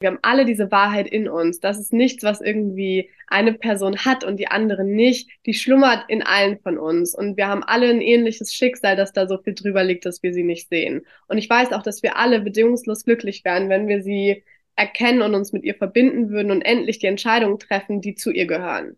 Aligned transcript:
Wir 0.00 0.08
haben 0.08 0.18
alle 0.22 0.46
diese 0.46 0.70
Wahrheit 0.70 1.06
in 1.08 1.28
uns. 1.28 1.60
Das 1.60 1.78
ist 1.78 1.92
nichts, 1.92 2.24
was 2.24 2.40
irgendwie 2.40 3.10
eine 3.26 3.52
Person 3.52 3.98
hat 3.98 4.24
und 4.24 4.38
die 4.38 4.48
andere 4.48 4.82
nicht. 4.82 5.28
Die 5.44 5.52
schlummert 5.52 6.04
in 6.08 6.22
allen 6.22 6.58
von 6.60 6.78
uns. 6.78 7.14
Und 7.14 7.36
wir 7.36 7.48
haben 7.48 7.62
alle 7.62 7.90
ein 7.90 8.00
ähnliches 8.00 8.54
Schicksal, 8.54 8.96
dass 8.96 9.12
da 9.12 9.28
so 9.28 9.36
viel 9.36 9.54
drüber 9.54 9.84
liegt, 9.84 10.06
dass 10.06 10.22
wir 10.22 10.32
sie 10.32 10.42
nicht 10.42 10.70
sehen. 10.70 11.02
Und 11.28 11.36
ich 11.36 11.50
weiß 11.50 11.72
auch, 11.72 11.82
dass 11.82 12.02
wir 12.02 12.16
alle 12.16 12.40
bedingungslos 12.40 13.04
glücklich 13.04 13.44
wären, 13.44 13.68
wenn 13.68 13.88
wir 13.88 14.02
sie 14.02 14.42
erkennen 14.74 15.20
und 15.20 15.34
uns 15.34 15.52
mit 15.52 15.64
ihr 15.64 15.74
verbinden 15.74 16.30
würden 16.30 16.50
und 16.50 16.62
endlich 16.62 16.98
die 16.98 17.06
Entscheidungen 17.06 17.58
treffen, 17.58 18.00
die 18.00 18.14
zu 18.14 18.30
ihr 18.30 18.46
gehören. 18.46 18.96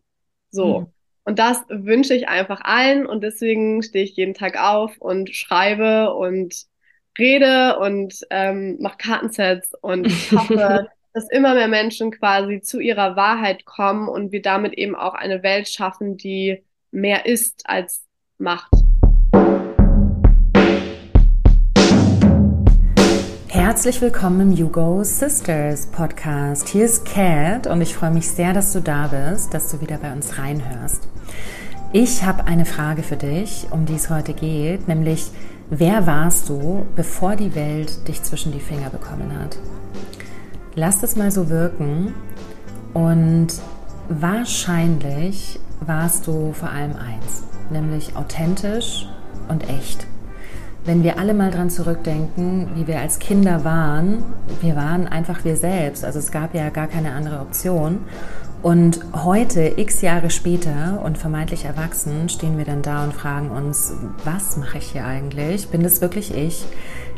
So. 0.50 0.80
Mhm. 0.80 0.86
Und 1.24 1.38
das 1.40 1.62
wünsche 1.68 2.14
ich 2.14 2.28
einfach 2.28 2.60
allen 2.62 3.06
und 3.06 3.22
deswegen 3.22 3.82
stehe 3.82 4.04
ich 4.04 4.16
jeden 4.16 4.34
Tag 4.34 4.60
auf 4.60 4.98
und 4.98 5.34
schreibe 5.34 6.14
und 6.14 6.66
rede 7.18 7.78
und 7.78 8.14
ähm, 8.30 8.78
mache 8.80 8.96
Kartensets 8.96 9.72
und 9.80 10.06
ich 10.06 10.32
hoffe, 10.32 10.88
dass 11.12 11.28
immer 11.30 11.54
mehr 11.54 11.68
Menschen 11.68 12.10
quasi 12.10 12.62
zu 12.62 12.80
ihrer 12.80 13.16
Wahrheit 13.16 13.66
kommen 13.66 14.08
und 14.08 14.32
wir 14.32 14.40
damit 14.40 14.72
eben 14.74 14.94
auch 14.94 15.14
eine 15.14 15.42
Welt 15.42 15.68
schaffen, 15.68 16.16
die 16.16 16.62
mehr 16.90 17.26
ist 17.26 17.64
als 17.68 18.06
Macht. 18.38 18.72
Herzlich 23.48 24.00
willkommen 24.00 24.40
im 24.40 24.56
Hugo 24.56 25.04
Sisters 25.04 25.88
Podcast. 25.88 26.68
Hier 26.68 26.86
ist 26.86 27.04
Kat 27.04 27.66
und 27.66 27.82
ich 27.82 27.94
freue 27.94 28.10
mich 28.10 28.28
sehr, 28.28 28.54
dass 28.54 28.72
du 28.72 28.80
da 28.80 29.08
bist, 29.08 29.52
dass 29.52 29.70
du 29.70 29.82
wieder 29.82 29.98
bei 29.98 30.12
uns 30.12 30.38
reinhörst. 30.38 31.08
Ich 31.92 32.22
habe 32.22 32.46
eine 32.46 32.64
Frage 32.64 33.02
für 33.02 33.16
dich, 33.16 33.66
um 33.70 33.84
die 33.84 33.96
es 33.96 34.08
heute 34.08 34.32
geht, 34.32 34.88
nämlich 34.88 35.30
wer 35.74 36.06
warst 36.06 36.50
du, 36.50 36.84
bevor 36.94 37.34
die 37.34 37.54
Welt 37.54 38.06
dich 38.06 38.22
zwischen 38.22 38.52
die 38.52 38.60
Finger 38.60 38.90
bekommen 38.90 39.32
hat? 39.40 39.56
Lass 40.74 41.00
das 41.00 41.16
mal 41.16 41.30
so 41.30 41.48
wirken 41.48 42.14
und 42.92 43.48
wahrscheinlich 44.08 45.58
warst 45.80 46.26
du 46.26 46.52
vor 46.52 46.68
allem 46.68 46.92
eins, 46.96 47.44
nämlich 47.70 48.16
authentisch 48.16 49.08
und 49.48 49.68
echt. 49.70 50.06
Wenn 50.84 51.02
wir 51.02 51.18
alle 51.18 51.32
mal 51.32 51.50
dran 51.50 51.70
zurückdenken, 51.70 52.72
wie 52.74 52.86
wir 52.86 53.00
als 53.00 53.18
Kinder 53.18 53.64
waren, 53.64 54.24
wir 54.60 54.76
waren 54.76 55.06
einfach 55.06 55.42
wir 55.44 55.56
selbst, 55.56 56.04
also 56.04 56.18
es 56.18 56.30
gab 56.30 56.54
ja 56.54 56.68
gar 56.68 56.86
keine 56.86 57.12
andere 57.12 57.40
Option. 57.40 58.00
Und 58.62 59.00
heute, 59.12 59.74
x 59.76 60.02
Jahre 60.02 60.30
später 60.30 61.02
und 61.04 61.18
vermeintlich 61.18 61.64
erwachsen, 61.64 62.28
stehen 62.28 62.58
wir 62.58 62.64
dann 62.64 62.82
da 62.82 63.02
und 63.02 63.12
fragen 63.12 63.50
uns, 63.50 63.92
was 64.24 64.56
mache 64.56 64.78
ich 64.78 64.92
hier 64.92 65.04
eigentlich? 65.04 65.68
Bin 65.68 65.82
das 65.82 66.00
wirklich 66.00 66.32
ich? 66.32 66.64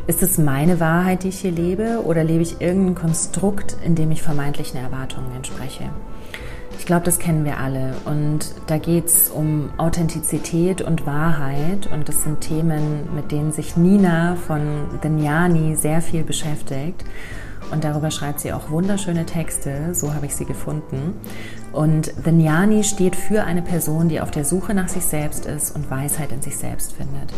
Ist 0.07 0.23
es 0.23 0.39
meine 0.39 0.79
Wahrheit, 0.79 1.21
die 1.21 1.29
ich 1.29 1.41
hier 1.41 1.51
lebe, 1.51 2.01
oder 2.03 2.23
lebe 2.23 2.41
ich 2.41 2.61
irgendein 2.61 2.95
Konstrukt, 2.95 3.77
in 3.85 3.93
dem 3.93 4.09
ich 4.09 4.23
vermeintlichen 4.23 4.79
Erwartungen 4.79 5.35
entspreche? 5.35 5.83
Ich 6.79 6.87
glaube, 6.87 7.05
das 7.05 7.19
kennen 7.19 7.45
wir 7.45 7.59
alle. 7.59 7.93
Und 8.05 8.53
da 8.65 8.79
geht 8.79 9.05
es 9.05 9.29
um 9.29 9.69
Authentizität 9.77 10.81
und 10.81 11.05
Wahrheit. 11.05 11.87
Und 11.91 12.09
das 12.09 12.23
sind 12.23 12.41
Themen, 12.41 13.07
mit 13.15 13.31
denen 13.31 13.51
sich 13.51 13.77
Nina 13.77 14.35
von 14.35 14.61
Denyani 15.03 15.75
sehr 15.75 16.01
viel 16.01 16.23
beschäftigt. 16.23 17.05
Und 17.71 17.83
darüber 17.83 18.11
schreibt 18.11 18.39
sie 18.39 18.53
auch 18.53 18.69
wunderschöne 18.69 19.25
Texte. 19.25 19.93
So 19.93 20.13
habe 20.13 20.25
ich 20.25 20.35
sie 20.35 20.45
gefunden. 20.45 21.13
Und 21.71 22.13
Denyani 22.25 22.83
steht 22.83 23.15
für 23.15 23.43
eine 23.43 23.61
Person, 23.61 24.09
die 24.09 24.21
auf 24.21 24.31
der 24.31 24.45
Suche 24.45 24.73
nach 24.73 24.87
sich 24.87 25.05
selbst 25.05 25.45
ist 25.45 25.75
und 25.75 25.89
Weisheit 25.89 26.31
in 26.31 26.41
sich 26.41 26.57
selbst 26.57 26.93
findet. 26.93 27.33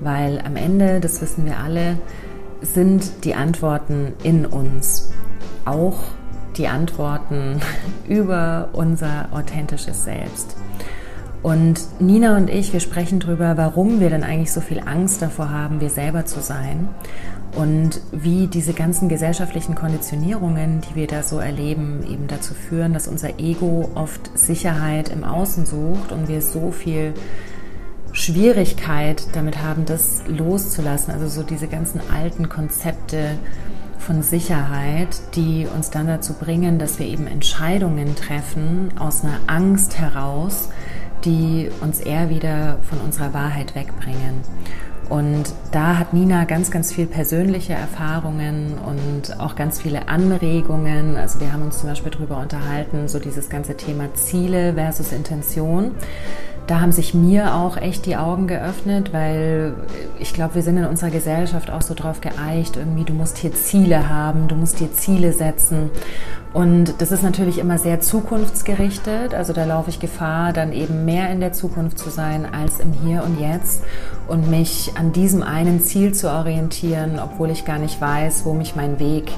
Weil 0.00 0.40
am 0.44 0.56
Ende, 0.56 1.00
das 1.00 1.20
wissen 1.20 1.44
wir 1.44 1.58
alle, 1.58 1.98
sind 2.60 3.24
die 3.24 3.34
Antworten 3.34 4.14
in 4.22 4.46
uns. 4.46 5.10
Auch 5.64 5.98
die 6.56 6.68
Antworten 6.68 7.60
über 8.08 8.70
unser 8.72 9.28
authentisches 9.32 10.04
Selbst. 10.04 10.56
Und 11.42 11.80
Nina 12.00 12.36
und 12.36 12.50
ich, 12.50 12.72
wir 12.72 12.80
sprechen 12.80 13.20
darüber, 13.20 13.56
warum 13.56 14.00
wir 14.00 14.10
denn 14.10 14.24
eigentlich 14.24 14.52
so 14.52 14.60
viel 14.60 14.80
Angst 14.80 15.22
davor 15.22 15.50
haben, 15.50 15.80
wir 15.80 15.90
selber 15.90 16.26
zu 16.26 16.40
sein 16.40 16.88
und 17.56 18.00
wie 18.12 18.48
diese 18.48 18.72
ganzen 18.72 19.08
gesellschaftlichen 19.08 19.74
Konditionierungen, 19.74 20.80
die 20.80 20.94
wir 20.96 21.06
da 21.06 21.22
so 21.22 21.38
erleben, 21.38 22.04
eben 22.08 22.26
dazu 22.26 22.54
führen, 22.54 22.92
dass 22.92 23.08
unser 23.08 23.38
Ego 23.38 23.88
oft 23.94 24.36
Sicherheit 24.36 25.10
im 25.10 25.24
Außen 25.24 25.64
sucht 25.64 26.12
und 26.12 26.28
wir 26.28 26.42
so 26.42 26.72
viel 26.72 27.14
Schwierigkeit 28.12 29.22
damit 29.32 29.62
haben, 29.62 29.84
das 29.86 30.22
loszulassen. 30.26 31.12
Also 31.12 31.28
so 31.28 31.42
diese 31.42 31.68
ganzen 31.68 32.00
alten 32.12 32.48
Konzepte 32.48 33.38
von 33.98 34.22
Sicherheit, 34.22 35.20
die 35.34 35.66
uns 35.74 35.90
dann 35.90 36.06
dazu 36.06 36.34
bringen, 36.34 36.78
dass 36.78 36.98
wir 36.98 37.06
eben 37.06 37.26
Entscheidungen 37.26 38.16
treffen 38.16 38.92
aus 38.98 39.24
einer 39.24 39.38
Angst 39.46 39.98
heraus, 39.98 40.68
die 41.24 41.70
uns 41.80 42.00
eher 42.00 42.30
wieder 42.30 42.78
von 42.82 42.98
unserer 43.00 43.34
Wahrheit 43.34 43.74
wegbringen. 43.74 44.42
Und 45.08 45.54
da 45.72 45.96
hat 45.96 46.12
Nina 46.12 46.44
ganz, 46.44 46.70
ganz 46.70 46.92
viel 46.92 47.06
persönliche 47.06 47.72
Erfahrungen 47.72 48.74
und 48.84 49.40
auch 49.40 49.56
ganz 49.56 49.80
viele 49.80 50.08
Anregungen. 50.08 51.16
Also 51.16 51.40
wir 51.40 51.52
haben 51.52 51.62
uns 51.62 51.78
zum 51.78 51.88
Beispiel 51.88 52.12
darüber 52.12 52.36
unterhalten, 52.38 53.08
so 53.08 53.18
dieses 53.18 53.48
ganze 53.48 53.74
Thema 53.74 54.12
Ziele 54.14 54.74
versus 54.74 55.12
Intention 55.12 55.92
da 56.68 56.80
haben 56.80 56.92
sich 56.92 57.14
mir 57.14 57.54
auch 57.54 57.78
echt 57.78 58.04
die 58.04 58.16
Augen 58.16 58.46
geöffnet, 58.46 59.14
weil 59.14 59.72
ich 60.18 60.34
glaube, 60.34 60.54
wir 60.54 60.62
sind 60.62 60.76
in 60.76 60.84
unserer 60.84 61.08
Gesellschaft 61.08 61.70
auch 61.70 61.80
so 61.80 61.94
drauf 61.94 62.20
geeicht, 62.20 62.76
irgendwie, 62.76 63.04
du 63.04 63.14
musst 63.14 63.38
hier 63.38 63.54
Ziele 63.54 64.10
haben, 64.10 64.48
du 64.48 64.54
musst 64.54 64.78
dir 64.78 64.92
Ziele 64.92 65.32
setzen. 65.32 65.90
Und 66.52 67.00
das 67.00 67.10
ist 67.10 67.22
natürlich 67.22 67.58
immer 67.58 67.78
sehr 67.78 68.00
zukunftsgerichtet. 68.00 69.34
Also 69.34 69.54
da 69.54 69.64
laufe 69.64 69.88
ich 69.88 69.98
Gefahr, 69.98 70.52
dann 70.52 70.72
eben 70.72 71.06
mehr 71.06 71.30
in 71.30 71.40
der 71.40 71.54
Zukunft 71.54 71.98
zu 71.98 72.10
sein 72.10 72.46
als 72.46 72.80
im 72.80 72.92
Hier 72.92 73.24
und 73.24 73.40
Jetzt 73.40 73.82
und 74.26 74.50
mich 74.50 74.92
an 74.94 75.12
diesem 75.12 75.42
einen 75.42 75.80
Ziel 75.80 76.12
zu 76.12 76.30
orientieren, 76.30 77.18
obwohl 77.18 77.50
ich 77.50 77.64
gar 77.64 77.78
nicht 77.78 77.98
weiß, 77.98 78.44
wo 78.44 78.52
mich 78.52 78.76
mein 78.76 78.98
Weg 78.98 79.32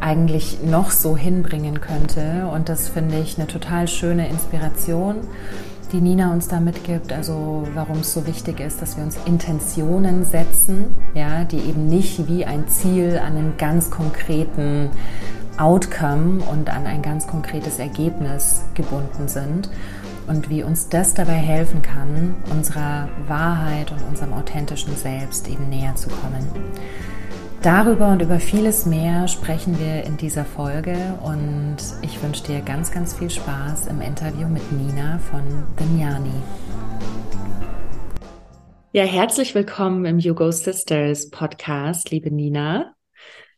eigentlich 0.00 0.58
noch 0.62 0.92
so 0.92 1.16
hinbringen 1.16 1.80
könnte. 1.80 2.48
Und 2.52 2.68
das 2.68 2.88
finde 2.88 3.18
ich 3.18 3.38
eine 3.38 3.48
total 3.48 3.88
schöne 3.88 4.28
Inspiration 4.28 5.16
die 5.92 6.00
Nina 6.00 6.32
uns 6.32 6.48
da 6.48 6.60
mitgibt, 6.60 7.12
also 7.12 7.66
warum 7.74 8.00
es 8.00 8.12
so 8.12 8.26
wichtig 8.26 8.60
ist, 8.60 8.82
dass 8.82 8.96
wir 8.96 9.04
uns 9.04 9.18
Intentionen 9.24 10.24
setzen, 10.24 10.94
ja, 11.14 11.44
die 11.44 11.58
eben 11.58 11.88
nicht 11.88 12.28
wie 12.28 12.44
ein 12.44 12.68
Ziel 12.68 13.18
an 13.18 13.36
einen 13.36 13.56
ganz 13.56 13.90
konkreten 13.90 14.90
Outcome 15.58 16.42
und 16.44 16.70
an 16.70 16.86
ein 16.86 17.02
ganz 17.02 17.26
konkretes 17.26 17.78
Ergebnis 17.78 18.62
gebunden 18.74 19.28
sind 19.28 19.70
und 20.26 20.50
wie 20.50 20.62
uns 20.62 20.88
das 20.88 21.14
dabei 21.14 21.34
helfen 21.34 21.82
kann, 21.82 22.34
unserer 22.50 23.08
Wahrheit 23.28 23.90
und 23.92 24.02
unserem 24.08 24.32
authentischen 24.32 24.96
Selbst 24.96 25.48
eben 25.48 25.68
näher 25.68 25.94
zu 25.94 26.08
kommen. 26.08 26.46
Darüber 27.62 28.08
und 28.08 28.22
über 28.22 28.38
vieles 28.38 28.86
mehr 28.86 29.28
sprechen 29.28 29.78
wir 29.78 30.04
in 30.04 30.16
dieser 30.16 30.44
Folge 30.44 30.96
und 31.22 31.76
ich 32.02 32.22
wünsche 32.22 32.44
dir 32.44 32.60
ganz, 32.60 32.90
ganz 32.92 33.14
viel 33.14 33.30
Spaß 33.30 33.88
im 33.88 34.00
Interview 34.00 34.48
mit 34.48 34.70
Nina 34.72 35.18
von 35.18 35.42
Danyani. 35.76 36.30
Ja, 38.92 39.04
herzlich 39.04 39.54
willkommen 39.54 40.04
im 40.04 40.18
You 40.18 40.34
Go 40.34 40.50
Sisters 40.50 41.30
Podcast, 41.30 42.10
liebe 42.10 42.30
Nina. 42.30 42.95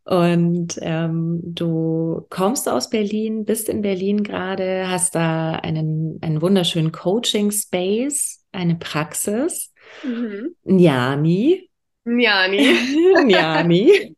Und 0.05 0.78
ähm, 0.81 1.40
du 1.43 2.26
kommst 2.31 2.69
aus 2.69 2.88
Berlin, 2.88 3.44
bist 3.44 3.69
in 3.69 3.82
Berlin 3.82 4.23
gerade, 4.23 4.88
hast 4.88 5.14
da 5.17 5.56
einen, 5.56 6.19
einen 6.23 6.40
wunderschönen 6.40 6.93
Coaching-Space, 6.93 8.44
eine 8.52 8.76
Praxis. 8.76 9.73
Mhm. 10.02 10.55
Njani. 10.64 11.69
Njani. 12.05 12.76
Njani. 13.25 14.14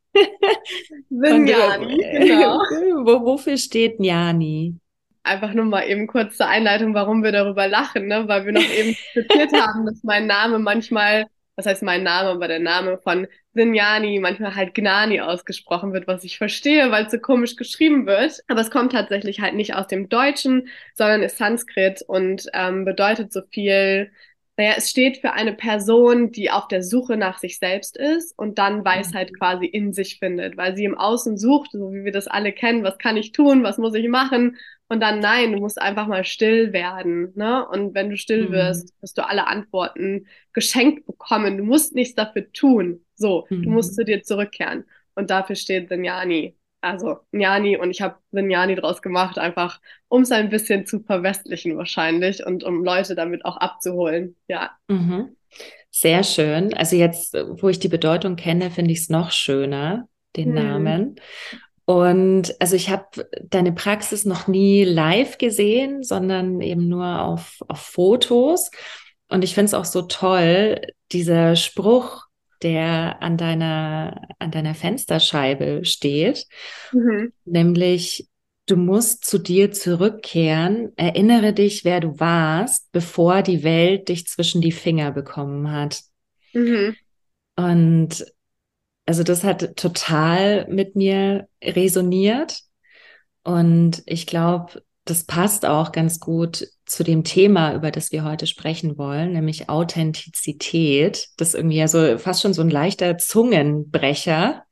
Njani, 1.11 1.97
genau. 2.13 2.59
Wo, 3.05 3.25
wofür 3.25 3.57
steht 3.57 3.99
Njani? 3.99 4.77
Einfach 5.29 5.55
nur 5.55 5.67
mal 5.67 5.83
eben 5.83 6.07
kurz 6.07 6.37
zur 6.37 6.49
Einleitung, 6.49 6.95
warum 6.95 7.23
wir 7.23 7.33
darüber 7.33 7.69
lachen, 7.69 8.07
ne? 8.09 8.27
weil 8.27 8.45
wir 8.47 8.53
noch 8.53 8.61
eben 8.63 8.97
diskutiert 9.15 9.53
haben, 9.61 9.87
dass 9.87 10.03
mein 10.03 10.27
Name 10.27 10.59
manchmal 10.59 11.27
was 11.59 11.67
heißt 11.67 11.83
mein 11.83 12.05
Name, 12.05 12.31
aber 12.31 12.47
der 12.47 12.61
Name 12.61 12.99
von 12.99 13.27
Sinjani 13.53 14.21
manchmal 14.21 14.55
halt 14.55 14.75
Gnani 14.75 15.21
ausgesprochen 15.21 15.93
wird, 15.93 16.07
was 16.07 16.23
ich 16.23 16.39
verstehe, 16.39 16.93
weil 16.93 17.07
es 17.07 17.11
so 17.11 17.19
komisch 17.19 17.57
geschrieben 17.57 18.07
wird. 18.07 18.41
Aber 18.47 18.61
es 18.61 18.71
kommt 18.71 18.93
tatsächlich 18.93 19.41
halt 19.41 19.55
nicht 19.55 19.75
aus 19.75 19.89
dem 19.89 20.09
Deutschen, 20.09 20.69
sondern 20.95 21.25
ist 21.25 21.37
Sanskrit 21.37 22.01
und 22.07 22.47
ähm, 22.55 22.85
bedeutet 22.85 23.33
so 23.33 23.41
viel, 23.51 24.13
naja, 24.57 24.75
es 24.77 24.89
steht 24.89 25.19
für 25.19 25.33
eine 25.33 25.53
Person, 25.53 26.31
die 26.31 26.53
auf 26.53 26.69
der 26.69 26.85
Suche 26.85 27.17
nach 27.17 27.39
sich 27.39 27.59
selbst 27.59 27.97
ist 27.97 28.39
und 28.39 28.59
dann 28.59 28.85
Weisheit 28.85 29.33
mhm. 29.33 29.39
quasi 29.39 29.67
in 29.67 29.93
sich 29.93 30.21
findet, 30.21 30.57
weil 30.57 30.77
sie 30.77 30.85
im 30.85 30.97
Außen 30.97 31.37
sucht, 31.39 31.73
so 31.73 31.93
wie 31.93 32.05
wir 32.05 32.13
das 32.13 32.29
alle 32.29 32.53
kennen, 32.53 32.85
was 32.85 32.99
kann 32.99 33.17
ich 33.17 33.33
tun, 33.33 33.65
was 33.65 33.79
muss 33.79 33.95
ich 33.95 34.09
machen? 34.09 34.57
Und 34.89 35.01
dann 35.01 35.21
nein, 35.21 35.53
du 35.53 35.59
musst 35.59 35.81
einfach 35.81 36.07
mal 36.07 36.25
still 36.25 36.73
werden. 36.73 37.33
Ne? 37.35 37.67
Und 37.69 37.95
wenn 37.95 38.09
du 38.11 38.17
still 38.17 38.49
mhm. 38.49 38.53
wirst, 38.53 38.95
wirst 39.01 39.19
du 39.19 39.27
alle 39.27 39.47
Antworten 39.47 40.27
geschenkt 40.55 41.07
bekommen. 41.07 41.59
Du 41.59 41.65
musst 41.65 41.95
nichts 41.95 42.15
dafür 42.15 42.51
tun. 42.53 43.05
So, 43.15 43.47
mhm. 43.51 43.63
du 43.65 43.71
musst 43.71 43.95
zu 43.95 44.05
dir 44.05 44.23
zurückkehren. 44.23 44.85
Und 45.15 45.31
dafür 45.31 45.57
steht 45.57 45.89
Sinjani. 45.89 46.57
Also 46.81 47.19
Njani 47.33 47.77
und 47.77 47.91
ich 47.91 48.01
habe 48.01 48.19
Sinjani 48.31 48.77
draus 48.77 49.03
gemacht, 49.03 49.37
einfach 49.37 49.81
um 50.07 50.23
es 50.23 50.31
ein 50.31 50.49
bisschen 50.49 50.87
zu 50.87 51.01
verwestlichen 51.01 51.77
wahrscheinlich 51.77 52.47
und 52.47 52.63
um 52.63 52.85
Leute 52.85 53.17
damit 53.17 53.45
auch 53.45 53.57
abzuholen. 53.57 54.37
Ja. 54.47 54.71
Mhm. 54.87 55.37
Sehr 55.91 56.23
schön. 56.23 56.73
Also 56.75 56.95
jetzt, 56.95 57.35
wo 57.35 57.69
ich 57.69 57.81
die 57.81 57.89
Bedeutung 57.89 58.37
kenne, 58.37 58.71
finde 58.71 58.93
ich 58.93 59.01
es 59.01 59.09
noch 59.09 59.33
schöner, 59.33 60.09
den 60.37 60.51
mhm. 60.51 60.55
Namen. 60.55 61.17
Und 61.89 62.55
also 62.61 62.77
ich 62.77 62.91
habe 62.91 63.31
deine 63.45 63.73
Praxis 63.73 64.27
noch 64.27 64.47
nie 64.47 64.85
live 64.85 65.39
gesehen, 65.39 66.03
sondern 66.03 66.61
eben 66.61 66.87
nur 66.87 67.23
auf, 67.23 67.63
auf 67.67 67.81
Fotos. 67.81 68.71
Und 69.31 69.43
ich 69.43 69.55
finde 69.55 69.69
es 69.69 69.75
auch 69.75 69.87
so 69.87 70.03
toll, 70.03 70.83
dieser 71.13 71.57
Spruch, 71.57 72.27
der 72.61 73.23
an 73.23 73.39
deiner, 73.39 74.21
an 74.39 74.51
deiner 74.51 74.75
Fensterscheibe 74.75 75.87
steht, 75.87 76.45
mhm. 76.93 77.33
nämlich 77.47 78.29
du 78.67 78.77
musst 78.77 79.25
zu 79.25 79.39
dir 79.39 79.73
zurückkehren, 79.73 80.93
erinnere 80.97 81.55
dich, 81.55 81.87
wer 81.87 82.01
du 82.01 82.21
warst, 82.21 82.93
bevor 82.93 83.41
die 83.41 83.63
Welt 83.65 84.11
dich 84.11 84.27
zwischen 84.27 84.61
die 84.61 84.73
Finger 84.73 85.11
bekommen 85.11 85.73
hat. 85.73 86.03
Mhm. 86.53 86.97
Und 87.57 88.27
also 89.09 89.23
das 89.23 89.43
hat 89.43 89.75
total 89.79 90.67
mit 90.69 90.95
mir 90.95 91.49
resoniert. 91.65 92.61
Und 93.43 94.03
ich 94.05 94.27
glaube, 94.27 94.83
das 95.07 95.25
passt 95.25 95.65
auch 95.65 95.93
ganz 95.93 96.21
gut 96.21 96.69
zu 96.85 97.05
dem 97.05 97.25
Thema, 97.25 97.73
über 97.73 97.91
das 97.91 98.13
wir 98.13 98.23
heute 98.23 98.47
sprechen 98.47 98.99
wollen, 98.99 99.33
nämlich 99.33 99.71
Authentizität. 99.71 101.29
Das 101.39 101.49
ist 101.49 101.55
irgendwie 101.55 101.79
ja 101.79 101.89
so 101.89 102.19
fast 102.19 102.43
schon 102.43 102.53
so 102.53 102.61
ein 102.61 102.69
leichter 102.69 103.17
Zungenbrecher. 103.17 104.65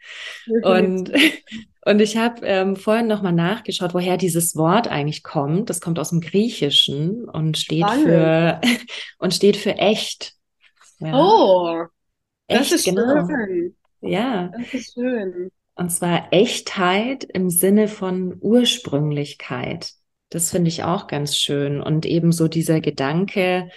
Und, 0.61 1.13
und 1.87 2.01
ich 2.01 2.19
habe 2.19 2.45
ähm, 2.45 2.77
vorhin 2.77 3.07
nochmal 3.07 3.33
nachgeschaut, 3.33 3.95
woher 3.95 4.19
dieses 4.19 4.55
Wort 4.55 4.87
eigentlich 4.87 5.23
kommt. 5.23 5.71
Das 5.71 5.81
kommt 5.81 5.99
aus 5.99 6.11
dem 6.11 6.21
Griechischen 6.21 7.27
und 7.27 7.57
steht 7.57 7.87
Spannend. 7.87 8.07
für 8.07 8.61
und 9.19 9.33
steht 9.33 9.57
für 9.57 9.79
echt. 9.79 10.35
Ja. 10.99 11.19
Oh, 11.19 11.87
das 12.49 12.61
echt, 12.61 12.73
ist 12.73 12.85
genau. 12.85 13.27
schön. 13.27 13.76
Ja. 14.01 14.51
Das 14.57 14.75
ist 14.75 14.95
schön. 14.95 15.51
Und 15.75 15.91
zwar 15.91 16.33
Echtheit 16.33 17.25
im 17.25 17.51
Sinne 17.51 17.89
von 17.89 18.37
Ursprünglichkeit. 18.41 19.93
Das 20.31 20.51
finde 20.51 20.69
ich 20.69 20.85
auch 20.85 21.07
ganz 21.07 21.37
schön. 21.37 21.81
Und 21.81 22.07
eben 22.07 22.33
so 22.33 22.49
dieser 22.49 22.81
Gedanke, 22.81 23.69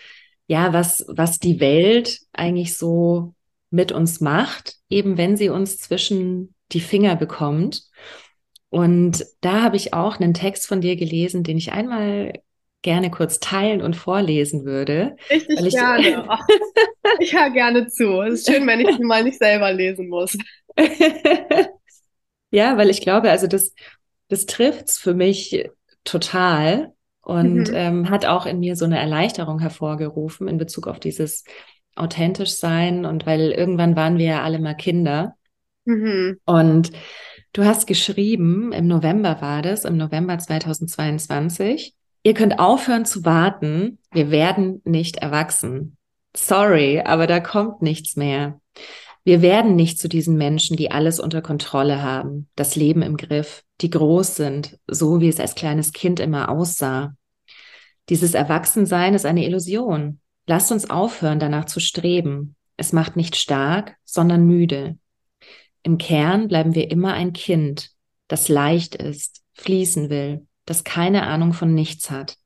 ja, 0.48 0.74
was, 0.74 1.06
was 1.10 1.40
die 1.40 1.60
Welt 1.60 2.22
eigentlich 2.34 2.78
so 2.78 3.36
mit 3.70 3.92
uns 3.92 4.22
macht, 4.22 4.78
eben 4.90 5.18
wenn 5.18 5.38
sie 5.38 5.50
uns 5.50 5.78
zwischen 5.78 6.56
die 6.72 6.80
Finger 6.80 7.16
bekommt. 7.16 7.84
Und 8.70 9.26
da 9.42 9.62
habe 9.62 9.76
ich 9.76 9.94
auch 9.94 10.20
einen 10.20 10.34
Text 10.34 10.68
von 10.68 10.82
dir 10.82 10.96
gelesen, 10.96 11.44
den 11.44 11.58
ich 11.58 11.72
einmal 11.72 12.34
gerne 12.82 13.12
kurz 13.12 13.40
teilen 13.40 13.82
und 13.82 13.96
vorlesen 13.96 14.66
würde. 14.66 15.16
Richtig 15.30 15.60
ich, 15.60 15.74
gerne. 15.74 16.26
Ach, 16.30 16.46
ich 17.20 17.34
höre 17.34 17.50
gerne 17.50 17.88
zu. 17.88 18.22
Es 18.22 18.42
ist 18.42 18.52
schön, 18.52 18.66
wenn 18.68 18.80
ich 18.80 18.96
sie 18.96 19.04
mal 19.04 19.24
nicht 19.24 19.38
selber 19.38 19.72
lesen 19.74 20.08
muss. 20.08 20.38
ja, 22.52 22.78
weil 22.78 22.90
ich 22.90 23.02
glaube, 23.02 23.30
also 23.30 23.48
das, 23.48 23.74
das 24.30 24.46
trifft's 24.46 24.98
für 24.98 25.14
mich 25.14 25.70
total 26.04 26.94
und 27.22 27.70
mhm. 27.70 27.76
ähm, 27.76 28.10
hat 28.10 28.26
auch 28.26 28.46
in 28.46 28.60
mir 28.60 28.76
so 28.76 28.86
eine 28.86 29.00
Erleichterung 29.00 29.60
hervorgerufen 29.60 30.48
in 30.48 30.58
Bezug 30.58 30.88
auf 30.88 31.00
dieses 31.00 31.44
authentisch 31.96 32.52
sein 32.52 33.06
und 33.06 33.26
weil 33.26 33.52
irgendwann 33.52 33.96
waren 33.96 34.18
wir 34.18 34.26
ja 34.26 34.44
alle 34.44 34.60
mal 34.60 34.74
Kinder. 34.74 35.36
Mhm. 35.86 36.40
Und 36.46 36.92
du 37.54 37.66
hast 37.66 37.88
geschrieben, 37.88 38.72
im 38.72 38.88
November 38.88 39.42
war 39.42 39.62
das, 39.62 39.84
im 39.84 39.98
November 39.98 40.38
2022, 40.38 41.94
Ihr 42.24 42.34
könnt 42.34 42.60
aufhören 42.60 43.06
zu 43.06 43.24
warten. 43.26 44.00
Wir 44.12 44.32
werden 44.32 44.82
nicht 44.84 45.18
erwachsen. 45.18 45.98
Sorry, 46.36 47.02
aber 47.02 47.28
da 47.28 47.40
kommt 47.40 47.82
nichts 47.82 48.16
mehr. 48.16 48.60
Wir 49.24 49.42
werden 49.42 49.76
nicht 49.76 50.00
zu 50.00 50.08
diesen 50.10 50.38
Menschen, 50.38 50.78
die 50.78 50.92
alles 50.92 51.20
unter 51.20 51.42
Kontrolle 51.42 52.02
haben, 52.02 52.50
das 52.56 52.76
Leben 52.76 53.02
im 53.02 53.18
Griff, 53.18 53.64
die 53.82 53.90
groß 53.90 54.36
sind, 54.36 54.80
so 54.88 55.22
wie 55.22 55.28
es 55.28 55.40
als 55.40 55.56
kleines 55.56 55.94
Kind 55.94 56.20
immer 56.20 56.50
aussah. 56.50 57.16
Dieses 58.10 58.34
Erwachsensein 58.34 59.14
ist 59.14 59.26
eine 59.26 59.46
Illusion. 59.46 60.20
Lasst 60.48 60.72
uns 60.72 60.90
aufhören, 60.90 61.40
danach 61.40 61.66
zu 61.66 61.80
streben. 61.80 62.56
Es 62.76 62.92
macht 62.92 63.16
nicht 63.16 63.36
stark, 63.36 63.98
sondern 64.04 64.46
müde. 64.46 64.98
Im 65.84 65.98
Kern 65.98 66.48
bleiben 66.48 66.74
wir 66.76 66.90
immer 66.90 67.14
ein 67.14 67.34
Kind, 67.34 67.92
das 68.28 68.50
leicht 68.50 68.96
ist, 68.96 69.44
fließen 69.54 70.10
will, 70.10 70.48
das 70.70 70.84
keine 70.84 71.24
Ahnung 71.24 71.54
von 71.54 71.74
nichts 71.74 72.12
hat. 72.12 72.38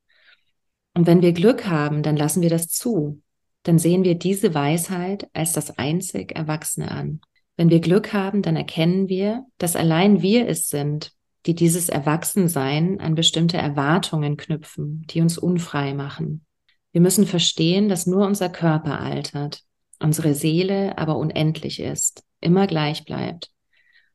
Und 0.93 1.07
wenn 1.07 1.21
wir 1.21 1.33
Glück 1.33 1.67
haben, 1.67 2.03
dann 2.03 2.15
lassen 2.15 2.41
wir 2.41 2.49
das 2.49 2.67
zu. 2.67 3.21
Dann 3.63 3.79
sehen 3.79 4.03
wir 4.03 4.15
diese 4.15 4.53
Weisheit 4.53 5.27
als 5.33 5.53
das 5.53 5.77
einzig 5.77 6.35
Erwachsene 6.35 6.91
an. 6.91 7.21
Wenn 7.57 7.69
wir 7.69 7.79
Glück 7.79 8.13
haben, 8.13 8.41
dann 8.41 8.55
erkennen 8.55 9.09
wir, 9.09 9.45
dass 9.57 9.75
allein 9.75 10.21
wir 10.21 10.47
es 10.47 10.69
sind, 10.69 11.11
die 11.45 11.55
dieses 11.55 11.89
Erwachsensein 11.89 12.99
an 12.99 13.15
bestimmte 13.15 13.57
Erwartungen 13.57 14.37
knüpfen, 14.37 15.05
die 15.09 15.21
uns 15.21 15.37
unfrei 15.37 15.93
machen. 15.93 16.45
Wir 16.91 17.01
müssen 17.01 17.25
verstehen, 17.25 17.89
dass 17.89 18.07
nur 18.07 18.25
unser 18.25 18.49
Körper 18.49 18.99
altert, 18.99 19.63
unsere 19.99 20.33
Seele 20.33 20.97
aber 20.97 21.17
unendlich 21.17 21.79
ist, 21.79 22.23
immer 22.39 22.67
gleich 22.67 23.05
bleibt 23.05 23.52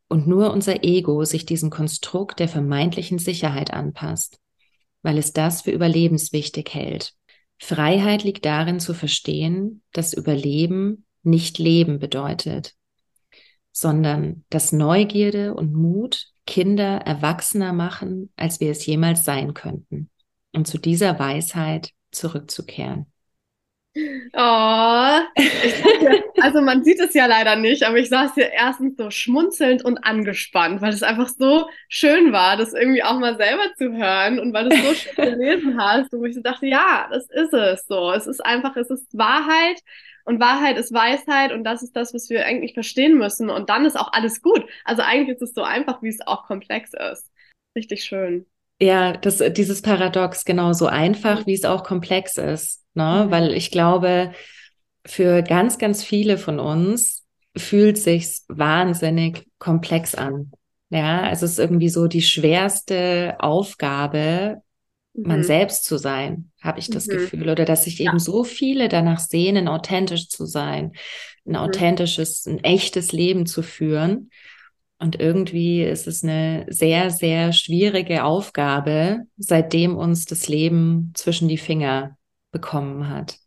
und 0.09 0.27
nur 0.27 0.53
unser 0.53 0.85
Ego 0.85 1.25
sich 1.25 1.47
diesem 1.47 1.71
Konstrukt 1.71 2.41
der 2.41 2.49
vermeintlichen 2.49 3.19
Sicherheit 3.19 3.73
anpasst, 3.73 4.41
weil 5.03 5.19
es 5.19 5.33
das 5.33 5.62
für 5.62 5.71
überlebenswichtig 5.71 6.73
hält. 6.73 7.15
Freiheit 7.59 8.25
liegt 8.25 8.45
darin 8.45 8.81
zu 8.81 8.95
verstehen, 8.95 9.83
dass 9.93 10.15
Überleben 10.15 11.05
nicht 11.23 11.59
Leben 11.59 11.99
bedeutet, 11.99 12.75
sondern 13.73 14.45
dass 14.49 14.73
Neugierde 14.73 15.55
und 15.55 15.75
Mut 15.75 16.27
Kinder 16.47 16.99
erwachsener 16.99 17.73
machen, 17.73 18.33
als 18.37 18.61
wir 18.61 18.71
es 18.71 18.87
jemals 18.87 19.25
sein 19.25 19.53
könnten, 19.53 20.09
und 20.55 20.67
zu 20.67 20.79
dieser 20.79 21.19
Weisheit 21.19 21.91
zurückzukehren. 22.11 23.12
Oh, 23.97 25.21
also 26.40 26.61
man 26.61 26.85
sieht 26.85 27.00
es 27.00 27.14
ja 27.14 27.26
leider 27.26 27.57
nicht, 27.57 27.83
aber 27.83 27.97
ich 27.99 28.09
saß 28.09 28.35
hier 28.35 28.50
erstens 28.50 28.97
so 28.97 29.11
schmunzelnd 29.11 29.85
und 29.85 29.99
angespannt, 29.99 30.80
weil 30.80 30.92
es 30.92 31.02
einfach 31.02 31.28
so 31.28 31.68
schön 31.88 32.33
war, 32.33 32.57
das 32.57 32.75
irgendwie 32.75 33.02
auch 33.02 33.18
mal 33.18 33.37
selber 33.37 33.75
zu 33.76 33.92
hören 33.92 34.38
und 34.38 34.52
weil 34.52 34.68
du 34.68 34.76
es 34.76 34.85
so 34.85 34.95
schön 34.95 35.14
gelesen 35.38 35.80
hast, 35.80 36.12
wo 36.12 36.25
ich 36.25 36.35
so 36.35 36.42
dachte, 36.42 36.66
ja, 36.66 37.09
das 37.11 37.28
ist 37.30 37.52
es 37.52 37.87
so. 37.87 38.12
Es 38.12 38.26
ist 38.26 38.45
einfach, 38.45 38.76
es 38.76 38.90
ist 38.90 39.16
Wahrheit 39.16 39.80
und 40.25 40.38
Wahrheit 40.38 40.76
ist 40.76 40.92
Weisheit 40.92 41.52
und 41.52 41.64
das 41.64 41.83
ist 41.83 41.97
das, 41.97 42.14
was 42.14 42.28
wir 42.30 42.47
eigentlich 42.47 42.75
verstehen 42.75 43.16
müssen 43.18 43.50
und 43.50 43.68
dann 43.68 43.85
ist 43.85 43.99
auch 43.99 44.12
alles 44.12 44.42
gut. 44.42 44.64
Also 44.85 45.02
eigentlich 45.02 45.37
ist 45.37 45.42
es 45.42 45.54
so 45.54 45.62
einfach, 45.62 46.02
wie 46.02 46.09
es 46.09 46.25
auch 46.25 46.47
komplex 46.47 46.92
ist. 46.95 47.30
Richtig 47.75 48.04
schön. 48.04 48.47
Ja, 48.80 49.12
das, 49.12 49.42
dieses 49.54 49.83
Paradox, 49.83 50.45
genau 50.45 50.73
so 50.73 50.87
einfach, 50.87 51.47
wie 51.47 51.54
es 51.54 51.64
auch 51.64 51.83
komplex 51.83 52.37
ist. 52.37 52.85
Ne? 52.99 53.25
Mhm. 53.26 53.31
Weil 53.31 53.52
ich 53.55 53.71
glaube, 53.71 54.33
für 55.07 55.43
ganz, 55.43 55.78
ganz 55.78 56.05
viele 56.05 56.37
von 56.37 56.59
uns 56.59 57.25
fühlt 57.57 57.97
sich's 57.97 58.45
wahnsinnig 58.49 59.47
komplex 59.59 60.14
an. 60.14 60.50
Ja, 60.90 61.23
also 61.23 61.47
es 61.47 61.52
ist 61.52 61.59
irgendwie 61.59 61.88
so 61.88 62.09
die 62.09 62.23
schwerste 62.23 63.37
Aufgabe, 63.38 64.62
mhm. 65.14 65.28
man 65.28 65.45
selbst 65.45 65.85
zu 65.85 65.97
sein, 65.97 66.50
habe 66.61 66.78
ich 66.81 66.90
das 66.90 67.07
mhm. 67.07 67.12
Gefühl. 67.12 67.50
Oder 67.50 67.64
dass 67.64 67.85
sich 67.85 68.00
eben 68.00 68.14
ja. 68.14 68.19
so 68.19 68.45
viele 68.45 68.88
danach 68.88 69.21
sehnen, 69.21 69.69
authentisch 69.69 70.28
zu 70.28 70.45
sein, 70.45 70.93
ein 71.47 71.52
mhm. 71.52 71.57
authentisches, 71.57 72.47
ein 72.47 72.62
echtes 72.64 73.12
Leben 73.12 73.47
zu 73.47 73.62
führen. 73.62 74.31
Und 75.00 75.21
irgendwie 75.21 75.85
ist 75.85 76.09
es 76.09 76.25
eine 76.25 76.67
sehr, 76.69 77.11
sehr 77.11 77.52
schwierige 77.52 78.25
Aufgabe, 78.25 79.21
seitdem 79.37 79.97
uns 79.97 80.25
das 80.25 80.49
Leben 80.49 81.12
zwischen 81.14 81.47
die 81.47 81.59
Finger 81.59 82.18
bekommen 82.50 83.09
hat. 83.09 83.38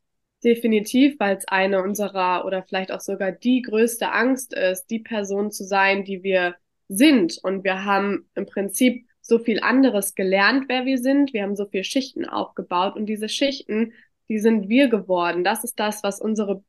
Definitiv, 0.43 1.20
weil 1.20 1.38
es 1.38 1.48
eine 1.48 1.84
unserer 1.84 2.46
oder 2.46 2.63
vielleicht 2.63 2.91
auch 2.91 3.01
sogar 3.01 3.31
die 3.31 3.62
größte 3.62 4.12
Angst 4.12 4.53
ist, 4.53 4.88
die 4.88 5.00
Person 5.00 5.51
zu 5.51 5.63
sein, 5.63 6.03
die 6.03 6.24
wir 6.24 6.55
sind. 6.88 7.38
Und 7.43 7.63
wir 7.63 7.86
haben 7.86 8.27
im 8.36 8.46
Prinzip 8.46 9.05
so 9.22 9.38
viel 9.38 9.62
anderes 9.62 10.15
gelernt, 10.15 10.65
wer 10.67 10.86
wir 10.86 10.98
sind. 10.98 11.34
Wir 11.34 11.43
haben 11.43 11.55
so 11.55 11.65
viele 11.67 11.84
Schichten 11.84 12.25
aufgebaut 12.25 12.96
und 12.96 13.05
diese 13.05 13.29
Schichten, 13.29 13.93
die 14.29 14.39
sind 14.39 14.67
wir 14.67 14.88
geworden. 14.88 15.43
Das 15.43 15.63
ist 15.63 15.79
das, 15.79 16.03
was 16.03 16.20
unsere 16.20 16.63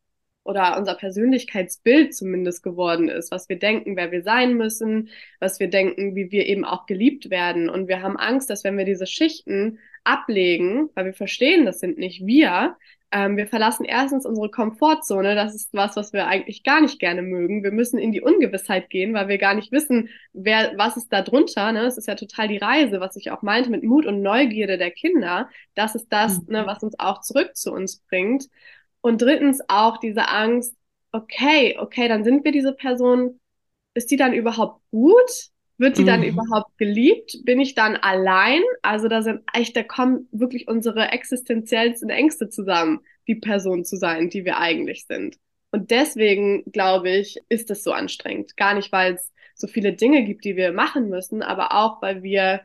oder 0.45 0.77
unser 0.77 0.95
Persönlichkeitsbild 0.95 2.15
zumindest 2.15 2.63
geworden 2.63 3.09
ist, 3.09 3.31
was 3.31 3.49
wir 3.49 3.59
denken, 3.59 3.97
wer 3.97 4.11
wir 4.11 4.23
sein 4.23 4.57
müssen, 4.57 5.09
was 5.39 5.61
wir 5.61 5.69
denken, 5.69 6.17
wie 6.17 6.31
wir 6.31 6.47
eben 6.47 6.65
auch 6.65 6.87
geliebt 6.87 7.31
werden. 7.31 7.71
Und 7.71 7.89
wir 7.89 8.03
haben 8.03 8.17
Angst, 8.17 8.51
dass 8.51 8.65
wenn 8.65 8.77
wir 8.77 8.85
diese 8.85 9.07
Schichten 9.07 9.79
ablegen, 10.05 10.91
weil 10.95 11.07
wir 11.07 11.15
verstehen, 11.15 11.65
das 11.65 11.81
sind 11.81 11.99
nicht 11.99 12.27
wir, 12.27 12.77
ähm, 13.13 13.37
wir 13.37 13.47
verlassen 13.47 13.85
erstens 13.85 14.25
unsere 14.25 14.51
Komfortzone. 14.51 15.35
Das 15.35 15.55
ist 15.55 15.75
was, 15.75 15.97
was 15.97 16.15
wir 16.15 16.27
eigentlich 16.27 16.65
gar 16.65 16.81
nicht 16.81 16.99
gerne 16.99 17.21
mögen. 17.21 17.63
Wir 17.63 17.71
müssen 17.71 17.99
in 17.99 18.11
die 18.11 18.23
Ungewissheit 18.23 18.89
gehen, 18.89 19.13
weil 19.13 19.29
wir 19.29 19.37
gar 19.37 19.55
nicht 19.55 19.71
wissen, 19.71 20.09
wer, 20.33 20.73
was 20.79 20.97
ist 20.97 21.13
da 21.13 21.21
drunter. 21.21 21.73
Ne? 21.73 21.85
Es 21.85 21.99
ist 21.99 22.09
ja 22.09 22.15
total 22.15 22.49
die 22.49 22.57
Reise, 22.57 23.01
was 23.01 23.17
ich 23.17 23.31
auch 23.31 23.43
meinte 23.43 23.71
mit 23.71 23.85
Mut 23.85 24.07
und 24.07 24.23
Neugierde 24.23 24.79
der 24.79 24.91
Kinder. 24.91 25.51
Das 25.75 25.95
ist 25.95 26.09
das, 26.09 26.41
mhm. 26.41 26.53
ne, 26.53 26.67
was 26.67 26.83
uns 26.83 26.99
auch 26.99 27.21
zurück 27.21 27.55
zu 27.55 27.73
uns 27.73 27.99
bringt. 28.09 28.49
Und 29.03 29.21
drittens 29.21 29.61
auch 29.69 29.99
diese 29.99 30.29
Angst, 30.29 30.75
okay, 31.13 31.77
okay, 31.79 32.09
dann 32.09 32.25
sind 32.25 32.45
wir 32.45 32.53
diese 32.53 32.73
Person. 32.73 33.41
Ist 33.95 34.11
die 34.11 34.17
dann 34.17 34.33
überhaupt 34.33 34.81
gut? 34.91 35.52
Wird 35.79 35.99
die 35.99 36.03
mhm. 36.03 36.07
dann 36.07 36.23
überhaupt 36.23 36.77
geliebt? 36.79 37.39
Bin 37.45 37.61
ich 37.61 37.75
dann 37.75 37.97
allein? 37.97 38.63
Also 38.83 39.09
da 39.09 39.23
sind 39.23 39.43
echt, 39.53 39.77
da 39.77 39.83
kommen 39.83 40.29
wirklich 40.31 40.69
unsere 40.69 41.09
existenziellsten 41.11 42.11
Ängste 42.11 42.49
zusammen, 42.49 43.01
die 43.27 43.37
Person 43.37 43.85
zu 43.85 43.97
sein, 43.97 44.31
die 44.31 44.45
wir 44.45 44.59
eigentlich 44.59 45.07
sind. 45.07 45.37
Und 45.71 45.91
deswegen, 45.91 46.65
glaube 46.71 47.11
ich, 47.11 47.39
ist 47.49 47.71
es 47.71 47.83
so 47.83 47.93
anstrengend. 47.93 48.57
Gar 48.57 48.75
nicht, 48.75 48.93
weil 48.93 49.15
es 49.15 49.33
so 49.55 49.67
viele 49.67 49.95
Dinge 49.95 50.25
gibt, 50.25 50.45
die 50.45 50.57
wir 50.57 50.73
machen 50.73 51.09
müssen, 51.09 51.43
aber 51.43 51.73
auch, 51.73 52.03
weil 52.03 52.23
wir 52.23 52.61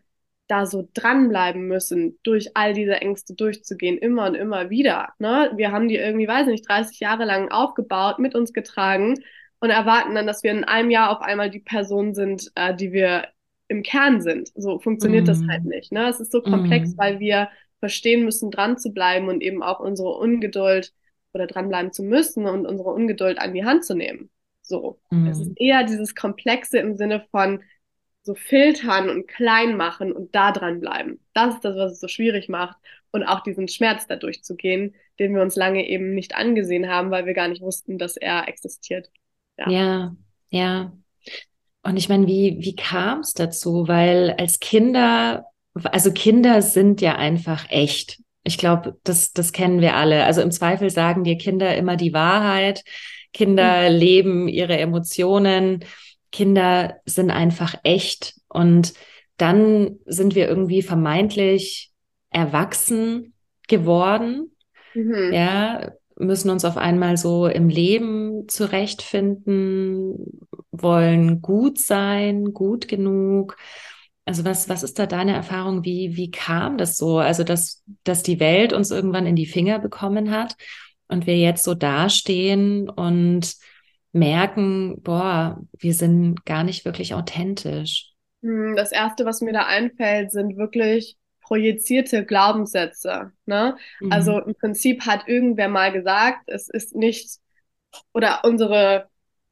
da 0.47 0.65
so 0.65 0.87
dranbleiben 0.93 1.67
müssen, 1.67 2.19
durch 2.23 2.55
all 2.55 2.73
diese 2.73 2.95
Ängste 2.95 3.33
durchzugehen, 3.33 3.97
immer 3.97 4.27
und 4.27 4.35
immer 4.35 4.69
wieder. 4.69 5.13
Ne? 5.19 5.51
Wir 5.55 5.71
haben 5.71 5.87
die 5.87 5.97
irgendwie, 5.97 6.27
weiß 6.27 6.47
nicht, 6.47 6.67
30 6.67 6.99
Jahre 6.99 7.25
lang 7.25 7.49
aufgebaut, 7.51 8.19
mit 8.19 8.35
uns 8.35 8.53
getragen 8.53 9.15
und 9.59 9.69
erwarten 9.69 10.15
dann, 10.15 10.27
dass 10.27 10.43
wir 10.43 10.51
in 10.51 10.63
einem 10.63 10.91
Jahr 10.91 11.11
auf 11.11 11.21
einmal 11.21 11.49
die 11.49 11.59
Person 11.59 12.13
sind, 12.13 12.51
äh, 12.55 12.75
die 12.75 12.91
wir 12.91 13.27
im 13.67 13.83
Kern 13.83 14.21
sind. 14.21 14.51
So 14.55 14.79
funktioniert 14.79 15.25
mm. 15.25 15.27
das 15.27 15.41
halt 15.47 15.63
mhm. 15.63 15.69
nicht. 15.69 15.91
Ne? 15.91 16.07
Es 16.07 16.19
ist 16.19 16.31
so 16.31 16.41
komplex, 16.41 16.91
mm. 16.91 16.97
weil 16.97 17.19
wir 17.19 17.49
verstehen 17.79 18.23
müssen, 18.23 18.51
dran 18.51 18.77
zu 18.77 18.91
bleiben 18.91 19.27
und 19.27 19.41
eben 19.41 19.61
auch 19.61 19.79
unsere 19.79 20.09
Ungeduld 20.17 20.93
oder 21.33 21.47
dranbleiben 21.47 21.91
zu 21.91 22.03
müssen 22.03 22.45
und 22.45 22.65
unsere 22.65 22.89
Ungeduld 22.89 23.39
an 23.39 23.53
die 23.53 23.65
Hand 23.65 23.85
zu 23.85 23.95
nehmen. 23.95 24.29
So. 24.61 24.99
Mm. 25.09 25.27
Es 25.27 25.39
ist 25.39 25.51
eher 25.57 25.83
dieses 25.83 26.15
Komplexe 26.15 26.79
im 26.79 26.95
Sinne 26.95 27.25
von 27.31 27.61
so 28.23 28.35
filtern 28.35 29.09
und 29.09 29.27
klein 29.27 29.77
machen 29.77 30.11
und 30.11 30.35
da 30.35 30.51
dranbleiben. 30.51 31.19
Das 31.33 31.55
ist 31.55 31.65
das, 31.65 31.77
was 31.77 31.93
es 31.93 31.99
so 31.99 32.07
schwierig 32.07 32.49
macht 32.49 32.77
und 33.11 33.23
auch 33.23 33.41
diesen 33.41 33.67
Schmerz 33.67 34.05
dadurch 34.07 34.43
zu 34.43 34.55
gehen, 34.55 34.95
den 35.17 35.33
wir 35.33 35.41
uns 35.41 35.55
lange 35.55 35.87
eben 35.87 36.13
nicht 36.13 36.35
angesehen 36.35 36.89
haben, 36.89 37.09
weil 37.09 37.25
wir 37.25 37.33
gar 37.33 37.47
nicht 37.47 37.61
wussten, 37.61 37.97
dass 37.97 38.17
er 38.17 38.47
existiert. 38.47 39.09
Ja, 39.57 39.69
ja. 39.69 40.15
ja. 40.49 40.93
Und 41.83 41.97
ich 41.97 42.09
meine, 42.09 42.27
wie, 42.27 42.57
wie 42.59 42.75
kam 42.75 43.19
es 43.19 43.33
dazu? 43.33 43.87
Weil 43.87 44.35
als 44.37 44.59
Kinder, 44.59 45.45
also 45.73 46.11
Kinder 46.11 46.61
sind 46.61 47.01
ja 47.01 47.15
einfach 47.15 47.65
echt. 47.69 48.21
Ich 48.43 48.57
glaube, 48.57 48.97
das, 49.03 49.33
das 49.33 49.51
kennen 49.51 49.81
wir 49.81 49.95
alle. 49.95 50.25
Also 50.25 50.41
im 50.41 50.51
Zweifel 50.51 50.89
sagen 50.89 51.23
dir 51.23 51.37
Kinder 51.37 51.75
immer 51.75 51.95
die 51.95 52.13
Wahrheit. 52.13 52.83
Kinder 53.33 53.89
mhm. 53.89 53.95
leben 53.95 54.47
ihre 54.47 54.77
Emotionen. 54.77 55.85
Kinder 56.31 56.97
sind 57.05 57.31
einfach 57.31 57.75
echt. 57.83 58.35
Und 58.49 58.93
dann 59.37 59.99
sind 60.05 60.35
wir 60.35 60.47
irgendwie 60.47 60.81
vermeintlich 60.81 61.91
erwachsen 62.31 63.33
geworden. 63.67 64.51
Mhm. 64.93 65.31
Ja, 65.33 65.91
müssen 66.19 66.49
uns 66.49 66.65
auf 66.65 66.77
einmal 66.77 67.17
so 67.17 67.47
im 67.47 67.69
Leben 67.69 68.47
zurechtfinden, 68.47 70.39
wollen 70.71 71.41
gut 71.41 71.79
sein, 71.79 72.53
gut 72.53 72.87
genug. 72.87 73.57
Also 74.25 74.43
was, 74.43 74.67
was 74.67 74.83
ist 74.83 74.99
da 74.99 75.05
deine 75.05 75.33
Erfahrung? 75.33 75.85
Wie, 75.85 76.17
wie 76.17 76.31
kam 76.31 76.77
das 76.77 76.97
so? 76.97 77.19
Also, 77.19 77.43
dass, 77.43 77.83
dass 78.03 78.23
die 78.23 78.39
Welt 78.39 78.73
uns 78.73 78.91
irgendwann 78.91 79.25
in 79.25 79.35
die 79.35 79.45
Finger 79.45 79.79
bekommen 79.79 80.31
hat 80.31 80.55
und 81.07 81.27
wir 81.27 81.37
jetzt 81.37 81.63
so 81.63 81.73
dastehen 81.73 82.89
und 82.89 83.55
merken, 84.11 85.01
boah, 85.01 85.61
wir 85.77 85.93
sind 85.93 86.45
gar 86.45 86.63
nicht 86.63 86.83
wirklich 86.83 87.13
authentisch. 87.13 88.11
Hm, 88.41 88.75
das 88.75 88.91
erste, 88.91 89.25
was 89.25 89.41
mir 89.41 89.53
da 89.53 89.65
einfällt, 89.65 90.31
sind 90.31 90.57
wirklich 90.57 91.15
projizierte 91.47 92.25
Glaubenssätze. 92.25 93.31
Ne? 93.45 93.77
Mhm. 94.01 94.11
Also 94.11 94.39
im 94.39 94.53
Prinzip 94.55 95.05
hat 95.05 95.27
irgendwer 95.27 95.69
mal 95.69 95.93
gesagt, 95.93 96.43
es 96.47 96.69
ist 96.69 96.93
nicht, 96.93 97.39
oder 98.13 98.41
unsere 98.43 99.07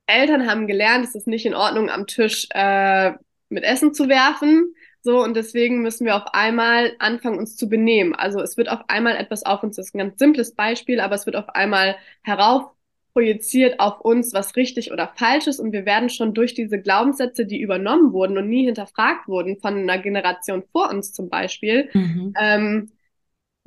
Eltern 0.05 0.47
haben 0.47 0.67
gelernt, 0.67 1.05
es 1.05 1.15
ist 1.15 1.27
nicht 1.27 1.45
in 1.45 1.55
Ordnung, 1.55 1.89
am 1.89 2.05
Tisch 2.05 2.47
äh, 2.51 3.13
mit 3.49 3.63
Essen 3.63 3.93
zu 3.93 4.09
werfen. 4.09 4.75
So, 5.01 5.23
und 5.23 5.35
deswegen 5.35 5.81
müssen 5.81 6.05
wir 6.05 6.15
auf 6.15 6.33
einmal 6.33 6.93
anfangen, 6.99 7.37
uns 7.37 7.55
zu 7.55 7.69
benehmen. 7.69 8.13
Also 8.13 8.41
es 8.41 8.57
wird 8.57 8.69
auf 8.69 8.81
einmal 8.89 9.15
etwas 9.15 9.45
auf 9.45 9.63
uns, 9.63 9.77
das 9.77 9.87
ist 9.87 9.95
ein 9.95 9.99
ganz 9.99 10.19
simples 10.19 10.53
Beispiel, 10.53 10.99
aber 10.99 11.15
es 11.15 11.25
wird 11.25 11.35
auf 11.35 11.49
einmal 11.49 11.95
herauf 12.23 12.71
projiziert 13.15 13.79
auf 13.79 14.01
uns, 14.01 14.33
was 14.33 14.57
richtig 14.57 14.91
oder 14.91 15.13
falsch 15.15 15.47
ist 15.47 15.61
und 15.61 15.71
wir 15.71 15.85
werden 15.85 16.09
schon 16.09 16.33
durch 16.33 16.53
diese 16.53 16.81
Glaubenssätze, 16.81 17.45
die 17.45 17.61
übernommen 17.61 18.11
wurden 18.11 18.37
und 18.37 18.49
nie 18.49 18.65
hinterfragt 18.65 19.29
wurden 19.29 19.57
von 19.57 19.77
einer 19.77 19.99
Generation 19.99 20.63
vor 20.73 20.89
uns 20.89 21.13
zum 21.13 21.29
Beispiel, 21.29 21.89
mhm. 21.93 22.33
ähm, 22.37 22.91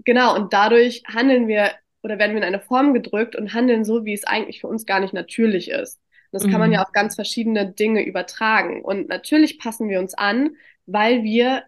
genau, 0.05 0.37
und 0.37 0.53
dadurch 0.53 1.03
handeln 1.09 1.49
wir 1.49 1.71
oder 2.03 2.19
werden 2.19 2.33
wir 2.33 2.43
in 2.43 2.47
eine 2.47 2.61
Form 2.61 2.93
gedrückt 2.93 3.37
und 3.37 3.55
handeln 3.55 3.87
so, 3.87 4.05
wie 4.05 4.13
es 4.13 4.25
eigentlich 4.25 4.61
für 4.61 4.69
uns 4.69 4.85
gar 4.85 5.01
nicht 5.01 5.15
natürlich 5.15 5.71
ist. 5.71 5.99
das 6.31 6.45
mhm. 6.45 6.51
kann 6.51 6.61
man 6.61 6.69
mhm. 6.69 6.75
ja 6.75 6.83
auf 6.83 6.93
ganz 6.93 7.15
verschiedene 7.15 7.73
Dinge 7.73 8.05
übertragen. 8.05 8.83
Und 8.83 9.09
natürlich 9.09 9.59
passen 9.59 9.89
wir 9.89 9.99
uns 9.99 10.13
an, 10.13 10.57
weil 10.85 11.23
wir 11.23 11.63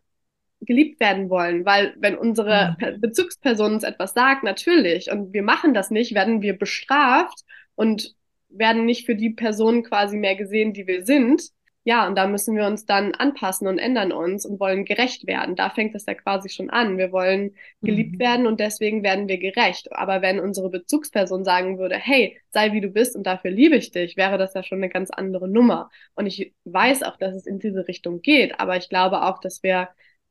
geliebt 0.60 1.00
werden 1.00 1.30
wollen, 1.30 1.64
weil 1.64 1.94
wenn 1.98 2.16
unsere 2.18 2.76
mhm. 2.78 3.00
Bezugsperson 3.00 3.72
uns 3.72 3.84
etwas 3.84 4.12
sagt, 4.12 4.44
natürlich, 4.44 5.10
und 5.10 5.32
wir 5.32 5.42
machen 5.42 5.72
das 5.72 5.90
nicht, 5.90 6.14
werden 6.14 6.42
wir 6.42 6.58
bestraft 6.58 7.40
und 7.80 8.14
werden 8.50 8.84
nicht 8.84 9.06
für 9.06 9.14
die 9.14 9.30
Personen 9.30 9.82
quasi 9.82 10.18
mehr 10.18 10.36
gesehen, 10.36 10.74
die 10.74 10.86
wir 10.86 11.06
sind. 11.06 11.44
Ja, 11.82 12.06
und 12.06 12.14
da 12.14 12.26
müssen 12.26 12.54
wir 12.54 12.66
uns 12.66 12.84
dann 12.84 13.14
anpassen 13.14 13.66
und 13.66 13.78
ändern 13.78 14.12
uns 14.12 14.44
und 14.44 14.60
wollen 14.60 14.84
gerecht 14.84 15.26
werden. 15.26 15.56
Da 15.56 15.70
fängt 15.70 15.94
es 15.94 16.04
ja 16.04 16.12
quasi 16.12 16.50
schon 16.50 16.68
an. 16.68 16.98
Wir 16.98 17.10
wollen 17.10 17.54
geliebt 17.80 18.16
mhm. 18.16 18.18
werden 18.18 18.46
und 18.46 18.60
deswegen 18.60 19.02
werden 19.02 19.28
wir 19.28 19.38
gerecht. 19.38 19.90
Aber 19.92 20.20
wenn 20.20 20.40
unsere 20.40 20.68
Bezugsperson 20.68 21.42
sagen 21.42 21.78
würde, 21.78 21.96
hey, 21.96 22.38
sei 22.50 22.72
wie 22.72 22.82
du 22.82 22.88
bist 22.88 23.16
und 23.16 23.22
dafür 23.22 23.50
liebe 23.50 23.76
ich 23.76 23.92
dich, 23.92 24.18
wäre 24.18 24.36
das 24.36 24.52
ja 24.52 24.62
schon 24.62 24.76
eine 24.76 24.90
ganz 24.90 25.08
andere 25.08 25.48
Nummer. 25.48 25.88
Und 26.14 26.26
ich 26.26 26.52
weiß 26.64 27.02
auch, 27.04 27.16
dass 27.16 27.34
es 27.34 27.46
in 27.46 27.60
diese 27.60 27.88
Richtung 27.88 28.20
geht, 28.20 28.60
aber 28.60 28.76
ich 28.76 28.90
glaube 28.90 29.22
auch, 29.22 29.40
dass 29.40 29.62
wir 29.62 29.88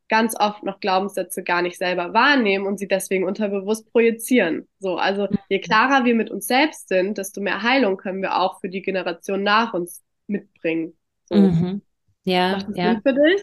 ganz 0.10 0.36
oft 0.38 0.64
noch 0.64 0.80
Glaubenssätze 0.80 1.44
gar 1.44 1.62
nicht 1.62 1.78
selber 1.78 2.14
wahrnehmen 2.14 2.66
und 2.66 2.80
sie 2.80 2.88
deswegen 2.88 3.24
unterbewusst 3.24 3.92
projizieren. 3.92 4.68
So, 4.80 4.98
also 4.98 5.28
je 5.48 5.60
mhm. 5.60 5.62
klarer 5.62 6.06
wir 6.06 6.16
mit 6.16 6.30
uns 6.30 6.48
selbst 6.48 6.90
sind, 6.90 7.18
desto 7.18 7.40
mehr 7.40 7.62
Heilung 7.62 7.98
können 7.98 8.22
wir 8.22 8.38
auch 8.40 8.60
für 8.60 8.70
die 8.70 8.82
Generation 8.82 9.44
nach 9.44 9.74
uns 9.74 10.04
mitbringen. 10.28 10.94
So. 11.26 11.36
Mhm. 11.36 11.82
Ja, 12.24 12.60
ja. 12.74 12.92
Sinn 12.92 13.02
für 13.04 13.14
dich? 13.14 13.42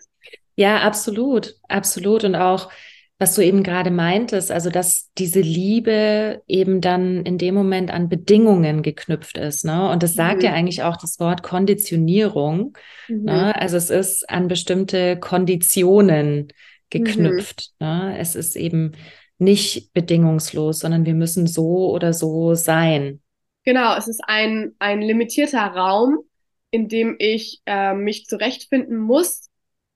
Ja, 0.57 0.81
absolut, 0.81 1.55
absolut 1.69 2.25
und 2.25 2.35
auch 2.35 2.71
was 3.19 3.35
du 3.35 3.43
eben 3.43 3.63
gerade 3.63 3.91
meintest, 3.91 4.51
also 4.51 4.69
dass 4.69 5.11
diese 5.17 5.41
Liebe 5.41 6.43
eben 6.47 6.83
dann 6.83 7.25
in 7.25 7.39
dem 7.39 7.55
Moment 7.55 7.91
an 7.91 8.11
Bedingungen 8.11 8.83
geknüpft 8.83 9.39
ist, 9.39 9.65
ne? 9.65 9.91
Und 9.91 10.03
das 10.03 10.15
sagt 10.15 10.39
mhm. 10.39 10.45
ja 10.45 10.53
eigentlich 10.53 10.83
auch 10.83 10.99
das 10.99 11.19
Wort 11.19 11.43
Konditionierung. 11.43 12.77
Mhm. 13.09 13.25
Ne? 13.25 13.59
Also 13.59 13.79
es 13.79 13.89
ist 13.89 14.29
an 14.29 14.49
bestimmte 14.49 15.19
Konditionen 15.19 16.49
geknüpft. 16.91 17.73
Mhm. 17.81 17.87
Ne? 17.87 18.19
Es 18.19 18.35
ist 18.35 18.55
eben 18.55 18.93
nicht 19.39 19.93
bedingungslos, 19.95 20.81
sondern 20.81 21.07
wir 21.07 21.15
müssen 21.15 21.47
so 21.47 21.91
oder 21.91 22.13
so 22.13 22.55
sein. 22.55 23.21
Genau, 23.65 23.97
es 23.97 24.09
ist 24.09 24.23
ein, 24.27 24.75
ein 24.79 25.01
limitierter 25.01 25.67
Raum, 25.67 26.19
in 26.71 26.89
dem 26.89 27.17
ich 27.19 27.63
äh, 27.67 27.95
mich 27.95 28.27
zurechtfinden 28.27 28.99
muss, 28.99 29.49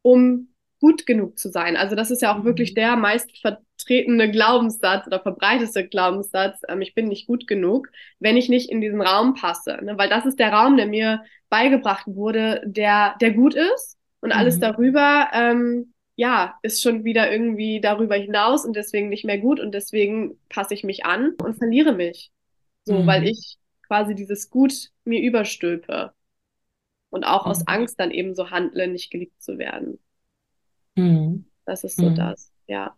um 0.02 0.48
gut 0.80 1.06
genug 1.06 1.38
zu 1.38 1.50
sein. 1.50 1.76
Also 1.76 1.94
das 1.94 2.10
ist 2.10 2.22
ja 2.22 2.34
auch 2.34 2.38
mhm. 2.38 2.44
wirklich 2.44 2.74
der 2.74 2.96
meist 2.96 3.38
vertretene 3.38 4.30
Glaubenssatz 4.30 5.06
oder 5.06 5.20
verbreiteste 5.20 5.86
Glaubenssatz, 5.86 6.60
ähm, 6.68 6.80
ich 6.80 6.94
bin 6.94 7.08
nicht 7.08 7.26
gut 7.26 7.46
genug, 7.46 7.88
wenn 8.18 8.36
ich 8.36 8.48
nicht 8.48 8.70
in 8.70 8.80
diesen 8.80 9.00
Raum 9.00 9.34
passe. 9.34 9.78
Ne? 9.82 9.96
Weil 9.98 10.08
das 10.08 10.26
ist 10.26 10.38
der 10.38 10.52
Raum, 10.52 10.76
der 10.76 10.86
mir 10.86 11.22
beigebracht 11.48 12.06
wurde, 12.06 12.62
der, 12.64 13.14
der 13.20 13.32
gut 13.32 13.54
ist 13.54 13.98
und 14.20 14.32
alles 14.32 14.56
mhm. 14.56 14.60
darüber, 14.60 15.28
ähm, 15.32 15.92
ja, 16.16 16.58
ist 16.62 16.82
schon 16.82 17.04
wieder 17.04 17.30
irgendwie 17.30 17.80
darüber 17.80 18.14
hinaus 18.14 18.64
und 18.64 18.76
deswegen 18.76 19.08
nicht 19.08 19.24
mehr 19.24 19.38
gut 19.38 19.60
und 19.60 19.72
deswegen 19.72 20.38
passe 20.48 20.74
ich 20.74 20.84
mich 20.84 21.04
an 21.04 21.34
und 21.42 21.56
verliere 21.56 21.92
mich. 21.92 22.30
So, 22.84 23.00
mhm. 23.00 23.06
weil 23.06 23.26
ich 23.26 23.56
quasi 23.86 24.14
dieses 24.14 24.50
Gut 24.50 24.90
mir 25.04 25.20
überstülpe 25.22 26.12
und 27.10 27.24
auch 27.24 27.46
aus 27.46 27.60
mhm. 27.60 27.66
Angst 27.66 28.00
dann 28.00 28.10
eben 28.10 28.34
so 28.34 28.50
handle, 28.50 28.88
nicht 28.88 29.10
geliebt 29.10 29.42
zu 29.42 29.58
werden. 29.58 29.98
Mhm. 31.00 31.44
Das 31.64 31.84
ist 31.84 31.96
so 31.96 32.10
mhm. 32.10 32.14
das, 32.14 32.52
ja. 32.66 32.94